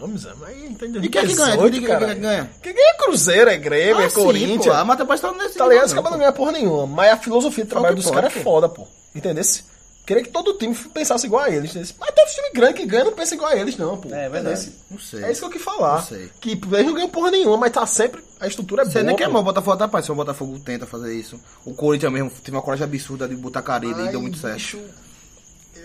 Não, 0.00 0.08
mas 0.08 0.22
tá 0.24 0.30
em 0.30 0.72
2018, 0.74 1.04
E 1.04 1.08
quem 1.08 1.20
é 1.20 1.26
que 1.26 1.34
ganha? 1.34 1.56
Quem 1.56 1.66
é 1.66 1.70
que 1.70 2.20
ganha? 2.20 2.50
Quem 2.62 2.74
ganha 2.74 2.90
é 2.90 2.96
Cruzeiro, 2.96 3.50
é 3.50 3.56
Grêmio, 3.56 4.00
é 4.02 4.06
Ah, 4.06 4.10
sim, 4.10 4.22
Corinthians. 4.22 4.64
pô, 4.66 4.72
a 4.72 4.96
tá 4.96 5.32
nesse 5.32 5.54
Tá 5.56 5.66
ligado? 5.66 5.86
Os 5.86 5.92
nível, 5.92 6.02
caras 6.02 6.10
não 6.10 6.18
ganham 6.18 6.32
porra 6.32 6.52
nenhuma. 6.52 6.86
Mas 6.86 7.12
a 7.12 7.16
filosofia 7.16 7.64
de 7.64 7.70
trabalho 7.70 7.96
dos 7.96 8.10
caras 8.10 8.34
é 8.36 8.40
foda, 8.40 8.68
pô. 8.68 8.86
Entendesse? 9.14 9.64
Queria 10.06 10.22
que 10.22 10.30
todo 10.30 10.54
time 10.54 10.74
pensasse 10.94 11.26
igual 11.26 11.42
a 11.42 11.50
eles. 11.50 11.70
entendesse? 11.70 11.94
Mas 12.00 12.10
tem 12.14 12.24
uns 12.24 12.32
times 12.32 12.50
grandes 12.54 12.80
que 12.80 12.86
ganham 12.86 13.04
não 13.06 13.12
pensa 13.12 13.34
igual 13.34 13.50
a 13.50 13.56
eles, 13.56 13.76
não, 13.76 13.98
pô. 13.98 14.08
É 14.08 14.28
verdade. 14.28 14.38
Entendesse? 14.38 14.74
Não 14.90 14.98
sei. 14.98 15.22
É 15.24 15.30
isso 15.32 15.40
que 15.40 15.46
eu 15.46 15.50
quis 15.50 15.62
falar. 15.62 15.96
Não 15.96 16.02
sei. 16.02 16.30
Que 16.40 16.52
eles 16.52 16.86
não 16.86 16.94
ganham 16.94 17.08
porra 17.10 17.30
nenhuma, 17.30 17.58
mas 17.58 17.72
tá 17.72 17.84
sempre. 17.84 18.22
A 18.40 18.46
estrutura 18.46 18.82
é 18.82 18.84
Você 18.86 18.92
boa. 18.92 19.04
nem 19.04 19.16
quer 19.16 19.28
mal 19.28 19.42
o 19.42 19.44
Botafogo 19.44 19.76
tá 19.76 19.86
participando, 19.86 20.18
o 20.20 20.24
Botafogo 20.24 20.58
tenta 20.60 20.86
fazer 20.86 21.14
isso. 21.14 21.38
O 21.64 21.74
Corinthians 21.74 22.10
mesmo 22.12 22.30
teve 22.30 22.56
uma 22.56 22.62
coragem 22.62 22.84
absurda 22.84 23.28
de 23.28 23.36
botar 23.36 23.60
Caribe 23.60 24.00
e 24.00 24.08
deu 24.08 24.22
muito 24.22 24.38
certo. 24.38 24.54
bicho, 24.54 24.80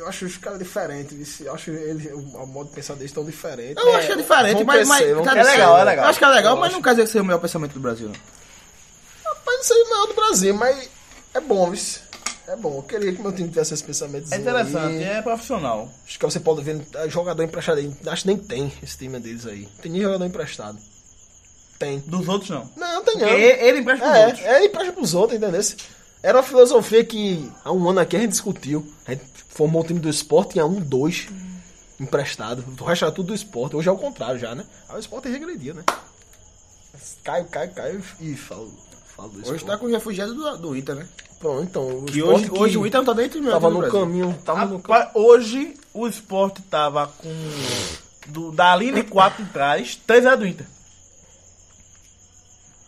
eu 0.04 0.10
acho 0.10 0.26
os 0.26 0.38
caras 0.38 0.60
diferentes, 0.60 1.18
vice. 1.18 1.46
eu 1.46 1.54
acho 1.54 1.72
eles, 1.72 2.12
o, 2.14 2.18
o 2.18 2.48
modo 2.48 2.70
de 2.70 2.76
pensar 2.76 2.94
deles 2.96 3.12
tão 3.12 3.26
diferente. 3.26 3.80
Eu 3.80 3.96
acho 3.96 4.08
que 4.08 4.14
é 4.14 4.18
diferente, 4.18 4.56
vão 4.58 4.66
mas, 4.66 4.88
mas 4.88 5.00
crescer, 5.02 5.24
tá- 5.24 5.32
crescer, 5.32 5.50
é 5.50 5.52
legal, 5.54 5.78
é 5.80 5.84
legal. 5.84 6.06
Eu 6.06 6.10
acho 6.10 6.20
que 6.20 6.26
é 6.26 6.28
legal, 6.30 6.54
Eu 6.56 6.60
mas 6.60 6.68
acho. 6.68 6.76
não 6.76 6.82
quer 6.84 6.90
dizer 6.92 7.02
que 7.04 7.10
seja 7.10 7.22
o 7.22 7.26
melhor 7.26 7.40
pensamento 7.40 7.74
do 7.74 7.80
Brasil. 7.80 8.08
não. 8.10 8.16
Rapaz, 9.26 9.58
não 9.58 9.64
sei 9.64 9.82
o 9.84 9.90
maior 9.90 10.08
do 10.08 10.14
Brasil, 10.14 10.54
mas 10.56 10.90
é 11.34 11.40
bom, 11.40 11.70
vice. 11.72 12.00
É 12.48 12.56
bom. 12.58 12.76
Eu 12.78 12.84
queria 12.84 13.14
que 13.14 13.22
meu 13.22 13.32
time 13.32 13.48
tivesse 13.48 13.74
esse 13.74 13.84
pensamento. 13.84 14.34
É 14.34 14.38
interessante, 14.38 15.02
é 15.04 15.22
profissional. 15.22 15.90
Acho 16.06 16.20
que 16.20 16.26
você 16.26 16.40
pode 16.42 16.62
ver 16.62 16.82
é, 16.96 17.10
jogador 17.10 17.42
emprestado 17.42 17.78
aí. 17.78 17.92
Acho 18.06 18.24
que 18.24 18.28
nem 18.28 18.38
tem 18.38 18.74
esse 18.84 18.98
time 18.98 19.18
deles 19.20 19.46
aí. 19.48 19.66
Tem 19.82 19.90
nem 19.92 20.02
jogador 20.02 20.26
emprestado. 20.26 20.78
Tem. 21.80 22.00
Dos 22.00 22.28
outros 22.28 22.50
não. 22.50 22.70
Não, 22.76 23.02
tem 23.04 23.18
não. 23.18 23.28
Ele, 23.30 23.46
ele 23.46 23.80
empresta 23.80 24.06
pros 24.06 24.18
É, 24.18 24.26
outros. 24.28 24.46
é, 24.46 24.56
ele 24.58 24.66
empresta 24.66 24.92
pros 24.94 25.14
outros, 25.14 25.38
entendeu? 25.42 25.62
Era 26.24 26.38
uma 26.38 26.44
filosofia 26.44 27.04
que 27.04 27.52
há 27.66 27.72
um 27.74 27.90
ano 27.90 28.00
aqui 28.00 28.16
a 28.16 28.20
gente 28.20 28.32
discutiu. 28.32 28.88
A 29.06 29.12
gente 29.12 29.26
formou 29.50 29.82
o 29.84 29.86
time 29.86 30.00
do 30.00 30.10
esporte, 30.10 30.54
tinha 30.54 30.66
um, 30.66 30.80
dois 30.80 31.28
emprestado. 32.00 32.64
O 32.80 32.84
resto 32.86 33.04
era 33.04 33.12
tudo 33.14 33.28
do 33.28 33.34
esporte. 33.36 33.76
Hoje 33.76 33.90
é 33.90 33.92
o 33.92 33.98
contrário 33.98 34.40
já, 34.40 34.56
né? 34.56 34.66
Aí 34.88 34.96
o 34.96 35.00
esporte 35.00 35.28
regredia, 35.28 35.74
né? 35.74 35.84
Caio, 37.26 37.46
Caio, 37.46 37.72
Caio 37.72 38.04
e 38.22 38.36
falo, 38.38 38.72
falo 39.16 39.30
do 39.30 39.40
Hoje 39.40 39.56
esporte. 39.58 39.66
tá 39.66 39.78
com 39.78 39.86
o 39.86 39.90
refugiado 39.90 40.34
do, 40.34 40.58
do 40.58 40.78
Inter, 40.78 40.96
né? 40.96 41.08
Pronto, 41.40 41.64
então. 41.64 41.88
O 42.00 42.06
Que 42.06 42.24
hoje, 42.24 42.50
que 42.50 42.58
hoje 42.58 42.78
o 42.78 42.88
Inter 42.88 43.02
não 43.02 43.06
tá 43.06 43.14
dentro 43.14 43.40
do 43.40 43.44
meu 43.44 43.52
tava 43.52 43.70
no 43.70 43.92
caminho. 43.92 44.40
Tava 44.46 44.66
no 44.66 44.80
caminho. 44.80 45.10
Hoje 45.16 45.74
o 45.94 46.08
esporte 46.08 46.62
tava 46.64 47.08
com. 47.08 47.30
Do, 48.28 48.54
da 48.54 48.74
linha 48.78 48.94
de 48.94 49.04
quatro 49.04 49.44
atrás, 49.44 50.00
três 50.08 50.26
era 50.26 50.38
do 50.38 50.48
Inter. 50.48 50.66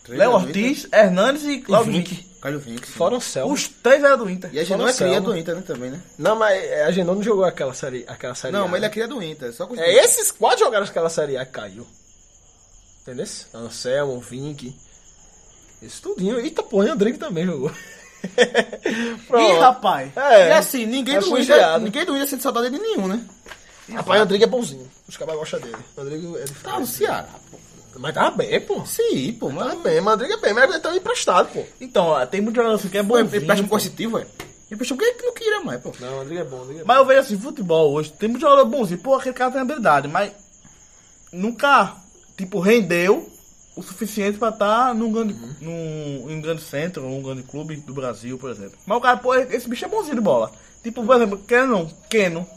Três 0.04 0.20
Léo 0.20 0.32
Ortiz, 0.32 0.88
Hernandes 0.94 1.44
e 1.44 1.60
Claudio 1.60 1.92
Vink. 1.92 2.35
Caio 2.46 2.60
Vink. 2.60 2.86
Fora 2.86 3.16
o 3.16 3.22
céu. 3.22 3.48
Os 3.48 3.68
três 3.68 4.04
eram 4.04 4.20
do 4.20 4.30
Inter. 4.30 4.52
E 4.54 4.60
a 4.60 4.64
gente 4.64 4.78
não 4.78 4.86
Fora 4.86 4.92
é 4.92 4.94
cria 4.94 5.20
do 5.20 5.36
Inter, 5.36 5.56
né, 5.56 5.64
também, 5.66 5.90
né? 5.90 6.00
Não, 6.16 6.36
mas 6.36 6.72
a 6.74 6.92
gente 6.92 7.08
não 7.08 7.24
jogou 7.24 7.44
aquela 7.44 7.74
série. 7.74 8.06
Aquela 8.08 8.36
série 8.36 8.54
Não, 8.54 8.66
A, 8.66 8.68
mas 8.68 8.76
ele 8.76 8.86
é 8.86 8.88
né? 8.88 8.94
cria 8.94 9.08
do 9.08 9.24
Inter. 9.24 9.52
Só 9.52 9.66
com 9.66 9.74
os 9.74 9.80
É 9.80 9.92
esses 9.92 10.30
quatro 10.30 10.60
jogaram 10.60 10.86
aquela 10.86 11.10
série 11.10 11.38
A 11.38 11.46
caiu. 11.46 11.88
Entendeu? 13.02 13.26
Anselmo, 13.52 14.20
Vink. 14.20 14.76
Isso 15.82 16.04
tudinho. 16.04 16.40
Eita 16.40 16.62
porra, 16.62 16.86
e 16.86 16.90
Andrigo 16.92 17.18
também 17.18 17.48
jogou. 17.48 17.72
Ih, 18.38 19.60
rapaz. 19.60 20.16
É. 20.16 20.50
E 20.50 20.52
assim, 20.52 20.86
ninguém 20.86 21.20
do. 21.20 21.36
Inter, 21.36 21.80
ninguém 21.80 22.06
do 22.06 22.16
Inter 22.16 22.28
sente 22.28 22.44
saudade 22.44 22.70
de 22.70 22.78
nenhum, 22.78 23.08
né? 23.08 23.26
Rapaz, 23.92 24.22
Andrigo 24.22 24.44
é 24.44 24.48
bonzinho. 24.48 24.88
Os 25.08 25.18
caras 25.18 25.36
gostam 25.36 25.60
dele. 25.62 25.78
Andrigo 25.98 26.38
é 26.38 26.44
diferente. 26.44 26.64
Tá 26.64 26.80
no 26.80 26.86
Ceará, 26.86 27.30
pô. 27.50 27.58
Mas 27.98 28.14
tava 28.14 28.38
bem, 28.38 28.60
pô. 28.62 28.86
Sim, 28.86 29.34
pô. 29.34 29.50
Mas 29.50 29.80
bem, 29.82 30.02
mas 30.02 30.14
Andrigo 30.16 30.34
é 30.34 30.38
bem. 30.38 30.54
Mas 30.54 30.70
ele 30.70 30.80
tá 30.80 30.96
emprestado, 30.96 31.52
pô. 31.52 31.64
Então, 31.80 32.06
ó, 32.08 32.26
tem 32.26 32.42
muito 32.42 32.56
jogador 32.56 32.76
assim 32.76 32.90
que 32.90 32.98
é 32.98 33.04
bom. 33.04 33.18
ele 33.18 33.38
empréstimo 33.38 33.70
coercitivo, 33.70 34.18
velho. 34.18 34.30
Empréstimo 34.72 35.00
que 35.00 35.24
não 35.24 35.34
queria 35.34 35.62
mais, 35.62 35.82
pô. 35.82 35.92
Não, 36.00 36.22
Andrigo 36.22 36.42
é 36.42 36.44
bom. 36.44 36.64
É 36.70 36.74
bom. 36.74 36.84
Mas 36.86 36.98
eu 36.98 37.06
vejo 37.06 37.20
assim, 37.20 37.38
futebol 37.38 37.94
hoje, 37.94 38.12
tem 38.14 38.30
muito 38.30 38.42
jogador 38.42 38.66
bonzinho. 38.66 39.00
Pô, 39.00 39.16
aquele 39.16 39.36
cara 39.36 39.52
tem 39.52 39.62
habilidade, 39.62 40.08
mas 40.08 40.32
nunca, 41.32 41.96
tipo, 42.38 42.60
rendeu 42.60 43.30
o 43.76 43.84
suficiente 43.84 44.38
pra 44.38 44.50
estar 44.50 44.96
num 44.96 45.12
grande, 45.12 45.36
num, 45.62 46.30
em 46.30 46.38
um 46.38 46.42
grande 46.42 46.62
centro, 46.62 47.04
ou 47.06 47.20
um 47.20 47.22
grande 47.22 47.44
clube 47.44 47.76
do 47.76 47.94
Brasil, 47.94 48.38
por 48.38 48.50
exemplo. 48.50 48.78
Mas 48.86 48.98
o 48.98 49.02
cara, 49.02 49.18
pô, 49.18 49.36
esse 49.36 49.68
bicho 49.68 49.86
é 49.86 49.88
bonzinho 49.88 50.16
de 50.16 50.22
bola. 50.22 50.52
Tipo, 50.82 51.04
por 51.04 51.16
exemplo, 51.16 51.38
Keno, 51.40 51.92
Keno. 52.10 52.48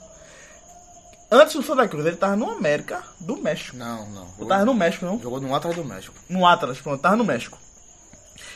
Antes 1.30 1.54
do 1.54 1.62
Santa 1.62 1.86
Cruz, 1.86 2.06
ele 2.06 2.16
tava 2.16 2.36
no 2.36 2.50
América 2.50 3.02
do 3.20 3.36
México. 3.36 3.76
Não, 3.76 4.08
não. 4.10 4.28
Eu 4.38 4.46
tava 4.46 4.64
no 4.64 4.72
México, 4.74 5.04
não? 5.04 5.20
Jogou 5.20 5.40
no 5.40 5.54
Atlas 5.54 5.76
do 5.76 5.84
México. 5.84 6.14
No 6.28 6.46
Atlas, 6.46 6.80
pronto, 6.80 7.00
tava 7.02 7.16
no 7.16 7.24
México. 7.24 7.58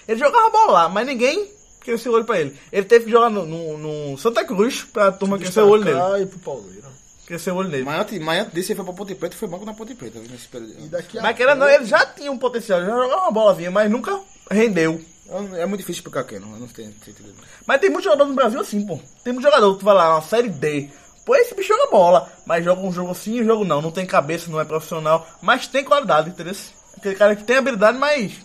Ele 0.09 0.19
jogava 0.19 0.51
bola 0.51 0.73
lá, 0.73 0.89
mas 0.89 1.07
ninguém 1.07 1.51
cresceu 1.81 2.13
o 2.13 2.15
olho 2.15 2.25
pra 2.25 2.41
ele. 2.41 2.57
Ele 2.73 2.87
teve 2.87 3.05
que 3.07 3.11
jogar 3.11 3.29
no, 3.31 3.45
no- 3.45 3.79
no 4.11 4.19
Santa 4.19 4.45
Cruz 4.45 4.85
pra 4.85 5.13
turma 5.13 5.39
crescer 5.39 5.61
o 5.61 5.69
olho 5.69 5.85
nele. 5.85 6.23
E 6.23 6.27
pro 6.27 6.39
Palmeiras. 6.39 6.93
Crescer 7.27 7.51
o 7.51 7.57
olho 7.57 7.69
nele. 7.69 7.85
Mas 7.85 8.01
antes, 8.01 8.19
mas 8.21 8.41
antes 8.41 8.55
disso, 8.55 8.73
ele 8.73 8.77
foi 8.77 8.85
pra 8.87 8.95
Ponte 8.95 9.15
Preta 9.15 9.35
e 9.35 9.39
foi 9.39 9.49
banco 9.49 9.65
na 9.67 9.75
Ponte 9.75 9.95
Preta 9.95 10.19
nesse 10.19 10.49
período. 10.49 10.75
E 10.85 10.89
daqui 10.89 11.19
a 11.19 11.23
Mas 11.23 11.37
querendo 11.37 11.59
não, 11.59 11.69
ele 11.69 11.85
já 11.85 12.05
tinha 12.07 12.33
um 12.33 12.39
potencial, 12.39 12.81
já 12.81 12.87
jogava 12.87 13.23
uma 13.23 13.31
bolazinha, 13.31 13.71
mas 13.71 13.91
nunca 13.91 14.19
rendeu. 14.51 15.01
Eu- 15.29 15.57
É 15.57 15.67
muito 15.67 15.81
difícil 15.81 16.01
explicar 16.01 16.25
quem, 16.25 16.39
não. 16.41 16.53
Eu 16.55 16.61
não 16.61 16.69
tenho 16.69 16.93
sentido. 17.05 17.33
Mas 17.67 17.81
tem 17.81 17.89
muitos 17.91 18.05
jogadores 18.05 18.31
no 18.31 18.37
Brasil 18.37 18.61
assim, 18.61 18.85
pô. 18.87 18.99
Tem 19.23 19.33
muito 19.33 19.45
jogador 19.45 19.73
que 19.75 19.79
tu 19.81 19.85
vai 19.85 19.95
lá, 19.95 20.15
uma 20.17 20.23
série 20.23 20.49
D. 20.49 20.91
Pô, 21.25 21.37
esse 21.37 21.55
bicho 21.55 21.69
joga 21.69 21.91
bola, 21.91 22.33
mas 22.45 22.65
joga 22.65 22.81
um 22.81 22.93
jogo 22.93 23.15
sim 23.15 23.37
e 23.37 23.43
um 23.43 23.47
jogo 23.47 23.65
não. 23.65 23.81
Não 23.81 23.93
tem 23.93 24.05
cabeça, 24.05 24.51
não 24.51 24.61
é 24.61 24.65
profissional, 24.65 25.27
mas 25.41 25.67
tem 25.67 25.85
qualidade, 25.85 26.31
entendeu? 26.31 26.55
Aquele 26.97 27.15
cara 27.15 27.37
que 27.37 27.45
tem 27.45 27.57
habilidade, 27.57 27.99
mas 27.99 28.39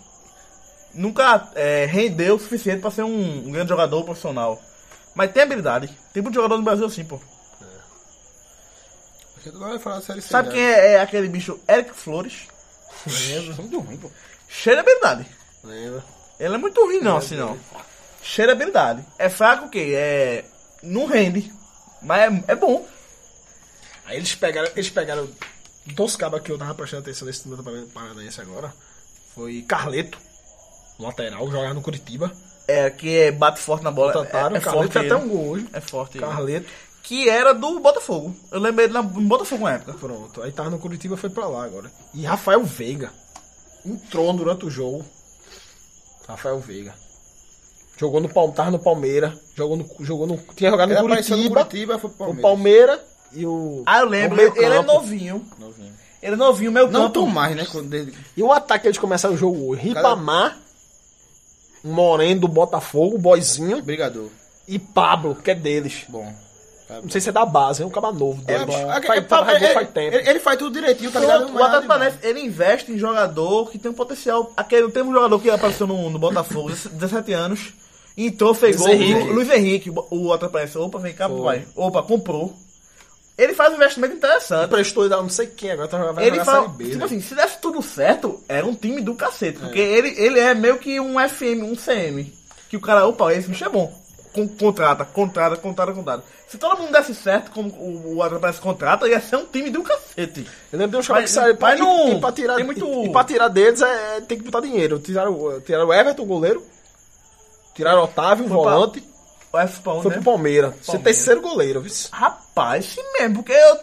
nunca 0.93 1.49
é, 1.55 1.85
rendeu 1.85 2.35
o 2.35 2.39
suficiente 2.39 2.81
pra 2.81 2.91
ser 2.91 3.03
um, 3.03 3.47
um 3.47 3.51
grande 3.51 3.69
jogador 3.69 4.03
profissional. 4.03 4.61
Mas 5.15 5.31
tem 5.31 5.43
habilidade. 5.43 5.89
Tem 6.13 6.21
muito 6.21 6.35
jogador 6.35 6.57
no 6.57 6.63
Brasil 6.63 6.85
assim, 6.85 7.03
pô. 7.03 7.19
Porque 9.33 9.49
agora 9.49 9.71
vai 9.71 9.79
falar 9.79 10.01
série 10.01 10.21
C. 10.21 10.29
Sabe 10.29 10.49
já. 10.49 10.53
quem 10.53 10.63
é, 10.63 10.93
é 10.93 11.01
aquele 11.01 11.27
bicho? 11.27 11.59
Eric 11.67 11.91
Flores. 11.93 12.47
São 13.55 13.65
muito 13.65 13.79
ruim, 13.79 13.97
pô. 13.97 14.11
Cheio 14.47 14.75
de 14.75 14.81
habilidade. 14.81 15.25
Lembra? 15.63 16.03
Ele 16.39 16.53
é 16.53 16.57
muito 16.57 16.83
ruim 16.83 16.99
não, 16.99 17.17
assim 17.17 17.35
não. 17.35 17.57
Cheio 18.21 18.47
de 18.47 18.53
habilidade. 18.53 19.03
É 19.17 19.29
fraco 19.29 19.65
o 19.65 19.69
quê? 19.69 19.93
É. 19.95 20.45
Não 20.83 21.07
rende. 21.07 21.51
Mas 22.01 22.33
é, 22.33 22.43
é 22.49 22.55
bom. 22.55 22.85
Aí 24.05 24.17
eles 24.17 24.33
pegaram, 24.35 24.69
eles 24.75 24.89
pegaram 24.89 25.27
dois 25.87 26.15
cabos 26.15 26.41
que 26.41 26.51
eu 26.51 26.57
tava 26.57 26.73
prestando 26.75 27.01
atenção 27.03 27.27
nesse 27.27 27.43
time 27.43 27.55
do 27.55 27.63
Paranaense 27.93 28.39
agora. 28.41 28.73
Foi 29.35 29.61
Carleto, 29.63 30.17
lateral, 30.99 31.49
jogava 31.51 31.73
no 31.73 31.81
Curitiba. 31.81 32.31
É, 32.67 32.89
que 32.89 33.17
é, 33.17 33.31
bate 33.31 33.59
forte 33.59 33.83
na 33.83 33.91
bola. 33.91 34.13
É, 34.13 34.21
é 34.21 34.25
Carleto 34.25 34.69
forte 34.71 34.97
até 34.97 35.07
ele. 35.07 35.15
um 35.15 35.27
gol 35.29 35.47
hoje. 35.49 35.67
É 35.73 35.79
forte. 35.81 36.17
ele. 36.17 36.25
Carleto, 36.25 36.69
Que 37.03 37.29
era 37.29 37.53
do 37.53 37.79
Botafogo. 37.79 38.35
Eu 38.51 38.59
lembrei 38.59 38.85
ele 38.87 38.93
na- 38.93 39.01
no 39.01 39.21
Botafogo 39.21 39.63
na 39.65 39.73
época. 39.75 39.93
pronto. 39.93 40.41
Aí 40.41 40.51
tava 40.51 40.69
no 40.69 40.79
Curitiba 40.79 41.15
foi 41.15 41.29
pra 41.29 41.47
lá 41.47 41.63
agora. 41.63 41.89
E 42.13 42.25
Rafael 42.25 42.63
Veiga 42.63 43.11
entrou 43.85 44.33
durante 44.33 44.65
o 44.65 44.69
jogo. 44.69 45.05
Rafael 46.27 46.59
Veiga. 46.59 46.93
Jogou 47.97 48.21
no 48.21 48.29
Palmeiras, 48.29 48.55
tava 48.57 48.71
no 48.71 48.79
Palmeiras, 48.79 49.33
jogou 49.55 49.75
no, 49.77 49.89
jogou 50.01 50.27
no, 50.27 50.37
tinha 50.55 50.69
jogado 50.69 50.89
no 50.89 50.95
Ele 50.95 51.05
apareceu 51.05 51.35
no 51.35 51.49
Curitiba, 51.49 51.97
Curitiba, 51.97 51.99
foi 51.99 52.09
pro 52.11 52.29
o 52.31 52.35
Palmeiras. 52.37 52.41
Palmeiras 52.41 52.99
e 53.33 53.45
o 53.45 53.83
Ah, 53.85 53.99
eu 53.99 54.07
lembro. 54.09 54.39
Ele, 54.39 54.51
ele 54.55 54.75
é 54.75 54.81
novinho. 54.83 55.45
Novinho. 55.59 55.93
Ele 56.21 56.33
é 56.33 56.37
novinho, 56.37 56.71
meu 56.71 56.87
Não 56.89 57.01
campo. 57.03 57.13
tão 57.13 57.27
mais, 57.27 57.55
né? 57.55 57.65
Quando 57.71 57.93
ele... 57.93 58.13
E 58.35 58.41
o 58.43 58.51
ataque 58.51 58.87
eles 58.87 58.97
começaram 58.97 59.35
o 59.35 59.37
jogo 59.37 59.67
hoje. 59.69 59.81
Ripamar, 59.81 60.57
Moreno 61.83 62.41
do 62.41 62.47
Botafogo, 62.47 63.17
Boizinho 63.17 63.81
Brigador. 63.81 64.29
e 64.67 64.77
Pablo, 64.79 65.35
que 65.35 65.51
é 65.51 65.55
deles. 65.55 66.05
Bom. 66.09 66.31
Tá 66.87 67.01
Não 67.01 67.09
sei 67.09 67.19
se 67.19 67.29
é 67.29 67.31
da 67.33 67.45
base, 67.45 67.83
é 67.83 67.85
um 67.85 67.89
cara 67.89 68.13
novo 68.13 68.41
É, 68.47 68.59
faz, 68.59 68.69
É, 68.69 69.21
faz, 69.21 69.61
é, 69.61 69.65
é, 69.65 69.73
faz 69.73 69.89
tempo. 69.89 70.15
Ele, 70.15 70.29
ele 70.29 70.39
faz 70.39 70.57
tudo 70.57 70.73
direitinho, 70.73 71.11
tá 71.11 71.19
ligado? 71.19 71.53
O 71.53 71.63
Atlético. 71.63 71.87
Paranaense, 71.87 72.17
ele 72.23 72.39
investe 72.39 72.91
em 72.91 72.97
jogador 72.97 73.69
que 73.69 73.77
tem 73.77 73.91
um 73.91 73.93
potencial. 73.93 74.51
Aquele, 74.55 74.89
tem 74.89 75.03
um 75.03 75.11
jogador 75.13 75.37
que 75.39 75.49
apareceu 75.49 75.85
no, 75.85 76.09
no 76.09 76.17
Botafogo, 76.17 76.69
17 76.91 77.33
anos, 77.33 77.73
entrou, 78.25 78.53
fez 78.53 78.77
gol. 78.77 78.87
Luiz 78.87 78.99
Henrique. 79.01 79.29
Luiz 79.31 79.49
Henrique, 79.51 79.89
o 79.91 80.33
Atlético 80.33 80.51
Paranaense, 80.51 80.77
opa, 80.77 80.97
vem 80.99 81.13
cá, 81.13 81.29
papai. 81.29 81.65
Opa, 81.75 82.01
comprou. 82.03 82.55
Ele 83.37 83.53
faz 83.53 83.71
um 83.71 83.75
investimento 83.75 84.15
interessante. 84.15 84.69
Prestou 84.69 85.05
ele 85.05 85.13
a 85.13 85.17
não 85.17 85.29
sei 85.29 85.45
quem, 85.45 85.69
agora 85.71 85.87
tá 85.87 86.11
vai 86.11 86.25
Ele 86.25 86.43
fala, 86.43 86.67
B. 86.69 86.85
tipo 86.85 86.97
né? 86.97 87.05
assim, 87.05 87.21
se 87.21 87.35
desse 87.35 87.59
tudo 87.59 87.83
certo, 87.83 88.41
era 88.49 88.65
um 88.65 88.73
time 88.73 88.99
do 88.99 89.13
cacete. 89.13 89.59
Porque 89.59 89.77
ele, 89.79 90.09
ele 90.17 90.39
é 90.39 90.55
meio 90.55 90.79
que 90.79 90.99
um 90.99 91.15
FM, 91.19 91.61
um 91.63 91.75
CM. 91.75 92.33
Que 92.67 92.75
o 92.77 92.81
cara, 92.81 93.05
opa, 93.05 93.31
esse 93.33 93.47
bicho 93.47 93.63
é 93.63 93.69
bom. 93.69 93.93
Con- 94.33 94.47
contrata, 94.47 95.05
contrata, 95.05 95.55
contrata, 95.55 95.93
contrata. 95.93 96.23
Se 96.47 96.57
todo 96.57 96.79
mundo 96.79 96.91
desse 96.91 97.13
certo, 97.13 97.51
como 97.51 97.69
o, 97.69 98.15
o 98.15 98.23
Atlético 98.23 98.63
contrata, 98.63 99.07
ia 99.07 99.19
ser 99.21 99.35
um 99.35 99.45
time 99.45 99.69
do 99.69 99.83
cacete. 99.83 100.47
Eu 100.73 100.79
lembro 100.79 100.93
de 100.93 100.97
um 100.97 101.01
jogo 101.03 101.21
que 101.21 101.29
saiu 101.29 101.55
pra, 101.57 101.75
não- 101.75 102.09
e, 102.09 102.15
e 102.15 102.19
pra 102.19 102.31
tirar, 102.31 102.55
tem 102.55 102.65
muito- 102.65 102.85
e, 102.87 103.05
e 103.05 103.11
pra 103.11 103.23
tirar 103.23 103.49
deles 103.49 103.81
é, 103.83 104.21
tem 104.21 104.37
que 104.39 104.43
botar 104.45 104.61
dinheiro. 104.61 104.97
Tiraram, 104.97 105.61
tiraram 105.63 105.87
o 105.87 105.93
Everton, 105.93 106.23
o 106.23 106.25
goleiro. 106.25 106.63
Tiraram 107.77 108.01
o 108.01 108.03
Otávio, 108.03 108.45
um 108.45 108.49
Foi 108.49 108.57
pra- 108.61 108.73
volante. 108.73 108.99
O 108.99 109.49
pra 109.81 109.93
onde, 109.93 110.01
Foi 110.03 110.09
né? 110.11 110.15
pro 110.17 110.23
Palmeiras. 110.25 110.73
Palmeiras. 110.85 111.03
terceiro 111.03 111.41
goleiro, 111.41 111.81
viu? 111.81 111.93
Rapaz, 112.11 112.85
sim 112.85 113.03
mesmo, 113.13 113.35
porque 113.35 113.53
eu, 113.53 113.77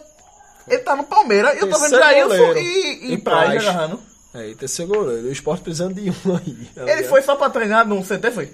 ele 0.67 0.81
tá 0.83 0.95
no 0.95 1.03
Palmeiras 1.05 1.59
eu 1.59 1.67
tô 1.69 1.77
vendo 1.79 1.95
Jailson 1.97 2.37
goleiro. 2.37 2.59
e, 2.59 3.07
e, 3.09 3.13
E 3.13 3.17
Praz. 3.17 3.61
agarrando. 3.67 3.99
É, 4.35 4.49
e 4.49 4.55
terceiro 4.55 4.93
goleiro. 4.93 5.27
O 5.27 5.31
esporte 5.31 5.63
precisando 5.63 5.95
de 5.95 6.09
um 6.11 6.35
aí. 6.35 6.69
Ele 6.75 7.03
foi 7.05 7.21
só 7.23 7.35
pra 7.35 7.49
treinar 7.49 7.87
no 7.87 8.03
CT, 8.03 8.31
foi? 8.31 8.51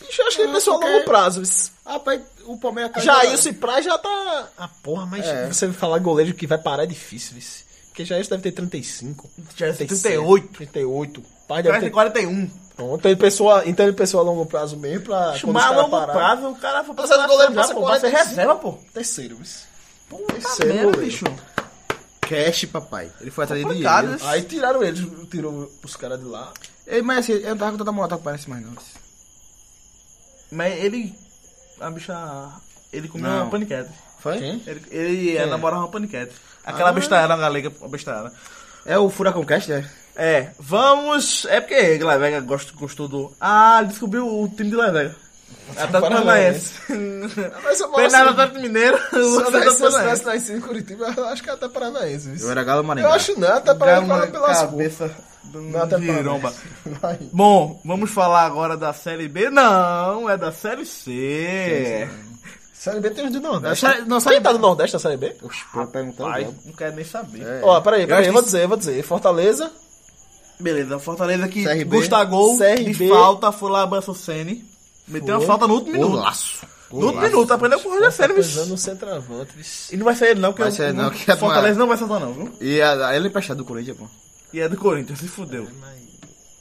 Eu 0.00 0.26
acho 0.26 0.36
que 0.36 0.42
ele 0.42 0.52
pensou 0.52 0.74
a 0.74 0.86
longo 0.86 1.04
prazo. 1.04 1.42
Ah, 1.84 1.98
pai, 1.98 2.22
o 2.46 2.56
Palmeiras 2.56 2.92
tá... 2.92 3.00
Jailson 3.00 3.48
e 3.50 3.52
Praz 3.52 3.84
já 3.84 3.98
tá. 3.98 4.48
Ah, 4.56 4.68
porra, 4.82 5.04
mas 5.06 5.26
É. 5.26 5.46
você 5.52 5.70
falar 5.72 5.98
goleiro 5.98 6.32
que 6.34 6.46
vai 6.46 6.56
parar 6.58 6.84
é 6.84 6.86
difícil, 6.86 7.34
viu? 7.34 7.42
Porque 7.88 8.04
Jailson 8.04 8.30
deve 8.30 8.42
ter 8.44 8.52
35. 8.52 9.28
Jailson 9.56 9.78
37, 9.78 10.02
38. 10.02 10.48
38. 10.54 11.22
Paz 11.48 11.62
Praz 11.62 11.64
deve 11.64 11.80
ter 11.80 11.90
41. 11.90 12.46
Pronto, 12.76 12.98
então 12.98 13.10
ele 13.10 13.18
pensou, 13.20 13.50
a- 13.50 13.66
então 13.66 13.84
ele 13.86 13.96
pensou 13.96 14.20
a 14.20 14.22
longo 14.22 14.46
prazo 14.46 14.76
mesmo 14.76 15.06
pra. 15.06 15.34
Mas 15.46 15.64
a 15.64 15.70
longo 15.70 15.90
parar. 15.90 16.12
prazo, 16.12 16.48
o 16.48 16.56
cara 16.56 16.84
foi 16.84 16.94
pra 16.94 17.04
é 17.04 17.26
goleiro 17.26 17.54
já, 17.54 17.60
passa 17.62 17.74
pô, 17.74 17.80
vai 17.80 17.94
ser 17.98 18.10
45. 18.10 18.28
reserva, 18.28 18.54
pô. 18.56 18.78
Terceiro, 18.94 19.36
viu? 19.36 19.46
Puta 20.08 20.32
Terceiro 20.34 20.74
merda, 20.74 20.92
goleiro. 20.92 21.06
bicho. 21.06 21.24
Cash, 22.20 22.64
papai. 22.66 23.10
Ele 23.20 23.30
foi 23.30 23.44
atrás 23.44 23.60
de 23.62 23.68
dinheiro. 23.74 24.18
Aí 24.26 24.42
tiraram 24.42 24.82
eles, 24.84 25.00
tirou 25.30 25.72
os 25.82 25.96
caras 25.96 26.20
de 26.20 26.26
lá. 26.26 26.52
Ei, 26.86 27.02
Mas 27.02 27.18
assim, 27.20 27.32
eu 27.32 27.50
não 27.50 27.56
tava 27.56 27.72
com 27.72 27.78
tanta 27.78 27.90
moral 27.92 28.18
com 28.18 28.24
parece 28.24 28.48
mais 28.48 28.62
não. 28.64 28.72
Mas 30.50 30.74
ele. 30.82 31.14
A 31.80 31.90
bicha. 31.90 32.14
Ele 32.92 33.08
comeu 33.08 33.30
Não. 33.30 33.42
uma 33.42 33.50
paniquete. 33.50 33.90
Foi? 34.20 34.38
Quem? 34.38 34.62
Ele, 34.66 34.82
ele 34.90 35.36
Quem? 35.38 35.46
namorava 35.46 35.82
uma 35.82 35.88
paniquete. 35.90 36.32
Aquela 36.64 36.92
bestalhada 36.92 37.36
galega, 37.36 37.72
a 37.82 37.88
bestalhada. 37.88 38.32
É 38.86 38.98
o 38.98 39.10
Furacão 39.10 39.44
Cast, 39.44 39.70
né? 39.70 39.88
É, 40.18 40.48
vamos. 40.58 41.46
É 41.48 41.60
porque 41.60 41.96
Glavega 41.96 42.40
gost- 42.40 42.74
gostou 42.74 43.06
do. 43.06 43.32
Ah, 43.40 43.78
ele 43.80 43.88
descobriu 43.90 44.26
o 44.26 44.48
time 44.48 44.68
de 44.70 44.76
Glavega. 44.76 45.14
Atlético 45.76 46.00
Paranaense. 46.00 46.72
Mas 47.62 47.78
eu 47.80 47.90
Foi 47.92 48.08
nada 48.08 48.30
Atlético 48.30 48.60
Mineiro. 48.60 48.98
Se 49.10 49.14
eu 49.16 49.36
o 49.38 49.44
tivesse- 49.46 49.82
eu 49.84 49.90
nascido 49.92 50.56
em 50.56 50.60
Curitiba, 50.60 51.14
eu 51.16 51.24
acho 51.28 51.42
que 51.42 51.50
é 51.50 51.52
até 51.52 51.68
paranaense. 51.68 52.42
Eu 52.42 52.50
era 52.50 52.64
Galo 52.64 52.82
Maringá. 52.82 53.08
Eu 53.08 53.12
acho 53.12 53.38
não, 53.38 53.48
até 53.48 53.74
paranaense 53.74 54.32
pelas. 54.32 54.58
Cabeça 54.58 55.10
do 55.44 55.60
Não, 55.62 55.82
até. 55.82 55.96
Bom, 57.32 57.80
vamos 57.84 58.10
falar 58.10 58.44
agora 58.44 58.76
da 58.76 58.92
Série 58.92 59.28
B? 59.28 59.50
Não, 59.50 60.28
é 60.28 60.36
da 60.36 60.50
Série 60.52 60.84
C. 60.84 62.08
Série 62.72 63.00
B 63.00 63.10
tem 63.10 63.26
os 63.26 63.32
do 63.32 63.40
Nordeste. 63.40 63.86
Série- 63.86 64.02
não, 64.02 64.20
Série 64.20 64.36
Quem 64.36 64.42
tá 64.42 64.52
do 64.52 64.58
Nordeste 64.58 64.94
na 64.94 65.00
Série 65.00 65.16
B? 65.16 65.36
Oxe, 65.42 65.64
Pai, 65.72 66.44
logo. 66.44 66.54
não 66.64 66.72
quero 66.72 66.94
nem 66.96 67.04
saber. 67.04 67.42
É. 67.42 67.60
Ó, 67.62 67.80
peraí, 67.80 68.06
peraí, 68.06 68.20
acho 68.20 68.28
eu 68.28 68.32
vou 68.32 68.42
que- 68.42 68.46
dizer, 68.46 68.62
eu 68.62 68.68
vou 68.68 68.76
dizer. 68.76 69.02
Fortaleza, 69.02 69.70
Beleza, 70.60 70.98
Fortaleza 70.98 71.46
que 71.48 71.64
CRB, 71.64 71.84
Gustavo 71.98 72.58
CRB. 72.58 72.84
de 72.92 73.08
falta 73.08 73.52
foi 73.52 73.70
lá 73.70 73.82
abraçou 73.82 74.14
o 74.14 74.16
Sene. 74.16 74.64
Meteu 75.06 75.36
uma 75.38 75.46
falta 75.46 75.66
no 75.66 75.74
último 75.74 75.92
minuto. 75.92 76.10
Golaço. 76.10 76.66
No 76.90 77.06
último 77.06 77.22
minuto, 77.22 77.52
aprendeu 77.52 77.80
com 77.80 77.88
o 77.88 77.92
Roger 77.92 78.10
Ceni, 78.12 78.34
pesando 78.34 78.68
no 78.70 78.78
centroavante. 78.78 79.52
E 79.92 79.96
não 79.96 80.04
vai 80.04 80.14
ser 80.14 80.30
ele 80.30 80.40
não, 80.40 80.50
porque 80.52 80.62
Vai 80.62 80.72
o- 80.72 80.74
ser 80.74 80.90
o 80.90 80.94
não, 80.94 81.10
que 81.10 81.30
é 81.30 81.34
do 81.34 81.38
Fortaleza 81.40 81.78
não 81.78 81.86
vai 81.86 81.96
saltar 81.96 82.20
não, 82.20 82.32
viu? 82.32 82.52
E 82.60 82.80
a, 82.80 83.08
a 83.08 83.16
ele 83.16 83.26
é 83.26 83.28
emprestado 83.30 83.58
do 83.58 83.64
Corinthians, 83.64 83.96
pô. 83.96 84.06
E 84.52 84.60
é 84.60 84.68
do 84.68 84.76
Corinthians, 84.76 85.18
se 85.18 85.28
fudeu. 85.28 85.68
Mas 85.80 85.98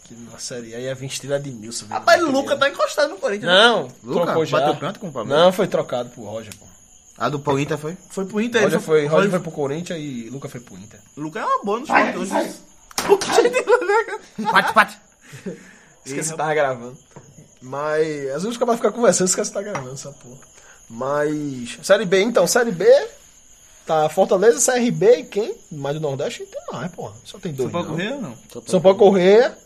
que 0.03 0.13
na 0.31 0.37
Série 0.37 0.75
A 0.75 0.79
ia 0.79 0.95
vir 0.95 1.07
estilo 1.07 1.37
de 1.39 1.49
Nilson. 1.51 1.85
Rapaz, 1.89 2.21
o 2.23 2.29
Luca 2.31 2.55
tá 2.55 2.69
encostado 2.69 3.09
no 3.09 3.17
Corinthians. 3.17 3.51
né? 3.51 3.57
Não, 3.57 3.87
Luca, 4.03 4.25
trocou 4.25 4.45
já. 4.45 4.59
bateu 4.59 4.75
pronto 4.75 4.99
com 4.99 5.07
o 5.07 5.11
Palmeiras? 5.11 5.43
Não, 5.43 5.51
foi 5.51 5.67
trocado 5.67 6.09
pro 6.09 6.23
Roger, 6.23 6.53
pô. 6.57 6.65
A 7.17 7.29
do 7.29 7.39
Paulita 7.39 7.77
foi? 7.77 7.97
Foi 8.09 8.25
pro 8.25 8.39
Inter. 8.39 8.61
Roger 8.63 8.79
foi, 8.79 9.07
Roger 9.07 9.29
foi 9.31 9.39
pro 9.39 9.51
Corinthians 9.51 9.99
e 9.99 10.29
Luca 10.29 10.47
foi 10.47 10.59
pro 10.61 10.77
Inter. 10.77 10.99
Luca 11.17 11.39
é 11.39 11.45
uma 11.45 11.63
boa 11.63 11.79
nos 11.79 11.87
jogadores. 11.87 12.29
Pate, 14.51 14.73
pate. 14.73 14.97
Esqueci 16.05 16.31
que 16.31 16.37
tava 16.37 16.53
gravando. 16.53 16.97
Mas. 17.61 18.07
Às 18.27 18.43
vezes 18.43 18.45
os 18.45 18.57
caras 18.57 18.75
ficam 18.75 18.91
conversando, 18.91 19.27
esquece 19.27 19.49
que 19.49 19.57
tá 19.57 19.61
gravando 19.61 19.93
essa 19.93 20.11
porra. 20.11 20.39
Mas. 20.89 21.77
Série 21.83 22.05
B, 22.05 22.21
então, 22.21 22.47
Série 22.47 22.71
B. 22.71 22.85
Tá 23.85 24.09
Fortaleza, 24.09 24.73
CRB 24.73 25.19
e 25.19 25.23
quem? 25.23 25.57
Mais 25.71 25.95
do 25.95 26.01
Nordeste 26.01 26.41
não 26.43 26.47
tem 26.51 26.61
mais, 26.73 26.91
porra. 26.91 27.15
Só 27.23 27.39
tem 27.39 27.53
dois. 27.53 27.71
São 27.71 27.81
Paulo 27.81 27.87
não. 27.87 27.95
Correia 27.95 28.17
não? 28.21 28.63
São 28.65 28.81
Paulo 28.81 28.97
Correia. 28.97 29.57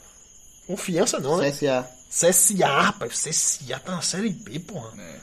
Confiança 0.67 1.19
não, 1.19 1.37
né? 1.37 1.51
CSA. 1.51 1.89
CSA, 2.09 2.67
rapaz. 2.67 3.13
CSA 3.19 3.79
tá 3.79 3.95
na 3.95 4.01
Série 4.01 4.29
B, 4.29 4.59
porra. 4.59 4.91
É. 4.99 5.19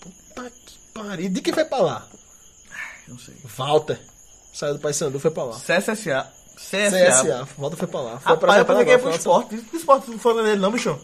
Puta 0.00 0.50
que 0.50 0.78
pariu. 0.92 1.30
De 1.30 1.40
quem 1.40 1.54
foi 1.54 1.64
pra 1.64 1.78
lá? 1.78 2.06
Não 3.08 3.18
sei. 3.18 3.34
Walter. 3.56 3.98
Saiu 4.52 4.74
do 4.74 4.80
Paysandu, 4.80 5.18
foi 5.18 5.30
pra 5.30 5.44
lá. 5.44 5.58
CSA. 5.58 6.30
CSA. 6.56 7.22
CSA. 7.22 7.48
Walter 7.58 7.76
foi 7.76 7.88
pra 7.88 8.00
lá. 8.00 8.18
Foi 8.20 8.32
eu 8.32 8.38
pensei 8.64 8.84
que 8.84 8.90
ia 8.90 8.98
pro 8.98 9.10
esporte. 9.10 9.64
O 9.72 9.76
esporte 9.76 10.10
não 10.10 10.18
foi 10.18 10.42
dele 10.42 10.56
não, 10.60 10.70
bicho. 10.72 10.98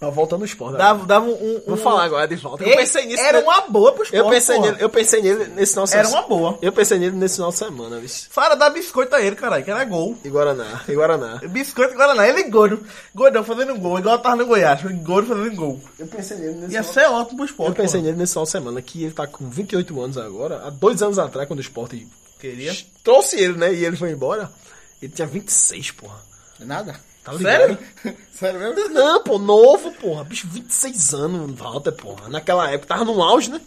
Mas 0.00 0.12
voltando 0.12 0.40
no 0.40 0.44
esporte. 0.46 0.76
Dava, 0.76 1.06
dava 1.06 1.26
um, 1.26 1.30
um- 1.32 1.62
Vou 1.64 1.76
falar 1.76 2.02
agora 2.02 2.26
de 2.26 2.34
volta. 2.34 2.64
Eu 2.64 2.70
Ei, 2.70 2.76
pensei 2.76 3.06
nisso. 3.06 3.22
Era 3.22 3.38
uma 3.38 3.60
boa 3.68 3.92
pro 3.92 4.02
esporte. 4.02 4.18
eu 4.18 4.28
pensei, 4.28 4.56
porra. 4.56 4.70
nele, 4.72 4.82
eu 4.82 4.90
pensei 4.90 5.22
nele 5.22 5.44
nesse 5.54 5.72
final 5.74 5.84
de 5.86 5.94
Era 5.94 6.04
semana. 6.08 6.26
uma 6.26 6.28
boa. 6.28 6.58
Eu 6.60 6.72
pensei 6.72 6.98
nele 6.98 7.16
nesse 7.16 7.36
final 7.36 7.50
de 7.52 7.56
semana, 7.58 8.00
bicho. 8.00 8.26
Fara, 8.28 8.56
dá 8.56 8.68
biscoito 8.68 9.14
a 9.14 9.22
ele, 9.22 9.36
caralho, 9.36 9.64
que 9.64 9.70
era 9.70 9.84
gol. 9.84 10.18
E 10.24 10.28
Guaraná, 10.28 10.80
e 10.88 10.92
Guaraná. 10.96 11.40
Biscoito 11.48 11.94
agora 11.94 12.14
não, 12.16 12.24
ele 12.24 12.42
gordo. 12.50 12.84
Gordão 13.14 13.44
fazendo 13.44 13.78
gol, 13.78 13.96
igual 14.00 14.18
tava 14.18 14.34
no 14.34 14.46
Goiás, 14.46 14.82
gordo 15.04 15.28
fazendo 15.36 15.54
gol. 15.54 15.80
Eu 15.96 16.08
pensei 16.08 16.36
nele 16.36 16.54
nesse 16.54 16.74
Ia 16.74 16.82
ser 16.82 17.06
ótimo 17.08 17.36
pro 17.36 17.44
esporte. 17.46 17.68
Eu 17.70 17.74
pensei 17.76 18.00
porra. 18.00 18.10
nele 18.10 18.18
nesse 18.22 18.32
final 18.32 18.44
de 18.44 18.50
semana, 18.50 18.82
que 18.82 19.04
ele 19.04 19.14
tá 19.14 19.28
com 19.28 19.48
28 19.48 20.00
anos 20.02 20.18
agora. 20.18 20.62
Há 20.66 20.70
dois 20.70 21.00
anos 21.00 21.16
atrás, 21.20 21.46
quando 21.46 21.60
o 21.60 21.62
esporte 21.62 22.08
Queria. 22.40 22.76
trouxe 23.04 23.38
ele, 23.38 23.56
né? 23.56 23.72
E 23.72 23.84
ele 23.84 23.96
foi 23.96 24.10
embora. 24.10 24.50
Ele 25.02 25.12
tinha 25.12 25.26
26, 25.26 25.90
porra. 25.90 26.18
Nada. 26.60 26.98
Tá 27.24 27.32
ligado? 27.32 27.58
Sério? 27.60 27.78
Sério 28.32 28.60
mesmo? 28.60 28.88
Não, 28.90 29.22
pô, 29.22 29.38
novo, 29.38 29.90
porra. 29.92 30.24
Bicho, 30.24 30.46
26 30.48 31.14
anos, 31.14 31.58
Walter, 31.58 31.92
porra. 31.92 32.28
Naquela 32.28 32.70
época, 32.70 32.86
tava 32.94 33.04
no 33.04 33.20
auge, 33.22 33.50
né? 33.50 33.60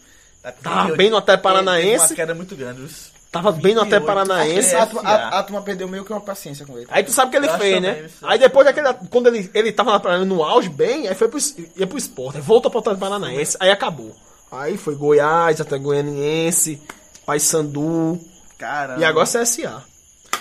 Tava 0.62 0.96
bem 0.96 1.10
no 1.10 1.18
Até 1.18 1.36
Paranaense. 1.38 2.06
Uma 2.12 2.16
queda 2.16 2.34
muito 2.36 2.56
grande. 2.56 2.82
viu? 2.82 2.90
Tava 3.32 3.52
bem 3.52 3.74
no 3.76 3.82
Até 3.82 4.00
28. 4.00 4.06
Paranaense. 4.06 4.76
É, 4.76 4.80
A, 4.80 4.86
turma- 4.86 5.10
a, 5.10 5.40
a 5.40 5.44
turma 5.44 5.62
perdeu 5.62 5.88
meio 5.90 6.06
que 6.06 6.12
uma 6.14 6.22
paciência 6.22 6.66
com 6.66 6.78
ele. 6.78 6.88
Aí 6.90 7.04
tu 7.04 7.12
sabe 7.12 7.28
o 7.28 7.32
que 7.32 7.38
ele 7.38 7.48
Eu 7.50 7.58
fez, 7.58 7.82
né? 7.82 8.10
Aí 8.24 8.40
depois 8.40 8.66
daquele. 8.66 8.94
Quando 9.10 9.28
ele, 9.28 9.50
ele 9.54 9.72
tava 9.74 10.24
no 10.24 10.44
auge 10.44 10.70
bem, 10.70 11.08
aí 11.08 11.16
foi 11.16 11.28
pro, 11.28 11.40
ia 11.76 11.86
pro 11.88 11.98
esporte. 11.98 12.38
Aí 12.38 12.42
voltou 12.42 12.70
pro 12.72 12.80
Atlético 12.80 13.02
Paranaense, 13.02 13.58
aí 13.60 13.72
acabou. 13.72 14.16
Aí 14.52 14.78
foi 14.78 14.96
Goiás, 14.96 15.60
até 15.60 15.78
Goianiense, 15.78 16.82
Paysandu. 17.26 18.20
Cara. 18.58 18.98
E 19.00 19.04
agora 19.04 19.26
CSA. 19.28 19.84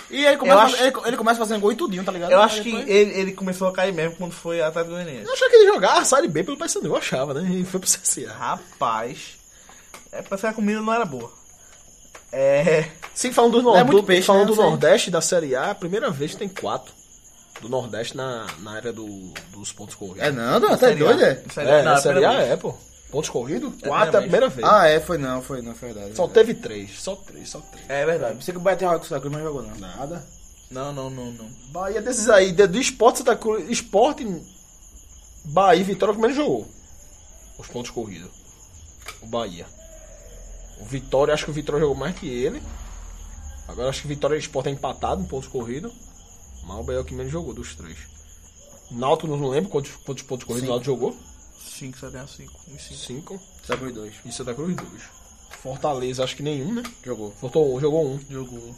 E 0.09 0.23
ele 0.25 0.37
começa, 0.37 0.59
acho- 0.61 0.77
fazer- 0.77 0.87
ele, 0.87 1.07
ele 1.07 1.17
começa 1.17 1.39
fazendo 1.39 1.59
gol 1.61 1.71
e 1.71 1.75
tudinho, 1.75 2.03
tá 2.03 2.11
ligado? 2.11 2.31
Eu 2.31 2.41
acho 2.41 2.61
que 2.61 2.71
depois- 2.71 2.87
ele, 2.89 3.11
ele 3.19 3.31
começou 3.33 3.67
a 3.67 3.73
cair 3.73 3.91
mesmo 3.93 4.15
quando 4.17 4.31
foi 4.33 4.61
atrás 4.61 4.85
do 4.87 4.93
Goianiense. 4.93 5.25
Eu 5.25 5.33
achava 5.33 5.49
que 5.49 5.55
ele 5.57 5.71
jogava 5.73 5.99
a 5.99 6.05
Série 6.05 6.27
B 6.27 6.43
pelo 6.43 6.57
Paysandu, 6.57 6.87
eu 6.87 6.95
achava, 6.95 7.33
né? 7.33 7.49
E 7.51 7.65
foi 7.65 7.79
pro 7.79 7.89
CSA. 7.89 8.31
Rapaz. 8.33 9.35
É 10.11 10.21
pra 10.21 10.37
ser 10.37 10.47
a 10.47 10.53
comida 10.53 10.79
não 10.81 10.93
era 10.93 11.05
boa. 11.05 11.31
É. 12.31 12.85
Sim, 13.13 13.31
falando 13.31 13.53
do, 13.53 13.59
É 13.59 13.63
Nord, 13.63 13.83
muito 13.85 14.01
do- 14.01 14.07
peixe, 14.07 14.27
falando 14.27 14.49
né? 14.49 14.55
do. 14.55 14.61
Nordeste 14.61 15.09
da 15.09 15.21
Série 15.21 15.55
A, 15.55 15.67
é 15.67 15.71
a 15.71 15.75
primeira 15.75 16.09
vez 16.11 16.31
que 16.31 16.37
tem 16.37 16.49
quatro. 16.49 16.93
Do 17.61 17.69
Nordeste 17.69 18.17
na, 18.17 18.45
na 18.59 18.71
área 18.73 18.91
do, 18.91 19.05
dos 19.53 19.71
pontos 19.71 19.95
corridos. 19.95 20.21
É 20.23 20.31
não, 20.31 20.59
não, 20.59 20.69
tá 20.71 20.77
Série 20.77 21.01
A. 21.01 21.05
doido, 21.05 21.23
é? 21.23 21.43
Série 21.53 21.69
É, 21.69 21.77
não, 21.83 21.91
na 21.93 21.97
Série 21.97 22.25
A 22.25 22.31
vez. 22.31 22.49
é, 22.51 22.55
pô. 22.57 22.75
Pontos 23.11 23.29
corridos, 23.29 23.73
É 23.81 23.87
quatro 23.87 24.15
é 24.15 24.19
a 24.19 24.21
primeira 24.21 24.49
vez. 24.49 24.67
Ah, 24.67 24.87
é, 24.87 24.99
foi 24.99 25.17
não, 25.17 25.41
foi 25.41 25.61
não, 25.61 25.75
foi 25.75 25.93
verdade. 25.93 26.15
Só 26.15 26.27
teve 26.27 26.53
três, 26.53 26.99
só 26.99 27.15
três, 27.15 27.49
só 27.49 27.59
três. 27.59 27.89
É 27.89 28.05
verdade. 28.05 28.35
Pensei 28.35 28.53
que 28.53 28.57
o 28.59 28.61
Bahia 28.61 28.77
tinha 28.77 28.89
jogado 28.89 28.99
com 28.99 29.05
o 29.05 29.09
Santa 29.09 29.21
Cruz, 29.21 29.33
mas 29.33 29.43
não 29.43 29.51
jogou 29.51 29.63
não. 29.63 29.75
Nada. 29.79 30.27
Não, 30.71 30.91
não, 30.91 31.09
não, 31.09 31.31
não. 31.31 31.49
Bahia 31.69 32.01
desses 32.01 32.29
aí, 32.29 32.51
do 32.51 32.79
esporte 32.79 33.19
Santa 33.19 33.35
Cruz, 33.35 33.69
esporte, 33.69 34.25
Bahia 35.45 35.81
e 35.81 35.83
Vitória 35.83 36.13
como 36.13 36.25
ele 36.25 36.33
jogou. 36.33 36.67
Os 37.57 37.67
pontos 37.67 37.91
corridos. 37.91 38.31
O 39.21 39.27
Bahia. 39.27 39.65
O 40.81 40.85
Vitória, 40.85 41.33
acho 41.33 41.45
que 41.45 41.51
o 41.51 41.53
Vitória 41.53 41.79
jogou 41.79 41.95
mais 41.95 42.17
que 42.17 42.27
ele. 42.27 42.61
Agora 43.67 43.89
acho 43.89 44.01
que 44.01 44.07
o 44.07 44.09
Vitória 44.09 44.35
e 44.35 44.37
o 44.37 44.39
esporte 44.39 44.69
é 44.69 44.71
empatado 44.71 45.21
em 45.21 45.25
pontos 45.25 45.47
corridos. 45.47 45.93
Mas 46.65 46.77
o 46.77 46.83
Bahia 46.83 46.99
é 46.99 47.01
o 47.01 47.05
que 47.05 47.13
menos 47.13 47.31
jogou 47.31 47.53
dos 47.53 47.75
três. 47.75 47.97
Náutico, 48.91 49.27
não 49.27 49.47
lembro 49.47 49.69
quantos, 49.69 49.91
quantos 49.95 50.23
pontos 50.23 50.45
corridos 50.45 50.67
o 50.67 50.71
Náutico 50.71 50.91
jogou. 50.91 51.15
5, 51.65 51.97
você 51.97 52.11
tem 52.11 52.27
5. 52.27 52.61
5. 52.79 52.93
Cinco. 52.95 53.41
Santa 53.63 53.77
Cruz 53.77 53.93
2. 53.93 54.15
E 54.25 54.31
Santa 54.31 54.53
Cruz, 54.53 54.75
dois. 54.75 55.03
Fortaleza, 55.61 56.23
acho 56.23 56.35
que 56.35 56.43
nenhum, 56.43 56.73
né? 56.73 56.83
Jogou. 57.03 57.31
Faltou, 57.31 57.79
jogou 57.79 58.05
um. 58.05 58.19
Jogou. 58.29 58.75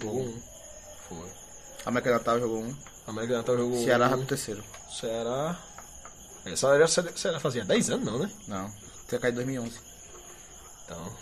Jogou 0.00 0.22
um. 0.22 0.42
Foi. 1.08 1.28
América 1.86 2.12
Natal 2.12 2.40
jogou 2.40 2.62
um. 2.62 2.76
América 3.06 3.34
do 3.34 3.38
Natal 3.38 3.56
jogou 3.56 3.84
Ceará 3.84 4.06
um. 4.06 4.10
jogou 4.10 4.24
o 4.24 4.28
terceiro. 4.28 4.64
Ceará. 4.90 5.58
É, 6.44 6.56
Ceará, 6.56 6.86
Ceará 6.86 7.40
fazia 7.40 7.64
10 7.64 7.90
anos, 7.90 8.06
não, 8.06 8.18
né? 8.18 8.30
Não, 8.48 8.70
tinha 9.08 9.20
caído 9.20 9.40
em 9.40 9.44
2011. 9.44 9.78
Então, 10.84 11.16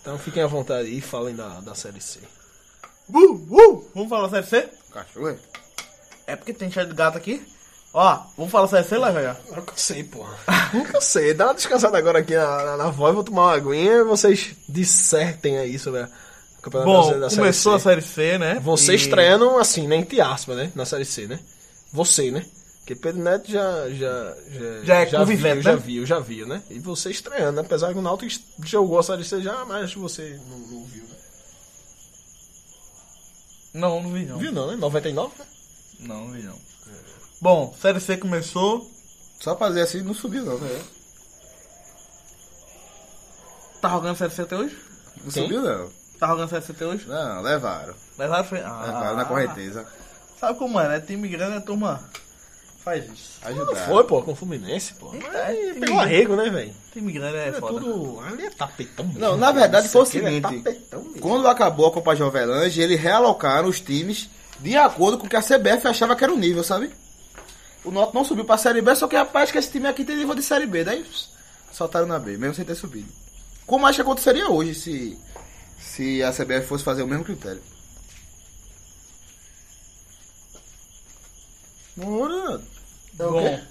então 0.00 0.18
fiquem 0.18 0.42
à 0.42 0.46
vontade 0.46 0.88
e 0.88 1.00
falem 1.00 1.34
da, 1.34 1.60
da 1.60 1.74
Série 1.74 2.00
C. 2.00 2.20
Uh, 3.08 3.34
uh! 3.34 3.90
Vamos 3.94 4.08
falar 4.08 4.28
Série 4.30 4.46
C? 4.46 4.70
Cachorro, 4.90 5.28
é? 5.28 5.38
É 6.26 6.36
porque 6.36 6.52
tem 6.52 6.70
cheio 6.70 6.86
de 6.86 6.94
gato 6.94 7.18
aqui. 7.18 7.44
Ó, 7.96 8.20
vamos 8.36 8.50
falar 8.50 8.66
Série 8.66 8.88
C, 8.88 8.98
lá, 8.98 9.12
velho? 9.12 9.36
Eu 9.54 9.62
cansei, 9.62 10.02
porra. 10.02 10.36
Eu 10.74 10.84
cansei. 10.84 11.32
Dá 11.32 11.46
uma 11.46 11.54
descansada 11.54 11.96
agora 11.96 12.18
aqui 12.18 12.34
na, 12.34 12.64
na, 12.64 12.76
na 12.76 12.90
voz, 12.90 13.14
vou 13.14 13.22
tomar 13.22 13.42
uma 13.44 13.54
aguinha 13.54 13.92
e 13.98 14.02
vocês 14.04 14.50
dissertem 14.68 15.58
aí 15.58 15.78
sobre 15.78 16.00
a 16.00 16.08
Campeonato 16.60 16.90
Bom, 16.90 17.20
da 17.20 17.30
Série 17.30 17.40
começou 17.42 17.74
a 17.74 17.78
C. 17.78 17.84
Série 17.84 18.02
C, 18.02 18.38
né? 18.38 18.58
Você 18.64 18.92
E- 18.94 18.96
estreando, 18.96 19.48
assim, 19.58 19.86
né? 19.86 19.94
Entre 19.96 20.20
aspas, 20.20 20.56
né? 20.56 20.72
Na 20.74 20.84
Série 20.84 21.04
C, 21.04 21.28
né? 21.28 21.38
Você, 21.92 22.32
né? 22.32 22.44
Porque 22.80 22.96
Pedro 22.96 23.22
Neto 23.22 23.48
já. 23.50 23.88
Já, 23.90 24.34
já, 24.50 24.84
Já 24.84 24.94
é 24.96 25.06
viu, 25.06 25.18
convivente, 25.20 25.62
já 25.62 25.72
né? 25.76 25.82
viu, 25.82 26.04
já 26.04 26.18
viu, 26.18 26.46
né? 26.48 26.62
E 26.70 26.80
você 26.80 27.10
estreando, 27.10 27.60
apesar 27.60 27.92
que 27.92 27.98
o 27.98 28.02
Náutico 28.02 28.42
jogou 28.64 28.98
a 28.98 29.02
Série 29.04 29.24
C 29.24 29.40
já, 29.40 29.64
mas 29.66 29.84
acho 29.84 29.94
que 29.94 30.00
você 30.00 30.36
não, 30.50 30.58
não 30.58 30.84
viu, 30.86 31.04
né? 31.04 31.14
Não, 33.74 34.02
não 34.02 34.10
vi 34.12 34.24
não. 34.24 34.38
Viu 34.38 34.50
não, 34.52 34.66
né? 34.66 34.76
99, 34.76 35.32
né? 35.38 35.44
Não, 36.00 36.24
não 36.26 36.32
vi 36.32 36.42
não. 36.42 36.58
Bom, 37.40 37.74
Série 37.80 38.00
C 38.00 38.16
começou. 38.16 38.90
Só 39.40 39.56
fazer 39.56 39.82
assim 39.82 40.02
não 40.02 40.14
subiu 40.14 40.44
não, 40.44 40.58
né? 40.58 40.80
Tá 43.80 43.90
jogando 43.90 44.16
Série 44.16 44.32
C 44.32 44.42
até 44.42 44.56
hoje? 44.56 44.76
Não 45.22 45.30
Quem? 45.30 45.42
subiu 45.42 45.62
não. 45.62 45.88
Tá 46.18 46.28
jogando 46.28 46.48
Série 46.50 46.64
C 46.64 46.72
até 46.72 46.86
hoje? 46.86 47.06
Não, 47.06 47.42
levaram. 47.42 47.94
Levaram 48.18 48.44
foi. 48.44 48.60
Ah, 48.60 48.82
Levaram 48.86 49.16
na 49.16 49.24
correnteza. 49.24 49.86
Sabe 50.40 50.58
como 50.58 50.80
é, 50.80 50.88
né? 50.88 51.00
Time 51.00 51.28
grande, 51.28 51.56
a 51.56 51.60
turma 51.60 52.02
faz 52.82 53.04
isso. 53.04 53.38
Não 53.42 53.50
Ajudaram. 53.50 53.86
foi, 53.86 54.04
pô, 54.04 54.22
com 54.22 54.32
o 54.32 54.34
Fluminense, 54.34 54.94
pô. 54.94 55.08
Pegou 55.10 55.30
grande. 55.30 55.92
arrego, 55.92 56.36
né, 56.36 56.48
velho? 56.50 56.74
Time 56.92 57.12
grande 57.12 57.36
é 57.36 57.48
É 57.48 57.52
foda. 57.52 57.80
tudo. 57.80 58.20
Ali 58.20 58.46
é 58.46 58.50
tapetão 58.50 59.06
mesmo. 59.06 59.20
Não, 59.20 59.36
na 59.36 59.52
verdade 59.52 59.88
foi 59.88 60.00
o 60.00 60.04
aqui 60.04 60.18
é 60.18 60.30
seguinte. 60.30 61.18
Quando 61.20 61.46
acabou 61.48 61.86
a 61.86 61.92
Copa 61.92 62.14
Jovelange, 62.14 62.80
eles 62.80 63.00
realocaram 63.00 63.68
os 63.68 63.80
times 63.80 64.28
de 64.60 64.76
acordo 64.76 65.18
com 65.18 65.26
o 65.26 65.28
que 65.28 65.36
a 65.36 65.42
CBF 65.42 65.86
achava 65.88 66.14
que 66.16 66.24
era 66.24 66.32
o 66.32 66.38
nível, 66.38 66.62
sabe? 66.64 66.90
O 67.84 67.90
Norte 67.90 68.14
não 68.14 68.24
subiu 68.24 68.44
pra 68.44 68.56
Série 68.56 68.80
B, 68.80 68.94
só 68.96 69.06
que 69.06 69.14
rapaz, 69.16 69.50
que 69.50 69.58
esse 69.58 69.70
time 69.70 69.86
aqui 69.86 70.04
tem 70.04 70.16
nível 70.16 70.34
de 70.34 70.42
Série 70.42 70.66
B. 70.66 70.82
Daí 70.84 71.04
pss, 71.04 71.28
soltaram 71.72 72.06
na 72.06 72.18
B, 72.18 72.36
mesmo 72.38 72.54
sem 72.54 72.64
ter 72.64 72.74
subido. 72.74 73.12
Como 73.66 73.86
acho 73.86 73.96
que 73.96 74.02
aconteceria 74.02 74.48
hoje 74.48 74.74
se, 74.74 75.18
se 75.78 76.22
a 76.22 76.32
CBF 76.32 76.66
fosse 76.66 76.84
fazer 76.84 77.02
o 77.02 77.06
mesmo 77.06 77.24
critério? 77.24 77.62
Ora, 82.02 82.60
é 83.18 83.24
o 83.24 83.30
Bom, 83.30 83.42
quê? 83.42 83.62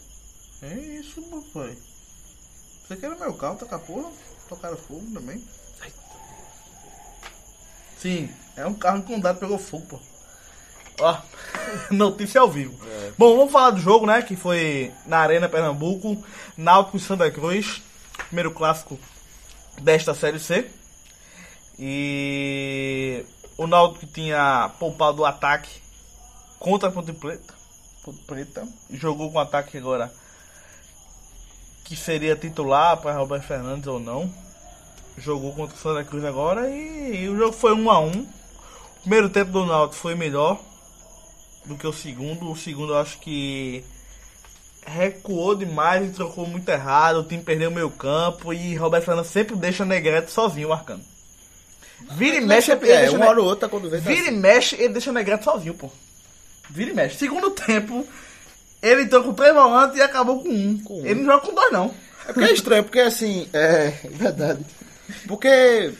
é 0.61 0.73
isso, 0.99 1.21
papai. 1.23 1.77
Você 2.87 2.95
quer 2.97 3.09
meu 3.17 3.33
carro, 3.33 3.57
tocar 3.57 3.79
porra? 3.79 4.11
Tocaram 4.47 4.77
fogo 4.77 5.05
também. 5.13 5.43
Sim, 7.97 8.29
é 8.57 8.65
um 8.65 8.73
carro 8.73 9.03
que 9.03 9.17
dado 9.19 9.39
pegou 9.39 9.57
fogo, 9.57 9.85
pô. 9.87 10.12
Ó, 10.99 11.17
notícia 11.91 12.41
ao 12.41 12.49
vivo. 12.49 12.77
Bom, 13.17 13.37
vamos 13.37 13.51
falar 13.51 13.71
do 13.71 13.79
jogo, 13.79 14.05
né? 14.05 14.21
Que 14.21 14.35
foi 14.35 14.91
na 15.05 15.17
Arena 15.19 15.49
Pernambuco, 15.49 16.23
Náutico 16.57 16.97
e 16.97 16.99
Santa 16.99 17.29
Cruz. 17.29 17.81
Primeiro 18.27 18.51
clássico 18.51 18.99
desta 19.81 20.13
Série 20.13 20.39
C. 20.39 20.69
E 21.77 23.25
o 23.57 23.67
Náutico 23.67 24.05
tinha 24.07 24.71
poupado 24.79 25.21
o 25.21 25.25
ataque 25.25 25.69
contra 26.59 26.89
a 26.89 26.91
Ponte 26.91 27.13
Preta. 27.13 27.53
Ponte 28.03 28.19
Preta. 28.25 28.67
Jogou 28.89 29.31
com 29.31 29.39
ataque 29.39 29.77
agora 29.77 30.11
que 31.83 31.95
seria 31.95 32.35
titular 32.35 32.97
para 32.97 33.17
Roberto 33.17 33.43
Fernandes 33.43 33.87
ou 33.87 33.99
não. 33.99 34.31
Jogou 35.17 35.53
contra 35.53 35.75
o 35.75 35.79
Santa 35.79 36.03
Cruz 36.03 36.23
agora 36.23 36.69
e, 36.69 37.29
o 37.29 37.37
jogo 37.37 37.53
foi 37.53 37.71
1 37.73 37.91
a 37.91 37.99
1 37.99 38.09
O 38.09 38.27
primeiro 39.01 39.29
tempo 39.29 39.51
do 39.51 39.65
Náutico 39.65 40.01
foi 40.01 40.15
melhor 40.15 40.59
do 41.65 41.75
que 41.75 41.87
o 41.87 41.93
segundo. 41.93 42.51
O 42.51 42.55
segundo 42.55 42.93
eu 42.93 42.97
acho 42.97 43.19
que 43.19 43.83
recuou 44.85 45.55
demais 45.55 46.07
e 46.07 46.13
trocou 46.13 46.45
muito 46.45 46.67
errado. 46.69 47.17
O 47.19 47.23
time 47.23 47.43
perdeu 47.43 47.69
o 47.69 47.73
meio 47.73 47.89
campo 47.89 48.53
e 48.53 48.75
Roberto 48.75 49.05
Fernandes 49.05 49.31
sempre 49.31 49.55
deixa 49.55 49.85
Negrete 49.85 50.31
sozinho 50.31 50.69
marcando. 50.69 51.01
Vira 52.11 52.37
e 52.37 52.41
mexe, 52.41 52.71
é, 52.71 52.75
deixa 52.75 53.15
uma 53.15 53.27
hora 53.27 53.41
ou 53.41 53.47
outra 53.47 53.69
quando 53.69 53.89
vê 53.89 53.97
tá 53.97 54.03
Vira 54.03 54.25
e 54.25 54.27
assim. 54.27 54.37
mexe, 54.37 54.75
ele 54.75 54.89
deixa 54.89 55.11
Negrete 55.11 55.43
sozinho, 55.45 55.73
pô. 55.73 55.89
Vira 56.69 56.91
e 56.91 56.93
mexe. 56.93 57.17
Segundo 57.17 57.51
tempo, 57.51 58.05
ele 58.81 59.03
entrou 59.03 59.23
com 59.23 59.33
três 59.33 59.53
volantes 59.53 59.97
e 59.97 60.01
acabou 60.01 60.41
com 60.41 60.49
um. 60.49 60.81
um. 60.89 61.05
Ele 61.05 61.21
não 61.21 61.25
joga 61.33 61.45
com 61.45 61.53
dois, 61.55 61.71
não. 61.71 61.93
É 62.27 62.33
porque 62.33 62.49
é 62.49 62.53
estranho, 62.53 62.83
porque 62.83 62.99
assim, 62.99 63.47
é 63.53 63.93
verdade. 64.11 64.65
Porque 65.27 65.93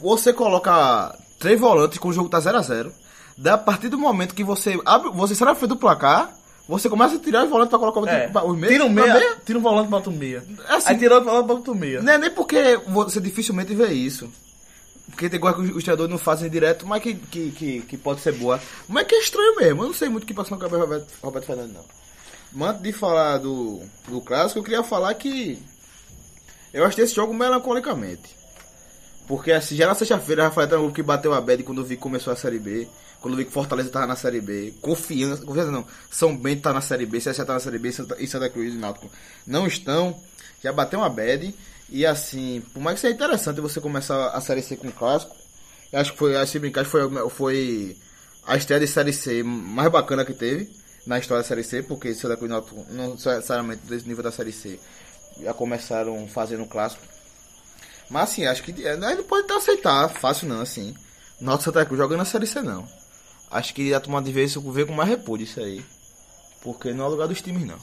você 0.00 0.32
coloca 0.32 1.16
três 1.38 1.58
volantes 1.58 1.98
com 1.98 2.08
o 2.08 2.12
jogo 2.12 2.28
tá 2.28 2.38
0x0. 2.38 2.92
Daí 3.38 3.52
a 3.54 3.58
partir 3.58 3.88
do 3.88 3.96
momento 3.96 4.34
que 4.34 4.42
você 4.42 4.78
abre, 4.84 5.10
você 5.10 5.34
sai 5.34 5.46
na 5.48 5.54
frente 5.54 5.68
do 5.68 5.76
placar, 5.76 6.34
você 6.68 6.88
começa 6.88 7.16
a 7.16 7.18
tirar 7.20 7.44
os 7.44 7.50
volantes 7.50 7.70
pra 7.70 7.78
colocar 7.78 8.10
É. 8.10 8.30
os 8.44 8.56
meios. 8.58 8.72
Tira 8.74 8.84
um 8.84 8.92
pra 8.92 9.04
meia, 9.14 9.36
tira 9.46 9.58
um 9.58 9.62
volante, 9.62 9.88
bota 9.88 10.10
um 10.10 10.12
meia. 10.12 10.44
Assim, 10.68 10.88
Aí 10.90 10.98
tira 10.98 11.14
outro 11.14 11.30
volante, 11.30 11.46
bota 11.46 11.70
um 11.70 11.74
meia. 11.74 12.02
Não 12.02 12.12
é 12.12 12.18
nem 12.18 12.30
porque 12.30 12.76
você 12.88 13.20
dificilmente 13.20 13.74
vê 13.74 13.92
isso. 13.92 14.28
Porque 15.10 15.30
tem 15.30 15.40
coisa 15.40 15.56
que 15.56 15.62
os 15.62 15.76
os 15.76 15.82
treinadores 15.84 16.10
não 16.10 16.18
fazem 16.18 16.50
direto, 16.50 16.86
mas 16.86 17.02
que, 17.02 17.14
que, 17.14 17.50
que, 17.52 17.80
que 17.82 17.96
pode 17.96 18.20
ser 18.20 18.32
boa. 18.32 18.60
Mas 18.88 19.06
que 19.06 19.14
é 19.14 19.20
estranho 19.20 19.56
mesmo. 19.56 19.82
Eu 19.82 19.86
não 19.86 19.94
sei 19.94 20.08
muito 20.08 20.24
o 20.24 20.26
que 20.26 20.34
passou 20.34 20.58
na 20.58 20.62
cabeça 20.62 20.78
do 20.80 20.84
Roberto, 20.84 21.12
Roberto 21.22 21.46
Fernandes, 21.46 21.74
não. 22.52 22.68
antes 22.68 22.82
de 22.82 22.92
falar 22.92 23.38
do, 23.38 23.80
do 24.08 24.20
clássico, 24.20 24.58
eu 24.58 24.64
queria 24.64 24.82
falar 24.82 25.14
que 25.14 25.58
eu 26.74 26.84
achei 26.84 27.04
esse 27.04 27.14
jogo 27.14 27.32
melancolicamente. 27.32 28.36
Porque 29.28 29.52
assim, 29.52 29.76
já 29.76 29.86
na 29.86 29.94
sexta-feira, 29.94 30.44
Rafael 30.44 30.66
Trangulo 30.66 30.92
que 30.92 31.02
bateu 31.02 31.34
a 31.34 31.40
bad 31.40 31.62
quando 31.62 31.82
eu 31.82 31.84
vi 31.84 31.96
que 31.96 32.02
começou 32.02 32.32
a 32.32 32.36
Série 32.36 32.58
B. 32.58 32.88
Quando 33.20 33.34
eu 33.34 33.38
vi 33.38 33.44
que 33.44 33.52
Fortaleza 33.52 33.90
tava 33.90 34.06
na 34.06 34.16
Série 34.16 34.40
B. 34.40 34.72
Confiança, 34.80 35.44
confiança 35.44 35.70
não. 35.70 35.84
São 36.10 36.34
Bento 36.34 36.62
tá 36.62 36.72
na 36.72 36.80
Série 36.80 37.04
B, 37.04 37.18
CSA 37.18 37.44
tá 37.44 37.52
na 37.52 37.60
Série 37.60 37.78
B 37.78 37.90
e 38.18 38.26
Santa 38.26 38.48
Cruz 38.48 38.72
e 38.72 38.78
Náutico 38.78 39.10
não 39.46 39.66
estão. 39.66 40.18
Já 40.64 40.72
bateu 40.72 41.00
uma 41.00 41.10
bad. 41.10 41.54
E 41.90 42.06
assim, 42.06 42.62
por 42.72 42.80
mais 42.80 42.94
que 42.94 43.02
seja 43.02 43.14
interessante 43.14 43.60
você 43.60 43.80
começar 43.80 44.28
a 44.28 44.40
Série 44.40 44.62
C 44.62 44.76
com 44.76 44.88
o 44.88 44.92
clássico, 44.92 45.36
eu 45.92 46.00
acho 46.00 46.12
que 46.12 46.18
foi, 46.18 46.46
que 46.46 46.58
brincar, 46.58 46.84
foi, 46.86 47.30
foi 47.30 47.96
a 48.46 48.56
estreia 48.56 48.80
de 48.80 48.86
Série 48.86 49.12
C 49.12 49.42
mais 49.42 49.90
bacana 49.90 50.24
que 50.24 50.32
teve 50.32 50.70
na 51.06 51.18
história 51.18 51.42
da 51.42 51.48
Série 51.48 51.64
C, 51.64 51.82
porque 51.82 52.14
Santa 52.14 52.36
Cruz 52.36 52.50
e 52.50 52.52
Náutico 52.52 52.86
não 52.90 53.10
necessariamente 53.12 53.82
desse 53.86 54.08
nível 54.08 54.22
da 54.22 54.32
Série 54.32 54.52
C 54.52 54.78
já 55.42 55.52
começaram 55.54 56.26
fazendo 56.28 56.66
clássico. 56.66 57.02
Mas 58.10 58.30
assim, 58.30 58.46
acho 58.46 58.62
que 58.62 58.86
é, 58.86 58.96
não 58.96 59.08
não 59.16 59.24
pode 59.24 59.50
aceitar 59.52 60.08
fácil 60.08 60.48
não, 60.48 60.60
assim. 60.60 60.94
E 61.40 61.60
Santa 61.60 61.84
Cruz 61.84 61.98
jogando 61.98 62.18
na 62.18 62.24
Série 62.24 62.46
C 62.46 62.60
não. 62.62 62.86
Acho 63.50 63.72
que 63.74 63.94
a 63.94 64.00
turma 64.00 64.20
de 64.20 64.32
vez 64.32 64.54
ver 64.54 64.86
com 64.86 64.92
mais 64.92 65.08
repúdio 65.08 65.44
isso 65.44 65.60
aí. 65.60 65.84
Porque 66.62 66.92
não 66.92 67.06
é 67.06 67.08
lugar 67.08 67.28
dos 67.28 67.40
times 67.40 67.66
não. 67.66 67.78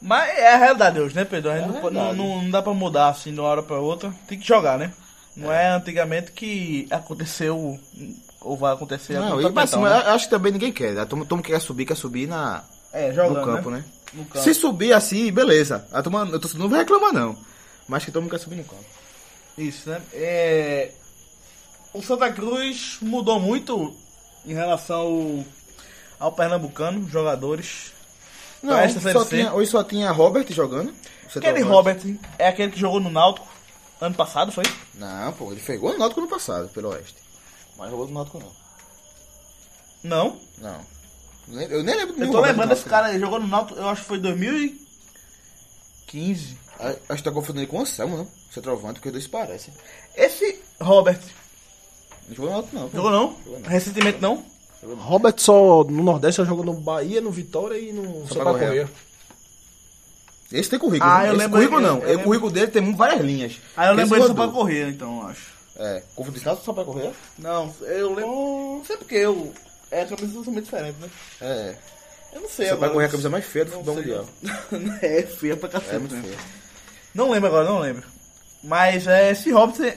Mas 0.00 0.28
é 0.38 0.54
a 0.54 0.56
realidade 0.56 1.00
hoje, 1.00 1.14
né, 1.14 1.24
Pedro? 1.24 1.50
A 1.50 1.58
gente 1.58 1.76
É 1.76 1.78
a 1.78 1.82
não, 1.82 1.90
não, 1.90 2.14
não- 2.14 2.42
não 2.42 2.50
dá 2.50 2.62
pra 2.62 2.72
mudar 2.74 3.08
assim 3.08 3.32
de 3.32 3.40
uma 3.40 3.48
hora 3.48 3.62
pra 3.62 3.78
outra. 3.78 4.12
Tem 4.26 4.38
que 4.38 4.46
jogar, 4.46 4.78
né? 4.78 4.92
Não 5.36 5.52
é, 5.52 5.68
antigamente 5.74 6.32
que 6.32 6.86
aconteceu 6.90 7.78
ou 8.40 8.56
vai 8.56 8.72
acontecer 8.72 9.14
Não, 9.14 9.40
e, 9.40 9.50
mas 9.50 9.72
né? 9.72 9.78
eu 9.78 10.12
acho 10.12 10.24
que 10.24 10.30
também 10.30 10.52
ninguém 10.52 10.72
quer. 10.72 10.96
A 10.98 11.04
turma, 11.04 11.26
turma 11.26 11.42
que 11.42 11.52
quer 11.52 11.60
subir, 11.60 11.84
quer 11.84 11.96
subir 11.96 12.26
na, 12.26 12.64
É, 12.92 13.08
no 13.08 13.14
jogando, 13.14 13.44
campo, 13.44 13.70
né? 13.70 13.84
No 14.14 14.24
campo. 14.24 14.42
Se 14.42 14.54
subir 14.54 14.92
assim, 14.94 15.30
beleza. 15.30 15.86
A 15.92 16.02
turma, 16.02 16.26
eu 16.32 16.40
tô, 16.40 16.48
não 16.56 16.68
vai 16.68 16.80
reclamar 16.80 17.12
não. 17.12 17.36
Mas 17.86 18.04
que 18.04 18.10
todo 18.10 18.22
mundo 18.22 18.30
quer 18.30 18.38
subir 18.38 18.56
no 18.56 18.64
campo. 18.64 18.84
Isso, 19.56 19.88
né? 19.88 20.02
É... 20.12 20.92
O 21.92 22.02
Santa 22.02 22.30
Cruz 22.32 22.98
mudou 23.00 23.40
muito 23.40 23.94
em 24.44 24.52
relação 24.52 25.00
ao, 25.00 25.44
ao 26.26 26.32
Pernambucano, 26.32 27.08
jogadores. 27.08 27.92
Não, 28.62 28.74
Pra 28.74 28.84
esta 28.84 29.00
só 29.12 29.24
tinha, 29.24 29.52
hoje 29.52 29.70
só 29.70 29.82
tinha 29.82 30.10
Robert 30.10 30.46
jogando. 30.52 30.94
Aquele. 31.34 31.60
Robert 31.62 31.98
é 32.38 32.48
aquele 32.48 32.72
que 32.72 32.78
jogou 32.80 33.00
no 33.00 33.10
Náutico 33.10 33.46
ano 34.00 34.14
passado, 34.14 34.52
foi? 34.52 34.64
Não, 34.94 35.32
pô, 35.32 35.52
ele 35.52 35.60
pegou 35.60 35.92
no 35.92 35.98
Náutico 35.98 36.20
no 36.20 36.28
passado, 36.28 36.68
pelo 36.68 36.90
Oeste. 36.90 37.16
Mas 37.76 37.90
jogou 37.90 38.06
no 38.06 38.14
Náutico 38.14 38.38
não. 38.38 38.52
Não. 40.02 40.40
Não. 40.58 40.96
Eu 41.68 41.82
nem 41.82 41.96
lembro 41.96 42.14
do 42.14 42.22
Eu 42.22 42.26
tô 42.30 42.36
Roberto 42.36 42.52
lembrando 42.52 42.68
desse 42.70 42.88
Náutico. 42.88 42.90
cara, 42.90 43.10
ele 43.10 43.20
jogou 43.20 43.40
no 43.40 43.46
Náutico, 43.46 43.78
eu 43.78 43.88
acho 43.88 44.02
que 44.02 44.08
foi 44.08 44.18
2015. 44.18 44.85
Ah, 46.78 46.94
Acho 47.08 47.22
que 47.22 47.28
tá 47.28 47.32
confundindo 47.32 47.66
com 47.66 47.78
o 47.78 47.80
Anselmo, 47.82 48.16
não? 48.18 48.28
Centroavante, 48.52 48.94
porque 48.94 49.08
os 49.08 49.12
dois 49.12 49.26
parecem. 49.26 49.72
Esse 50.16 50.58
Robert, 50.80 51.18
Não 52.28 52.34
jogou 52.36 52.50
não. 52.52 52.62
pô. 52.62 52.96
jogou 52.96 53.10
não? 53.10 53.36
Jogou 53.44 53.60
não. 53.60 53.68
Recentemente 53.70 54.20
não? 54.20 54.44
Robert 54.98 55.34
só 55.38 55.82
no 55.84 56.02
Nordeste 56.02 56.36
só 56.36 56.44
jogou 56.44 56.64
no 56.64 56.74
Bahia, 56.74 57.20
no 57.20 57.30
Vitória 57.30 57.76
e 57.78 57.92
no 57.92 58.26
Só 58.28 58.34
Sampaio 58.34 58.44
pra 58.44 58.52
correr. 58.52 58.66
Correia. 58.66 58.90
Esse 60.52 60.70
tem 60.70 60.78
currículo. 60.78 61.10
Ah, 61.10 61.22
né? 61.22 61.28
eu 61.28 61.32
Esse 61.32 61.38
lembro- 61.38 61.56
currículo 61.58 61.80
eu- 61.80 61.86
não. 61.94 61.98
eu 62.04 62.18
o 62.18 62.22
currículo 62.22 62.50
dele 62.52 62.68
tem 62.68 62.94
várias 62.94 63.20
linhas. 63.20 63.58
Ah, 63.76 63.86
eu 63.86 63.92
Esse 63.92 63.96
lembro 64.02 64.18
isso 64.18 64.28
rodou. 64.28 64.44
pra 64.44 64.54
correr, 64.54 64.88
então, 64.88 65.20
eu 65.22 65.26
acho. 65.28 65.56
É, 65.78 66.02
confundi 66.14 66.42
Náutico 66.44 66.64
só 66.64 66.72
pra 66.72 66.84
correr? 66.84 67.10
Não, 67.38 67.74
eu 67.82 68.14
lembro. 68.14 68.30
Não 68.78 68.84
sei 68.86 68.96
porque 68.96 69.16
eu. 69.16 69.52
É 69.90 70.04
camisa 70.04 70.32
totalmente 70.34 70.64
diferente, 70.64 70.96
né? 71.00 71.08
É. 71.40 71.76
Eu 72.32 72.40
não 72.42 72.48
sei 72.48 72.66
pra 72.66 72.74
agora. 72.76 72.92
correr 72.92 73.04
a 73.06 73.08
camisa 73.08 73.30
mais 73.30 73.44
feia 73.44 73.64
do 73.64 73.70
futebol 73.72 73.94
mundial. 73.96 74.28
é 75.02 75.22
feia 75.22 75.56
pra 75.56 75.68
cacete. 75.68 75.94
É 75.94 75.98
muito 75.98 76.14
né? 76.14 76.22
feia. 76.22 76.38
Não 77.14 77.30
lembro 77.30 77.48
agora, 77.48 77.64
não 77.66 77.78
lembro. 77.78 78.04
Mas 78.62 79.06
é, 79.06 79.30
esse 79.30 79.50
Robson. 79.50 79.90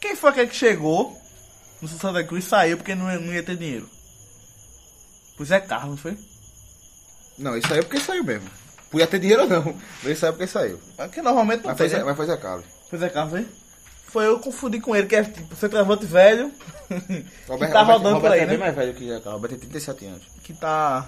Quem 0.00 0.16
foi 0.16 0.30
aquele 0.30 0.48
que 0.48 0.56
chegou 0.56 1.16
no 1.80 1.88
Santa 1.88 2.22
Cruz 2.24 2.44
e 2.44 2.48
saiu 2.48 2.76
porque 2.76 2.94
não, 2.94 3.10
ia- 3.10 3.18
não 3.18 3.32
ia 3.32 3.42
ter 3.42 3.56
dinheiro? 3.56 3.88
Pois 5.36 5.50
é 5.50 5.60
Carlos, 5.60 5.90
não 5.90 5.96
foi? 5.96 6.16
Não, 7.38 7.56
isso 7.56 7.68
saiu 7.68 7.82
porque 7.84 8.00
saiu 8.00 8.24
mesmo. 8.24 8.48
Podia 8.90 9.06
ter 9.06 9.18
dinheiro 9.18 9.42
ou 9.42 9.48
não. 9.48 9.76
Isso 10.04 10.20
saiu 10.20 10.32
porque 10.32 10.46
saiu. 10.46 10.80
Porque 10.96 11.20
normalmente 11.22 11.60
não 11.62 11.68
Mas 11.70 11.78
tem. 11.78 11.88
foi, 11.90 11.98
né? 11.98 12.04
mas 12.04 12.16
foi 12.16 12.26
Zé 12.26 12.36
Carlos. 12.36 12.64
Pois 12.88 13.02
é 13.02 13.08
Carlos, 13.08 13.32
foi? 13.32 13.48
Foi 14.06 14.26
eu 14.26 14.38
que 14.38 14.44
confundi 14.44 14.80
com 14.80 14.94
ele, 14.96 15.06
que 15.06 15.16
é 15.16 15.24
tipo 15.24 15.54
centroavante 15.56 16.06
velho. 16.06 16.50
Robert, 17.48 17.68
que 17.68 17.72
tá 17.74 17.80
Robert- 17.80 17.96
rodando 17.98 18.14
por 18.20 18.22
Robert 18.22 18.32
aí, 18.32 18.40
é 18.40 18.46
bem 18.46 18.56
né? 18.58 18.64
mais 18.64 18.74
velho 18.74 18.94
que 18.94 19.04
Zé 19.06 19.14
Carlos. 19.20 19.32
Robert 19.32 19.50
tem 19.50 19.58
37 19.58 20.06
anos. 20.06 20.22
Que 20.42 20.52
tá. 20.54 21.06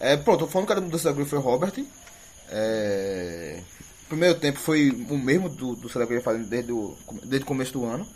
É, 0.00 0.16
pronto, 0.16 0.46
falando 0.46 0.66
que 0.68 0.72
a 0.72 0.80
mudança 0.80 1.08
da 1.08 1.14
Cruz 1.14 1.28
foi 1.28 1.38
o 1.38 1.42
Robert. 1.42 1.72
É, 2.50 3.60
o 4.04 4.08
primeiro 4.08 4.38
tempo 4.38 4.58
foi 4.58 4.90
o 4.90 5.18
mesmo 5.18 5.48
do, 5.48 5.74
do 5.76 5.88
Santa 5.88 6.06
Cruz 6.06 6.22
fazendo 6.22 6.46
desde 6.46 6.72
o, 6.72 6.96
desde 7.24 7.44
o 7.44 7.46
começo 7.46 7.72
do 7.72 7.84
ano. 7.84 8.06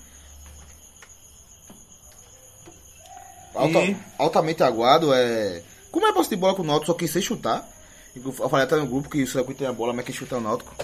Alta- 3.55 3.81
E- 3.85 3.97
altamente 4.19 4.63
aguado. 4.63 5.13
É, 5.13 5.63
como 5.91 6.07
é 6.07 6.13
posse 6.13 6.31
de 6.31 6.37
bola 6.37 6.55
com 6.55 6.63
o 6.63 6.65
Náutico, 6.65 6.87
só 6.87 6.95
quem 6.95 7.09
sei 7.09 7.21
chutar. 7.21 7.69
Eu 8.15 8.33
falei 8.49 8.65
até 8.65 8.77
no 8.77 8.87
grupo 8.87 9.09
que 9.09 9.23
o 9.23 9.27
Cruz 9.45 9.59
tem 9.59 9.67
a 9.67 9.73
bola, 9.73 9.93
mas 9.93 10.05
quem 10.05 10.15
chuta 10.15 10.35
é 10.37 10.39
o 10.39 10.43
Náutico. 10.43 10.75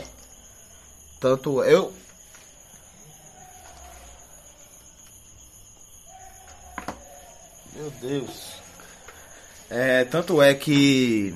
Tanto 1.20 1.62
eu. 1.64 1.92
Meu 7.74 7.90
Deus. 8.01 8.61
É, 9.70 10.04
tanto 10.04 10.40
é 10.40 10.54
que 10.54 11.34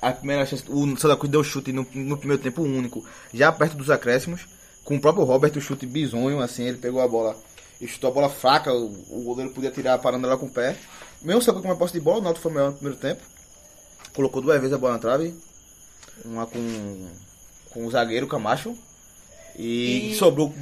a 0.00 0.12
primeira 0.12 0.44
chance, 0.44 0.64
o 0.68 0.96
Santa 0.96 1.16
Cruz 1.16 1.30
deu 1.30 1.44
chute 1.44 1.72
no, 1.72 1.86
no 1.94 2.16
primeiro 2.18 2.42
tempo 2.42 2.62
único, 2.62 3.04
já 3.32 3.50
perto 3.52 3.76
dos 3.76 3.90
acréscimos, 3.90 4.42
com 4.84 4.96
o 4.96 5.00
próprio 5.00 5.24
Robert, 5.24 5.52
o 5.56 5.60
chute 5.60 5.86
bizonho, 5.86 6.40
assim, 6.40 6.64
ele 6.64 6.78
pegou 6.78 7.00
a 7.00 7.08
bola 7.08 7.36
e 7.80 7.86
chutou 7.88 8.10
a 8.10 8.14
bola 8.14 8.28
fraca, 8.28 8.72
o, 8.72 8.86
o 9.10 9.22
goleiro 9.24 9.52
podia 9.52 9.70
tirar 9.70 9.98
parando 9.98 10.26
ela 10.26 10.36
com 10.36 10.46
o 10.46 10.50
pé. 10.50 10.76
Mesmo 11.22 11.40
Santa 11.40 11.52
Cruz 11.52 11.62
com 11.62 11.68
uma 11.68 11.76
posse 11.78 11.94
de 11.94 12.00
bola, 12.00 12.18
o 12.18 12.22
Náutico 12.22 12.42
foi 12.42 12.52
melhor 12.52 12.70
no 12.70 12.76
primeiro 12.76 12.98
tempo, 13.00 13.22
colocou 14.14 14.42
duas 14.42 14.58
vezes 14.60 14.74
a 14.74 14.78
bola 14.78 14.94
na 14.94 14.98
trave, 14.98 15.34
uma 16.24 16.46
com, 16.46 17.08
com 17.70 17.86
o 17.86 17.90
zagueiro 17.90 18.26
Camacho, 18.26 18.76
e, 19.56 20.10
E- 20.12 20.16
sobrou, 20.16 20.52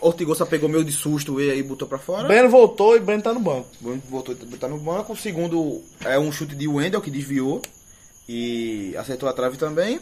Ortigosa 0.00 0.44
pegou 0.44 0.68
meio 0.68 0.84
de 0.84 0.92
susto 0.92 1.40
e 1.40 1.50
aí 1.50 1.62
botou 1.62 1.88
pra 1.88 1.98
fora. 1.98 2.28
Breno 2.28 2.48
voltou 2.48 2.96
e 2.96 3.00
Breno 3.00 3.22
tá 3.22 3.32
no 3.32 3.40
banco. 3.40 3.68
Bruno 3.80 4.02
voltou 4.08 4.36
a 4.40 4.44
botar 4.44 4.68
no 4.68 4.78
banco. 4.78 5.12
O 5.12 5.16
segundo 5.16 5.82
é 6.04 6.18
um 6.18 6.30
chute 6.30 6.54
de 6.54 6.68
Wendel 6.68 7.00
que 7.00 7.10
desviou 7.10 7.62
e 8.28 8.94
acertou 8.96 9.28
a 9.28 9.32
trave 9.32 9.56
também. 9.56 10.00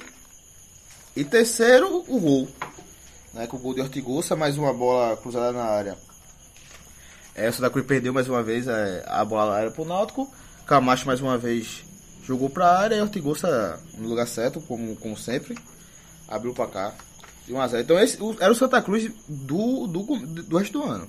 E 1.16 1.24
terceiro, 1.24 2.04
o 2.08 2.18
gol. 2.18 2.48
Né, 3.32 3.46
com 3.46 3.56
o 3.56 3.60
gol 3.60 3.74
de 3.74 3.80
Ortigosa, 3.80 4.36
mais 4.36 4.58
uma 4.58 4.72
bola 4.72 5.16
cruzada 5.16 5.52
na 5.52 5.64
área. 5.64 5.96
Essa 7.34 7.62
da 7.62 7.70
Cruz 7.70 7.86
perdeu 7.86 8.12
mais 8.12 8.28
uma 8.28 8.42
vez 8.42 8.68
é, 8.68 9.04
a 9.06 9.24
bola 9.24 9.50
na 9.50 9.56
área 9.58 9.70
pro 9.70 9.84
Náutico. 9.84 10.32
Camacho 10.66 11.06
mais 11.06 11.20
uma 11.20 11.36
vez 11.36 11.84
jogou 12.24 12.48
pra 12.48 12.78
área 12.78 12.96
e 12.96 13.00
Ortigosa 13.00 13.80
no 13.98 14.08
lugar 14.08 14.26
certo, 14.26 14.60
como, 14.60 14.96
como 14.96 15.16
sempre. 15.16 15.56
Abriu 16.28 16.54
pra 16.54 16.66
cá. 16.66 16.94
De 17.46 17.52
1 17.52 17.60
a 17.60 17.68
0. 17.68 17.82
Então 17.82 17.98
esse 17.98 18.20
o- 18.22 18.36
era 18.40 18.52
o 18.52 18.54
Santa 18.54 18.80
Cruz 18.80 19.10
do, 19.28 19.86
do, 19.86 20.02
do 20.42 20.56
resto 20.56 20.80
do 20.80 20.84
ano. 20.84 21.06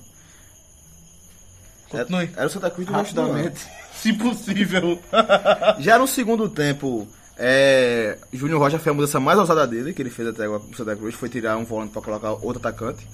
Continue. 1.90 2.30
Era 2.36 2.46
o 2.46 2.50
Santa 2.50 2.70
Cruz 2.70 2.86
do 2.86 2.92
resto 2.92 3.14
do 3.14 3.20
ano. 3.22 3.52
Se 3.96 4.12
possível. 4.12 4.98
Já 5.80 5.98
no 5.98 6.06
segundo 6.06 6.48
tempo, 6.48 7.08
é, 7.38 8.18
Júnior 8.32 8.60
Rocha 8.60 8.78
fez 8.78 8.88
a 8.88 8.94
mudança 8.94 9.18
mais 9.20 9.38
ousada 9.38 9.66
dele, 9.66 9.94
que 9.94 10.02
ele 10.02 10.10
fez 10.10 10.28
até 10.28 10.44
agora 10.44 10.60
com 10.60 10.70
o 10.70 10.76
Santa 10.76 10.94
Cruz, 10.96 11.14
foi 11.14 11.28
tirar 11.30 11.56
um 11.56 11.64
volante 11.64 11.92
para 11.92 12.02
colocar 12.02 12.32
outro 12.32 12.58
atacante, 12.58 13.06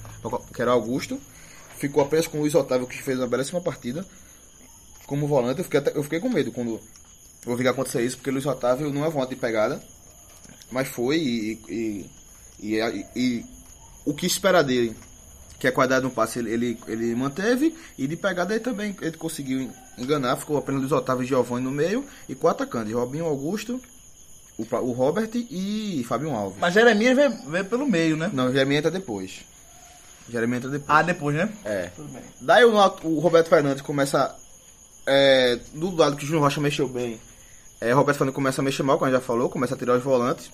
que 0.53 0.61
era 0.61 0.71
Augusto. 0.71 1.19
Ficou 1.77 2.03
apenas 2.03 2.27
com 2.27 2.37
o 2.37 2.41
Luiz 2.41 2.53
Otávio, 2.55 2.87
que 2.87 3.01
fez 3.01 3.17
uma 3.17 3.27
belíssima 3.27 3.61
partida. 3.61 4.05
Como 5.05 5.27
volante, 5.27 5.59
eu 5.59 5.63
fiquei, 5.63 5.79
até- 5.79 5.95
eu 5.97 6.03
fiquei 6.03 6.19
com 6.19 6.29
medo 6.29 6.51
quando 6.51 6.79
eu 7.45 7.55
vi 7.55 7.63
que 7.63 7.69
acontecer 7.69 8.01
isso, 8.03 8.17
porque 8.17 8.29
o 8.29 8.33
Luiz 8.33 8.45
Otávio 8.45 8.91
não 8.91 9.05
é 9.05 9.09
volante 9.09 9.35
de 9.35 9.39
pegada, 9.39 9.81
mas 10.71 10.87
foi 10.87 11.17
e, 11.17 11.51
e, 11.69 12.05
e, 12.63 12.79
e- 12.79 13.05
e 13.15 13.45
o 14.05 14.13
que 14.13 14.25
esperar 14.25 14.63
dele, 14.63 14.95
que 15.59 15.67
é 15.67 15.71
qualidade 15.71 16.03
no 16.03 16.11
passe, 16.11 16.39
ele, 16.39 16.51
ele, 16.51 16.79
ele 16.87 17.15
manteve, 17.15 17.75
e 17.97 18.07
de 18.07 18.15
pegada 18.15 18.53
ele 18.53 18.63
também 18.63 18.95
ele 19.01 19.17
conseguiu 19.17 19.69
enganar, 19.97 20.35
ficou 20.37 20.57
apenas 20.57 20.81
Luiz 20.81 20.91
Otávio 20.91 21.23
e 21.23 21.27
Giovanni 21.27 21.63
no 21.63 21.71
meio, 21.71 22.05
e 22.27 22.35
quatro 22.35 22.63
atacantes, 22.63 22.93
Robinho 22.93 23.25
Augusto, 23.25 23.79
o, 24.57 24.63
o 24.77 24.91
Robert 24.91 25.29
e 25.33 26.05
Fabinho 26.07 26.35
Alves. 26.35 26.59
Mas 26.59 26.73
Jeremias 26.73 27.15
veio, 27.15 27.49
veio 27.49 27.65
pelo 27.65 27.87
meio, 27.87 28.15
né? 28.17 28.29
Não, 28.33 28.51
Jeremy 28.51 28.75
entra 28.75 28.91
depois. 28.91 29.41
Jeremy 30.29 30.57
entra 30.57 30.69
depois. 30.69 30.89
Ah, 30.89 31.01
depois, 31.01 31.35
né? 31.35 31.49
É. 31.65 31.87
Tudo 31.95 32.07
bem. 32.09 32.21
Daí 32.39 32.63
o, 32.63 32.73
o 33.03 33.19
Roberto 33.19 33.49
Fernandes 33.49 33.81
começa. 33.81 34.33
É, 35.05 35.59
do 35.73 35.93
lado 35.95 36.15
que 36.15 36.23
o 36.23 36.25
Júnior 36.25 36.43
Rocha 36.43 36.61
mexeu 36.61 36.87
bem. 36.87 37.19
É, 37.81 37.93
o 37.93 37.97
Roberto 37.97 38.19
Fernandes 38.19 38.35
começa 38.35 38.61
a 38.61 38.63
mexer 38.63 38.83
mal, 38.83 38.97
como 38.97 39.09
a 39.09 39.11
gente 39.11 39.19
já 39.21 39.25
falou, 39.25 39.49
começa 39.49 39.75
a 39.75 39.77
tirar 39.77 39.97
os 39.97 40.03
volantes. 40.03 40.49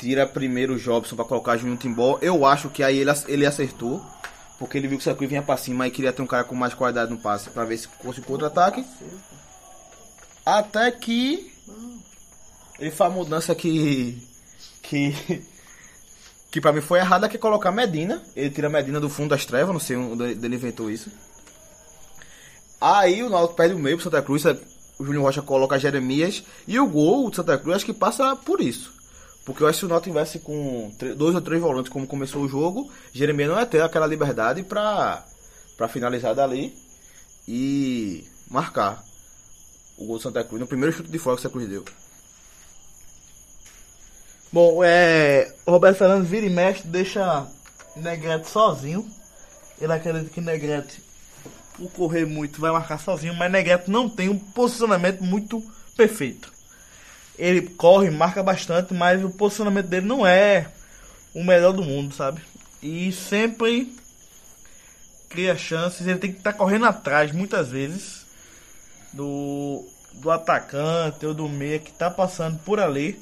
Tira 0.00 0.26
primeiro 0.26 0.74
o 0.74 0.78
Jobson 0.78 1.14
pra 1.14 1.26
colocar 1.26 1.58
Júnior 1.58 1.76
Timbó. 1.76 2.18
Eu 2.22 2.46
acho 2.46 2.70
que 2.70 2.82
aí 2.82 2.98
ele, 2.98 3.10
ele 3.28 3.44
acertou. 3.44 4.02
Porque 4.58 4.78
ele 4.78 4.88
viu 4.88 4.96
que 4.96 5.02
o 5.02 5.04
Sacui 5.04 5.26
vinha 5.26 5.42
pra 5.42 5.58
cima 5.58 5.86
e 5.86 5.90
queria 5.90 6.12
ter 6.12 6.22
um 6.22 6.26
cara 6.26 6.42
com 6.42 6.54
mais 6.54 6.72
qualidade 6.72 7.10
no 7.10 7.18
passe 7.18 7.50
pra 7.50 7.64
ver 7.64 7.76
se 7.76 7.86
fosse 8.02 8.22
contra-ataque. 8.22 8.84
Até 10.44 10.90
que 10.90 11.52
Ele 12.78 12.90
faz 12.90 13.12
a 13.12 13.14
mudança 13.14 13.54
que. 13.54 14.26
que. 14.82 15.14
que 16.50 16.60
pra 16.62 16.72
mim 16.72 16.80
foi 16.80 16.98
errada, 16.98 17.28
que 17.28 17.36
é 17.36 17.38
colocar 17.40 17.70
Medina. 17.70 18.22
Ele 18.34 18.50
tira 18.50 18.70
Medina 18.70 19.00
do 19.00 19.10
fundo 19.10 19.30
das 19.30 19.44
trevas, 19.44 19.72
não 19.72 19.80
sei 19.80 19.96
onde 19.96 20.24
ele 20.24 20.56
inventou 20.56 20.90
isso. 20.90 21.10
Aí 22.80 23.22
o 23.22 23.28
Náutico 23.28 23.56
perde 23.56 23.74
o 23.74 23.78
meio 23.78 23.98
pro 23.98 24.04
Santa 24.04 24.22
Cruz, 24.22 24.44
o 24.98 25.04
Júnior 25.04 25.24
Rocha 25.24 25.42
coloca 25.42 25.78
Jeremias. 25.78 26.42
E 26.66 26.80
o 26.80 26.86
gol 26.86 27.28
do 27.28 27.36
Santa 27.36 27.58
Cruz 27.58 27.76
acho 27.76 27.84
que 27.84 27.92
passa 27.92 28.34
por 28.34 28.62
isso. 28.62 28.99
Porque 29.44 29.62
eu 29.62 29.66
acho 29.66 29.78
que 29.78 29.80
se 29.80 29.86
o 29.86 29.88
Náutico 29.88 30.10
tivesse 30.10 30.38
com 30.38 30.92
dois 31.16 31.34
ou 31.34 31.40
três 31.40 31.60
volantes 31.60 31.90
como 31.90 32.06
começou 32.06 32.42
o 32.42 32.48
jogo, 32.48 32.90
Jeremias 33.12 33.48
não 33.48 33.58
ia 33.58 33.66
ter 33.66 33.82
aquela 33.82 34.06
liberdade 34.06 34.62
pra, 34.62 35.24
pra 35.76 35.88
finalizar 35.88 36.34
dali 36.34 36.76
e 37.48 38.24
marcar 38.48 39.02
o 39.96 40.04
gol 40.06 40.18
do 40.18 40.22
Santa 40.22 40.44
Cruz 40.44 40.60
no 40.60 40.66
primeiro 40.66 40.94
chute 40.94 41.10
de 41.10 41.18
fora 41.18 41.36
que 41.36 41.40
o 41.40 41.42
Santa 41.42 41.52
Cruz 41.52 41.68
deu. 41.68 41.84
Bom, 44.52 44.82
é. 44.82 45.54
O 45.64 45.70
Roberto 45.70 45.98
Fernandes 45.98 46.28
vira 46.28 46.46
e 46.46 46.50
mexe, 46.50 46.86
deixa 46.86 47.46
Negrete 47.96 48.48
sozinho. 48.48 49.08
Ele 49.80 49.92
acredita 49.92 50.28
que 50.28 50.40
Negrete, 50.40 51.02
por 51.76 51.90
correr 51.92 52.26
muito, 52.26 52.60
vai 52.60 52.70
marcar 52.70 52.98
sozinho, 52.98 53.34
mas 53.34 53.50
Negrete 53.50 53.90
não 53.90 54.08
tem 54.08 54.28
um 54.28 54.38
posicionamento 54.38 55.22
muito 55.22 55.62
perfeito. 55.96 56.52
Ele 57.40 57.62
corre, 57.62 58.10
marca 58.10 58.42
bastante, 58.42 58.92
mas 58.92 59.24
o 59.24 59.30
posicionamento 59.30 59.86
dele 59.86 60.06
não 60.06 60.26
é 60.26 60.70
o 61.34 61.42
melhor 61.42 61.72
do 61.72 61.82
mundo, 61.82 62.14
sabe? 62.14 62.40
E 62.82 63.12
sempre 63.12 63.94
cria 65.28 65.56
chances, 65.56 66.06
ele 66.06 66.18
tem 66.18 66.32
que 66.32 66.38
estar 66.38 66.52
correndo 66.52 66.86
atrás 66.86 67.32
muitas 67.32 67.68
vezes 67.68 68.26
do, 69.12 69.86
do 70.14 70.30
atacante 70.30 71.24
ou 71.24 71.32
do 71.32 71.48
meia 71.48 71.78
que 71.78 71.90
está 71.90 72.10
passando 72.10 72.58
por 72.58 72.80
ali 72.80 73.18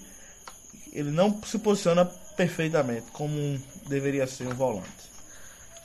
ele 0.93 1.11
não 1.11 1.41
se 1.45 1.59
posiciona 1.59 2.05
perfeitamente 2.37 3.07
como 3.13 3.61
deveria 3.89 4.27
ser 4.27 4.47
um 4.47 4.55
volante. 4.55 4.89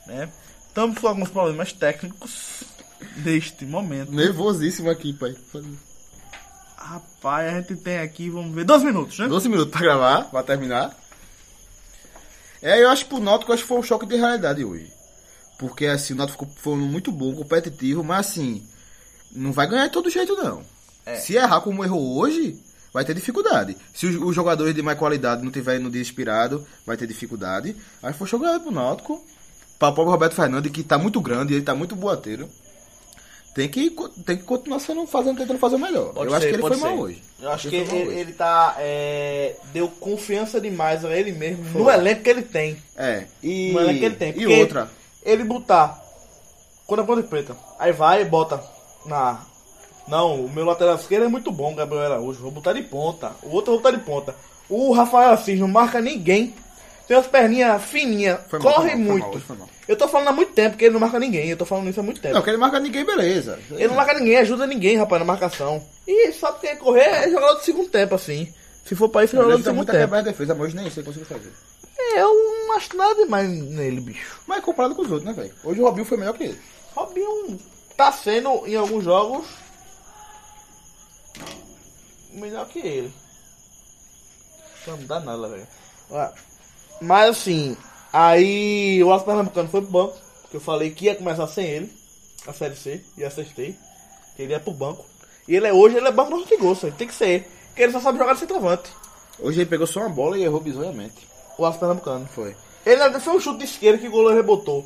Né? 0.07 0.29
Estamos 0.67 0.97
com 0.97 1.07
alguns 1.07 1.29
problemas 1.29 1.73
técnicos 1.73 2.63
neste 3.17 3.65
momento. 3.65 4.11
Nervosíssimo 4.11 4.89
aqui, 4.89 5.13
pai. 5.13 5.35
Rapaz, 6.83 7.47
a 7.47 7.61
gente 7.61 7.77
tem 7.77 7.99
aqui, 7.99 8.29
vamos 8.29 8.53
ver, 8.53 8.65
12 8.65 8.83
minutos, 8.83 9.17
né? 9.17 9.25
12 9.25 9.47
minutos 9.47 9.71
pra 9.71 9.79
gravar, 9.79 10.25
pra 10.25 10.43
terminar. 10.43 10.93
É, 12.61 12.83
eu 12.83 12.89
acho 12.89 13.05
que 13.05 13.09
pro 13.09 13.23
Náutico 13.23 13.53
acho 13.53 13.63
que 13.63 13.69
foi 13.69 13.77
um 13.77 13.83
choque 13.83 14.05
de 14.05 14.17
realidade 14.17 14.65
hoje. 14.65 14.91
Porque 15.57 15.85
assim, 15.85 16.13
o 16.13 16.17
Náutico 16.17 16.45
foi 16.57 16.75
muito 16.75 17.09
bom, 17.09 17.33
competitivo, 17.35 18.03
mas 18.03 18.27
assim, 18.27 18.67
não 19.31 19.53
vai 19.53 19.65
ganhar 19.65 19.87
de 19.87 19.93
todo 19.93 20.09
jeito 20.09 20.35
não. 20.35 20.61
Se 21.15 21.35
errar 21.35 21.61
como 21.61 21.85
errou 21.85 22.17
hoje, 22.17 22.59
vai 22.93 23.05
ter 23.05 23.13
dificuldade. 23.13 23.77
Se 23.93 24.05
os, 24.05 24.21
os 24.21 24.35
jogadores 24.35 24.75
de 24.75 24.81
mais 24.81 24.99
qualidade 24.99 25.41
não 25.41 25.51
tiverem 25.51 25.81
no 25.81 25.89
dia 25.89 26.01
inspirado, 26.01 26.67
vai 26.85 26.97
ter 26.97 27.07
dificuldade. 27.07 27.77
Aí 28.01 28.13
foi 28.13 28.27
jogado 28.27 28.61
pro 28.61 28.71
Náutico. 28.71 29.13
O 29.13 29.79
próprio 29.79 30.03
Roberto 30.05 30.35
Fernandes, 30.35 30.71
que 30.71 30.83
tá 30.83 30.97
muito 30.97 31.21
grande, 31.21 31.53
ele 31.53 31.63
tá 31.63 31.73
muito 31.73 31.95
boateiro. 31.95 32.49
Tem 33.53 33.69
que, 33.69 33.91
tem 34.25 34.37
que 34.37 34.43
continuar 34.43 34.79
sendo, 34.79 35.05
fazendo, 35.05 35.37
tentando 35.37 35.59
fazer 35.59 35.75
o 35.75 35.79
melhor. 35.79 36.11
Pode 36.13 36.29
eu 36.29 36.35
acho 36.35 36.41
ser, 36.45 36.49
que 36.49 36.55
ele 36.55 36.61
foi 36.67 36.75
ser. 36.75 36.81
mal 36.81 36.97
hoje. 36.97 37.23
Eu 37.39 37.51
acho 37.51 37.69
que 37.69 37.75
Ele 37.75 37.85
foi 37.85 37.99
ele, 37.99 38.19
ele 38.19 38.33
tá. 38.33 38.75
é, 38.79 39.55
deu 39.71 39.87
confiança 39.87 40.59
demais 40.59 41.05
a 41.05 41.15
ele 41.15 41.31
mesmo 41.33 41.63
no 41.79 41.89
elenco 41.91 42.23
que 42.23 42.29
ele 42.29 42.41
tem. 42.41 42.77
É, 42.97 43.25
e, 43.43 43.71
No 43.73 43.79
elenco 43.81 43.99
que 43.99 44.05
ele 44.05 44.15
tem. 44.15 44.33
e 44.35 44.47
outra. 44.47 44.89
Ele 45.23 45.43
botar. 45.43 46.01
Quando 46.87 47.03
é 47.03 47.05
ponta 47.05 47.23
preta. 47.23 47.55
Aí 47.77 47.91
vai 47.91 48.21
e 48.21 48.25
bota 48.25 48.63
na. 49.05 49.41
Não, 50.07 50.45
o 50.45 50.49
meu 50.49 50.65
lateral 50.65 50.95
esquerdo 50.95 51.25
é 51.25 51.29
muito 51.29 51.51
bom, 51.51 51.75
Gabriel 51.75 52.03
Araújo. 52.05 52.41
Vou 52.41 52.51
botar 52.51 52.73
de 52.73 52.81
ponta. 52.81 53.31
O 53.43 53.51
outro 53.51 53.73
eu 53.73 53.77
vou 53.79 53.83
botar 53.83 53.95
de 53.97 54.03
ponta. 54.03 54.35
O 54.69 54.91
Rafael 54.91 55.31
Assis 55.31 55.59
não 55.59 55.67
marca 55.67 56.01
ninguém. 56.01 56.53
Tem 57.07 57.17
as 57.17 57.27
perninhas 57.27 57.83
fininhas. 57.83 58.39
Foi 58.49 58.59
mal, 58.59 58.73
corre 58.73 58.91
foi 58.91 58.97
mal, 58.99 59.05
foi 59.05 59.11
muito. 59.11 59.23
mal, 59.23 59.35
hoje 59.35 59.45
foi 59.45 59.57
mal. 59.57 59.69
Eu 59.87 59.97
tô 59.97 60.07
falando 60.07 60.27
há 60.29 60.31
muito 60.31 60.53
tempo 60.53 60.77
que 60.77 60.85
ele 60.85 60.93
não 60.93 60.99
marca 60.99 61.19
ninguém. 61.19 61.49
Eu 61.49 61.57
tô 61.57 61.65
falando 61.65 61.89
isso 61.89 61.99
há 61.99 62.03
muito 62.03 62.21
tempo. 62.21 62.33
Não, 62.33 62.41
que 62.41 62.49
ele 62.49 62.57
marca 62.57 62.79
ninguém, 62.79 63.05
beleza. 63.05 63.59
Ele 63.71 63.87
não 63.89 63.95
marca 63.95 64.13
ninguém, 64.13 64.37
ajuda 64.37 64.65
ninguém, 64.65 64.97
rapaz, 64.97 65.19
na 65.19 65.25
marcação. 65.25 65.85
E 66.07 66.31
só 66.31 66.51
porque 66.53 66.75
correr 66.77 67.01
é 67.01 67.29
jogador 67.29 67.55
do 67.55 67.63
segundo 67.63 67.89
tempo, 67.89 68.15
assim. 68.15 68.53
Se 68.85 68.95
for 68.95 69.09
pra 69.09 69.23
isso, 69.23 69.35
é 69.35 69.37
jogador 69.37 69.55
Ele 69.55 69.63
do 69.63 69.69
segundo 69.69 69.85
tempo. 69.91 70.15
a 70.15 70.21
defesa, 70.21 70.55
mas 70.55 70.73
nem 70.73 70.87
isso 70.87 70.99
ele 70.99 71.07
conseguiu 71.07 71.27
fazer. 71.27 71.51
É, 71.97 72.21
Eu 72.21 72.33
não 72.67 72.73
acho 72.75 72.95
nada 72.95 73.15
demais 73.15 73.49
nele, 73.49 73.99
bicho. 74.01 74.41
Mas 74.47 74.63
comparado 74.63 74.95
com 74.95 75.01
os 75.01 75.11
outros, 75.11 75.25
né, 75.25 75.33
velho? 75.33 75.53
Hoje 75.63 75.81
o 75.81 75.83
Robinho 75.83 76.05
foi 76.05 76.17
melhor 76.17 76.33
que 76.33 76.43
ele. 76.45 76.61
Robinho 76.95 77.59
tá 77.97 78.11
sendo, 78.11 78.65
em 78.67 78.75
alguns 78.75 79.03
jogos, 79.03 79.45
melhor 82.31 82.67
que 82.67 82.79
ele. 82.79 83.13
Não 84.87 84.97
dá 85.05 85.19
nada, 85.19 85.47
velho. 85.47 85.67
Ah, 86.11 86.31
Mas 87.03 87.29
assim, 87.31 87.77
aí 88.11 89.03
o 89.03 89.11
Alto 89.11 89.25
Pernambucano 89.25 89.69
foi 89.69 89.81
pro 89.81 89.91
banco, 89.91 90.17
que 90.49 90.57
eu 90.57 90.61
falei 90.61 90.91
que 90.91 91.05
ia 91.05 91.15
começar 91.15 91.47
sem 91.47 91.65
ele, 91.65 91.91
a 92.47 92.53
Série 92.53 92.75
C, 92.75 93.03
e 93.17 93.23
acertei. 93.23 93.75
Que 94.35 94.43
ele 94.43 94.53
ia 94.53 94.59
pro 94.59 94.71
banco. 94.73 95.05
E 95.47 95.55
ele 95.55 95.67
é 95.67 95.73
hoje, 95.73 95.97
ele 95.97 96.07
é 96.07 96.11
banco 96.11 96.31
no 96.31 96.37
Ortigoso, 96.37 96.87
ele 96.87 96.95
tem 96.95 97.07
que 97.07 97.13
ser. 97.13 97.47
Porque 97.67 97.83
ele 97.83 97.91
só 97.91 97.99
sabe 97.99 98.17
jogar 98.17 98.33
de 98.33 98.39
centroavante. 98.39 98.89
Hoje 99.39 99.61
ele 99.61 99.69
pegou 99.69 99.85
só 99.85 99.99
uma 99.99 100.09
bola 100.09 100.37
e 100.37 100.43
errou 100.43 100.59
bizonhamente. 100.59 101.27
O 101.57 101.65
Alto 101.65 101.79
Pernambucano. 101.79 102.25
Foi. 102.27 102.55
Ele 102.85 103.19
foi 103.19 103.35
um 103.35 103.39
chute 103.39 103.59
de 103.59 103.65
esquerda 103.65 103.99
que 103.99 104.07
o 104.07 104.11
goleiro 104.11 104.35
rebotou. 104.35 104.85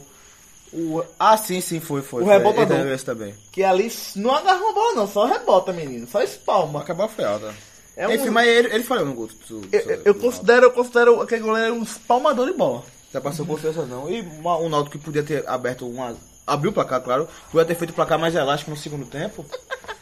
O, 0.74 1.02
Ah, 1.18 1.38
sim, 1.38 1.62
sim, 1.62 1.80
foi, 1.80 2.02
foi. 2.02 2.24
O 2.24 2.26
foi. 2.26 2.34
rebotador. 2.38 2.88
Esse 2.88 3.06
também. 3.06 3.34
que 3.52 3.64
ali 3.64 3.92
não 4.16 4.36
agarra 4.36 4.60
uma 4.60 4.74
bola 4.74 4.94
não, 4.96 5.08
só 5.08 5.26
rebota, 5.26 5.72
menino. 5.72 6.08
Só 6.08 6.22
espalma. 6.22 6.82
Acabou 6.82 7.08
foi 7.08 7.24
alta. 7.26 7.54
É 7.98 8.08
um- 8.08 8.12
Enfim, 8.12 8.30
mas 8.30 8.48
ele, 8.48 8.74
ele 8.76 8.84
falhou 8.84 9.06
no 9.06 9.14
gol. 9.16 9.28
do- 9.28 9.60
do- 9.62 9.76
Eu, 10.06 10.14
considero, 10.16 10.66
eu 10.68 10.72
considero 10.72 11.20
aquele 11.22 11.42
goleiro 11.42 11.74
um 11.74 11.82
espalmador 11.84 12.46
de 12.46 12.54
bola. 12.54 12.84
Não 13.12 13.22
passou 13.22 13.46
confiança 13.46 13.86
não. 13.86 14.08
E 14.10 14.22
uma, 14.22 14.58
um 14.60 14.70
Náutico 14.70 14.98
que 15.00 15.04
podia 15.04 15.24
ter 15.24 15.44
aberto 15.50 15.88
uma... 15.90 16.16
Abriu 16.46 16.70
o 16.72 16.74
placar, 16.74 17.02
claro. 17.02 17.28
Podia 17.52 17.66
ter 17.66 17.76
feito 17.76 17.90
o 17.90 17.94
placar 17.94 18.20
mais 18.20 18.36
elástico 18.36 18.70
no 18.72 18.78
segundo 18.78 19.06
tempo. 19.08 19.44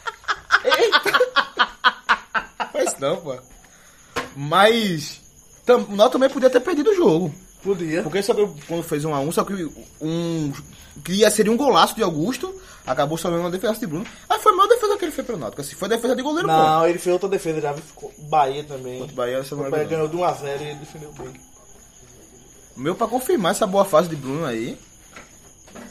Eita! 0.66 1.20
Faz 2.74 3.00
não, 3.00 3.18
pô. 3.18 3.36
Mas... 4.36 5.22
tam- 5.66 5.86
O 5.90 5.96
Náutico 5.96 6.12
também 6.20 6.30
podia 6.30 6.50
ter 6.50 6.60
perdido 6.60 6.92
o 6.92 6.96
jogo. 6.96 7.34
Podia. 7.66 8.04
Porque 8.04 8.22
só 8.22 8.34
que 8.34 8.48
quando 8.68 8.84
fez 8.84 9.04
um 9.04 9.14
a 9.14 9.20
um, 9.20 9.32
só 9.32 9.44
que 9.44 9.54
um. 10.00 10.54
Que 11.04 11.14
ia 11.14 11.30
seria 11.30 11.52
um 11.52 11.58
golaço 11.58 11.96
de 11.96 12.04
Augusto, 12.04 12.56
acabou 12.86 13.18
salvando 13.18 13.44
uma 13.44 13.52
defesa 13.52 13.74
de 13.78 13.86
Bruno. 13.88 14.06
Ah, 14.30 14.40
foi 14.40 14.54
a 14.54 14.56
maior 14.56 14.70
defesa 14.70 14.96
que 14.98 15.04
ele 15.06 15.12
fez 15.12 15.26
pelo 15.28 15.40
Náutico. 15.40 15.62
Assim, 15.62 15.76
foi 15.76 15.90
defesa 15.90 16.16
de 16.16 16.22
goleiro 16.22 16.48
bom. 16.48 16.54
Não, 16.56 16.88
ele 16.88 16.98
fez 17.00 17.12
outra 17.12 17.28
defesa 17.28 17.60
já. 17.60 17.74
ficou- 17.74 18.14
Bahia 18.30 18.64
também. 18.64 19.00
Contra 19.00 19.14
o 19.14 19.16
Bahia, 19.18 19.38
essa 19.40 19.56
não 19.56 19.66
é 19.66 19.70
Bahia 19.70 19.84
não. 19.84 19.90
ganhou 19.90 20.08
de 20.08 20.16
1x0 20.16 20.62
e 20.62 20.64
ele 20.64 20.76
defendeu 20.76 21.12
bem. 21.14 21.34
Meu 22.78 22.96
pra 22.96 23.08
confirmar 23.08 23.52
essa 23.52 23.66
boa 23.68 23.84
fase 23.84 24.08
de 24.10 24.16
Bruno 24.16 24.46
aí. 24.46 24.78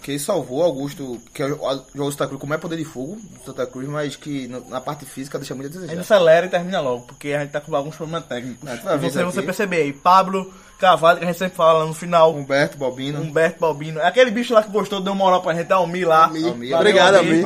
Que 0.02 0.12
ele 0.12 0.18
salvou 0.18 0.62
Augusto, 0.62 1.20
que 1.32 1.42
é 1.42 1.46
o 1.46 1.48
jogo 1.48 1.84
do 1.94 2.10
Santa 2.12 2.26
Cruz 2.26 2.40
com 2.40 2.46
mais 2.46 2.60
poder 2.60 2.76
de 2.76 2.84
fogo 2.84 3.16
do 3.16 3.44
Santa 3.44 3.66
Cruz, 3.66 3.88
mas 3.88 4.16
que 4.16 4.48
na 4.68 4.80
parte 4.80 5.04
física 5.06 5.38
deixa 5.38 5.54
muito 5.54 5.68
a 5.68 5.80
desejar. 5.80 6.00
acelera 6.00 6.46
e 6.46 6.48
termina 6.50 6.80
logo, 6.80 7.06
porque 7.06 7.32
a 7.32 7.40
gente 7.40 7.50
tá 7.50 7.60
com 7.60 7.74
alguns 7.74 7.96
problemas 7.96 8.26
técnicos. 8.26 8.68
É, 8.68 8.96
você, 8.98 9.24
você 9.24 9.42
perceber 9.42 9.76
aí, 9.76 9.92
Pablo 9.92 10.52
Carvalho, 10.78 11.18
que 11.18 11.24
a 11.24 11.28
gente 11.28 11.38
sempre 11.38 11.56
fala 11.56 11.86
no 11.86 11.94
final. 11.94 12.34
Humberto, 12.34 12.76
Balbino. 12.76 13.20
Humberto 13.20 13.60
Balbino. 13.60 14.00
É 14.00 14.06
aquele 14.06 14.30
bicho 14.30 14.52
lá 14.52 14.62
que 14.62 14.70
gostou, 14.70 15.00
deu 15.00 15.14
moral 15.14 15.40
pra 15.40 15.54
gente, 15.54 15.72
Almi 15.72 16.04
lá. 16.04 16.24
Almir. 16.24 16.42
Valeu, 16.52 16.76
Obrigado, 16.76 17.14
Almi 17.16 17.36
de 17.38 17.42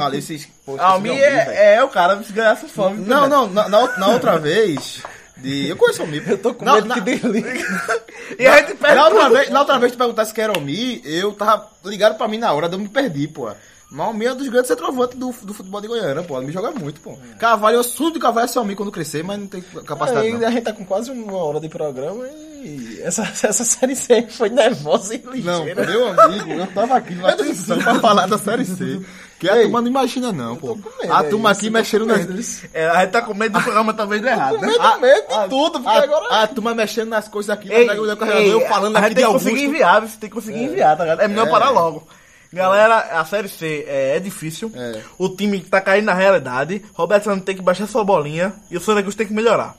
Almir, 0.79 1.15
velho. 1.15 1.51
é, 1.51 1.75
é 1.77 1.85
o 1.85 1.89
cara 1.89 2.23
se 2.23 2.33
ganhar 2.33 2.53
essa 2.53 2.67
fome. 2.67 2.99
Não, 2.99 3.29
não, 3.29 3.47
na, 3.49 3.69
na 3.69 4.09
outra 4.09 4.39
vez. 4.41 5.03
De... 5.41 5.69
Eu 5.69 5.77
conheço 5.77 6.01
o 6.01 6.05
Almir. 6.05 6.23
Eu 6.29 6.39
tô 6.39 6.55
Com 6.55 6.65
medo 6.65 6.93
que 6.95 7.01
desligue. 7.01 7.49
E 8.39 8.47
a 8.47 8.59
gente 8.59 8.75
perde 8.75 8.95
Na 8.97 9.05
outra, 9.07 9.23
tudo. 9.25 9.35
vez, 9.37 9.51
na 9.51 9.61
outra 9.61 9.79
vez 9.79 9.91
que 9.93 9.97
tu 9.97 10.01
perguntasse 10.01 10.35
se 10.35 10.41
era 10.41 10.53
Almir, 10.53 11.01
eu 11.05 11.33
tava 11.33 11.67
ligado 11.85 12.17
pra 12.19 12.29
mim 12.29 12.37
na 12.39 12.53
hora, 12.53 12.69
eu 12.71 12.79
me 12.79 12.89
perdi, 12.89 13.27
pô. 13.27 13.49
Mas 13.91 14.07
o 14.07 14.11
Almir 14.11 14.29
é 14.29 14.33
um 14.33 14.37
dos 14.37 14.49
grandes 14.49 14.69
centroavantes 14.69 15.19
do, 15.19 15.33
do 15.43 15.55
futebol 15.55 15.81
de 15.81 15.89
Goiânia, 15.89 16.23
pô. 16.23 16.37
Almir 16.37 16.53
joga 16.53 16.71
muito, 16.73 17.01
pô. 17.01 17.17
Cavalho, 17.39 17.77
eu 17.77 17.81
assunto 17.81 18.15
de 18.15 18.21
Cavalho 18.21 18.45
é 18.45 18.49
ser 18.49 18.59
Almir 18.59 18.77
quando 18.77 18.93
crescer, 18.93 19.25
mas 19.25 19.39
não 19.39 19.47
tem 19.47 19.63
capacidade 19.63 20.27
Aí, 20.27 20.33
não. 20.35 20.47
a 20.47 20.51
gente 20.51 20.65
tá 20.65 20.73
com 20.75 20.85
quase 20.85 21.11
uma 21.11 21.33
hora 21.39 21.59
de 21.59 21.71
programa 21.71 22.27
e 22.63 23.01
essa, 23.03 23.23
essa 23.43 23.65
série 23.65 23.97
C 23.97 24.27
foi 24.29 24.51
nervosa 24.51 25.15
e 25.15 25.23
Não, 25.25 25.33
ligeira. 25.65 25.87
meu 25.87 26.21
amigo, 26.21 26.51
eu 26.53 26.67
tava 26.67 26.97
aqui 26.97 27.15
na 27.15 27.31
atenção 27.31 27.79
pra 27.79 27.95
falar 27.99 28.27
da 28.27 28.37
Série 28.37 28.67
C. 28.67 29.01
Que 29.39 29.49
a 29.49 29.55
turma 29.63 29.81
não 29.81 29.89
imagina 29.89 30.33
não, 30.33 30.57
pô. 30.57 30.77
com 30.77 30.91
medo, 31.01 31.13
A 31.15 31.21
é 31.21 31.29
turma 31.31 31.53
isso, 31.53 31.61
aqui 31.61 31.71
mexendo 31.71 32.01
com 32.01 32.07
nas... 32.09 32.65
É, 32.75 32.89
a 32.89 33.01
gente 33.03 33.11
tá 33.13 33.23
com 33.23 33.35
medo 33.35 33.57
do 33.57 33.63
programa 33.63 33.95
talvez 33.95 34.21
dar 34.21 34.33
errado, 34.33 34.59
né? 34.59 34.67
Medo, 34.67 35.01
medo 35.01 35.27
de 35.43 35.49
tudo, 35.49 35.81
porque 35.81 35.89
a, 35.99 36.03
agora... 36.03 36.43
a 36.43 36.47
turma 36.49 36.75
mexendo 36.75 37.09
nas 37.11 37.29
coisas 37.29 37.51
aqui, 37.51 37.73
Ei, 37.73 37.87
na 37.87 37.95
eu 37.95 38.61
falando 38.67 38.97
a 38.97 38.99
aqui 38.99 39.09
gente 39.09 39.11
de 39.11 39.15
tem 39.15 39.15
que 39.15 39.23
Augusto. 39.25 39.45
conseguir 39.49 39.65
enviar, 39.67 40.01
você 40.01 40.19
tem 40.19 40.29
que 40.29 40.35
conseguir 40.35 40.63
enviar, 40.65 40.97
tá 40.97 41.05
ligado? 41.05 41.21
É 41.21 41.29
melhor 41.29 41.47
É. 41.47 41.51
parar 41.51 41.71
logo. 41.71 42.07
Galera, 42.53 42.97
a 43.21 43.25
Série 43.27 43.49
C 43.49 43.85
é, 43.87 44.17
é 44.17 44.21
difícil. 44.21 44.73
É. 44.75 45.03
O 45.19 45.29
time 45.29 45.61
tá 45.61 45.81
caindo 45.81 46.07
na 46.07 46.15
realidade. 46.15 46.83
Roberto 46.95 47.25
Santos 47.25 47.45
tem 47.45 47.55
que 47.55 47.61
baixar 47.63 47.87
sua 47.87 48.03
bolinha. 48.03 48.55
E 48.71 48.77
o 48.77 48.81
Santa 48.81 49.03
Cruz 49.03 49.15
tem 49.15 49.27
que 49.27 49.35
melhorar. 49.35 49.77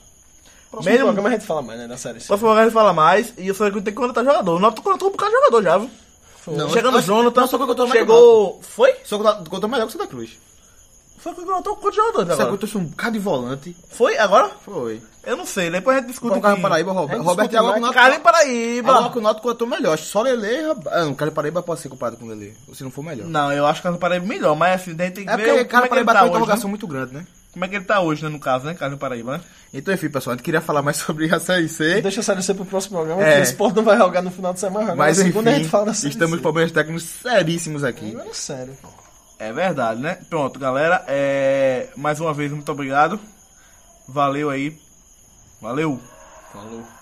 Próximo 0.70 0.92
mesmo- 0.92 1.06
programa 1.06 1.28
a 1.28 1.32
gente 1.32 1.44
fala 1.46 1.62
mais, 1.62 1.80
né, 1.80 1.88
da 1.88 1.96
série 1.96 2.20
C. 2.20 2.28
Próximo 2.28 2.48
lugar 2.48 2.62
ele 2.62 2.70
fala 2.70 2.92
mais. 2.92 3.34
E 3.36 3.50
o 3.50 3.54
Santa 3.56 3.72
Cruz 3.72 3.84
tem 3.84 3.92
que 3.92 3.98
contratar 4.00 4.24
jogador. 4.24 4.54
O 4.56 4.58
Náutico 4.60 4.84
contratou 4.84 5.08
um 5.08 5.10
bocado 5.10 5.32
de 5.32 5.36
jogador 5.38 5.62
já, 5.64 5.78
viu? 5.78 5.90
Não, 6.46 6.70
Chegando 6.70 6.98
o 6.98 7.02
Jonathan. 7.02 7.40
não, 7.42 7.48
só 7.48 7.56
que 7.58 7.62
eu 7.70 7.74
tô 7.74 7.86
mais 7.86 7.98
Chegou. 8.00 8.60
Foi? 8.62 8.94
Só 9.04 9.18
que 9.18 9.54
eu 9.54 9.60
tô 9.60 9.68
melhor 9.68 9.86
que 9.86 9.88
o 9.88 9.98
Santa 9.98 10.06
Cruz. 10.06 10.30
Foi 11.18 11.34
que 11.34 11.42
contratou 11.44 11.76
quantos 11.76 11.96
jogadores 11.96 12.28
Você 12.34 12.42
agora? 12.42 12.56
trouxe 12.56 12.78
um 12.78 12.84
bocado 12.84 13.12
de 13.12 13.18
volante. 13.18 13.76
Foi 13.90 14.16
agora? 14.16 14.50
Foi. 14.64 15.02
Eu 15.22 15.36
não 15.36 15.44
sei, 15.44 15.68
depois 15.68 15.98
a 15.98 16.00
gente 16.00 16.08
discute 16.08 16.38
O 16.38 16.40
Carlos 16.40 16.52
aqui. 16.60 16.62
Paraíba, 16.62 16.92
Roberto. 16.92 17.22
Roberto 17.22 17.52
e 17.52 17.56
agora 17.58 17.72
mais. 17.78 17.84
com 17.84 17.90
o 17.90 17.92
Carlos 17.94 18.18
Náutico. 18.22 18.32
Paraíba. 18.32 18.90
Agora 18.90 19.10
com 19.12 19.18
o 19.18 19.22
Náutico 19.22 19.42
contratou 19.48 19.68
melhor. 19.68 19.98
Só 19.98 20.22
Lele. 20.22 20.48
Ah, 20.90 21.04
não, 21.04 21.10
o 21.12 21.14
Carlos 21.14 21.34
Paraíba 21.34 21.62
pode 21.62 21.80
ser 21.82 21.90
comparado 21.90 22.16
com 22.16 22.24
o 22.24 22.28
Lele. 22.28 22.56
Se 22.72 22.82
não 22.82 22.90
for 22.90 23.04
melhor. 23.04 23.26
Não, 23.28 23.52
eu 23.52 23.66
acho 23.66 23.74
que 23.74 23.80
o 23.80 23.82
Carlos 23.84 24.00
Paraíba 24.00 24.24
é 24.24 24.28
melhor, 24.28 24.56
mas 24.56 24.80
assim, 24.80 24.94
daí 24.94 25.10
tem 25.10 25.26
que 25.26 25.30
É 25.30 25.36
ver 25.36 25.42
porque 25.44 25.58
o 25.58 25.60
é 25.60 25.64
Carlos 25.66 25.88
que 25.90 25.94
ele 25.94 26.04
Paraíba 26.06 26.12
tá 26.14 26.22
uma 26.22 26.28
interrogação 26.30 26.64
né? 26.68 26.70
muito 26.70 26.86
grande, 26.86 27.12
né? 27.12 27.26
Como 27.52 27.64
é 27.64 27.68
que 27.68 27.76
ele 27.76 27.84
tá 27.84 28.00
hoje, 28.00 28.22
né, 28.22 28.28
no 28.28 28.38
caso, 28.38 28.64
né, 28.64 28.74
Carlos 28.74 28.98
Paraíba, 28.98 29.38
né? 29.38 29.44
Então, 29.74 29.92
enfim, 29.92 30.08
pessoal, 30.08 30.34
a 30.34 30.36
gente 30.36 30.44
queria 30.44 30.60
falar 30.60 30.82
mais 30.82 30.98
sobre 31.02 31.32
a 31.34 31.40
Série 31.40 31.68
C. 31.68 32.00
Deixa 32.00 32.20
a 32.20 32.22
Série 32.22 32.42
C 32.42 32.54
pro 32.54 32.64
próximo 32.64 32.98
programa, 32.98 33.22
É. 33.22 33.34
que 33.36 33.40
o 33.40 33.42
Sport 33.44 33.74
não 33.76 33.82
vai 33.82 33.96
jogar 33.98 34.22
no 34.22 34.30
final 34.30 34.52
de 34.52 34.60
semana, 34.60 34.94
Mas 34.94 35.18
enfim, 35.18 35.28
segunda 35.30 35.50
a 35.50 35.54
gente 35.54 35.68
fala 35.68 35.86
da 35.86 35.94
Série 35.94 36.12
estamos 36.12 36.36
com 36.36 36.42
problemas 36.42 36.70
técnicos 36.72 37.02
seríssimos 37.02 37.82
aqui. 37.82 38.10
Agora 38.12 38.28
é 38.30 38.34
sério. 38.34 38.76
É 39.38 39.52
verdade, 39.52 40.00
né? 40.00 40.18
Pronto, 40.28 40.58
galera. 40.60 41.02
É... 41.08 41.88
Mais 41.96 42.20
uma 42.20 42.32
vez, 42.32 42.52
muito 42.52 42.70
obrigado. 42.70 43.18
Valeu 44.06 44.50
aí. 44.50 44.76
Valeu. 45.60 45.98
Falou. 46.52 46.99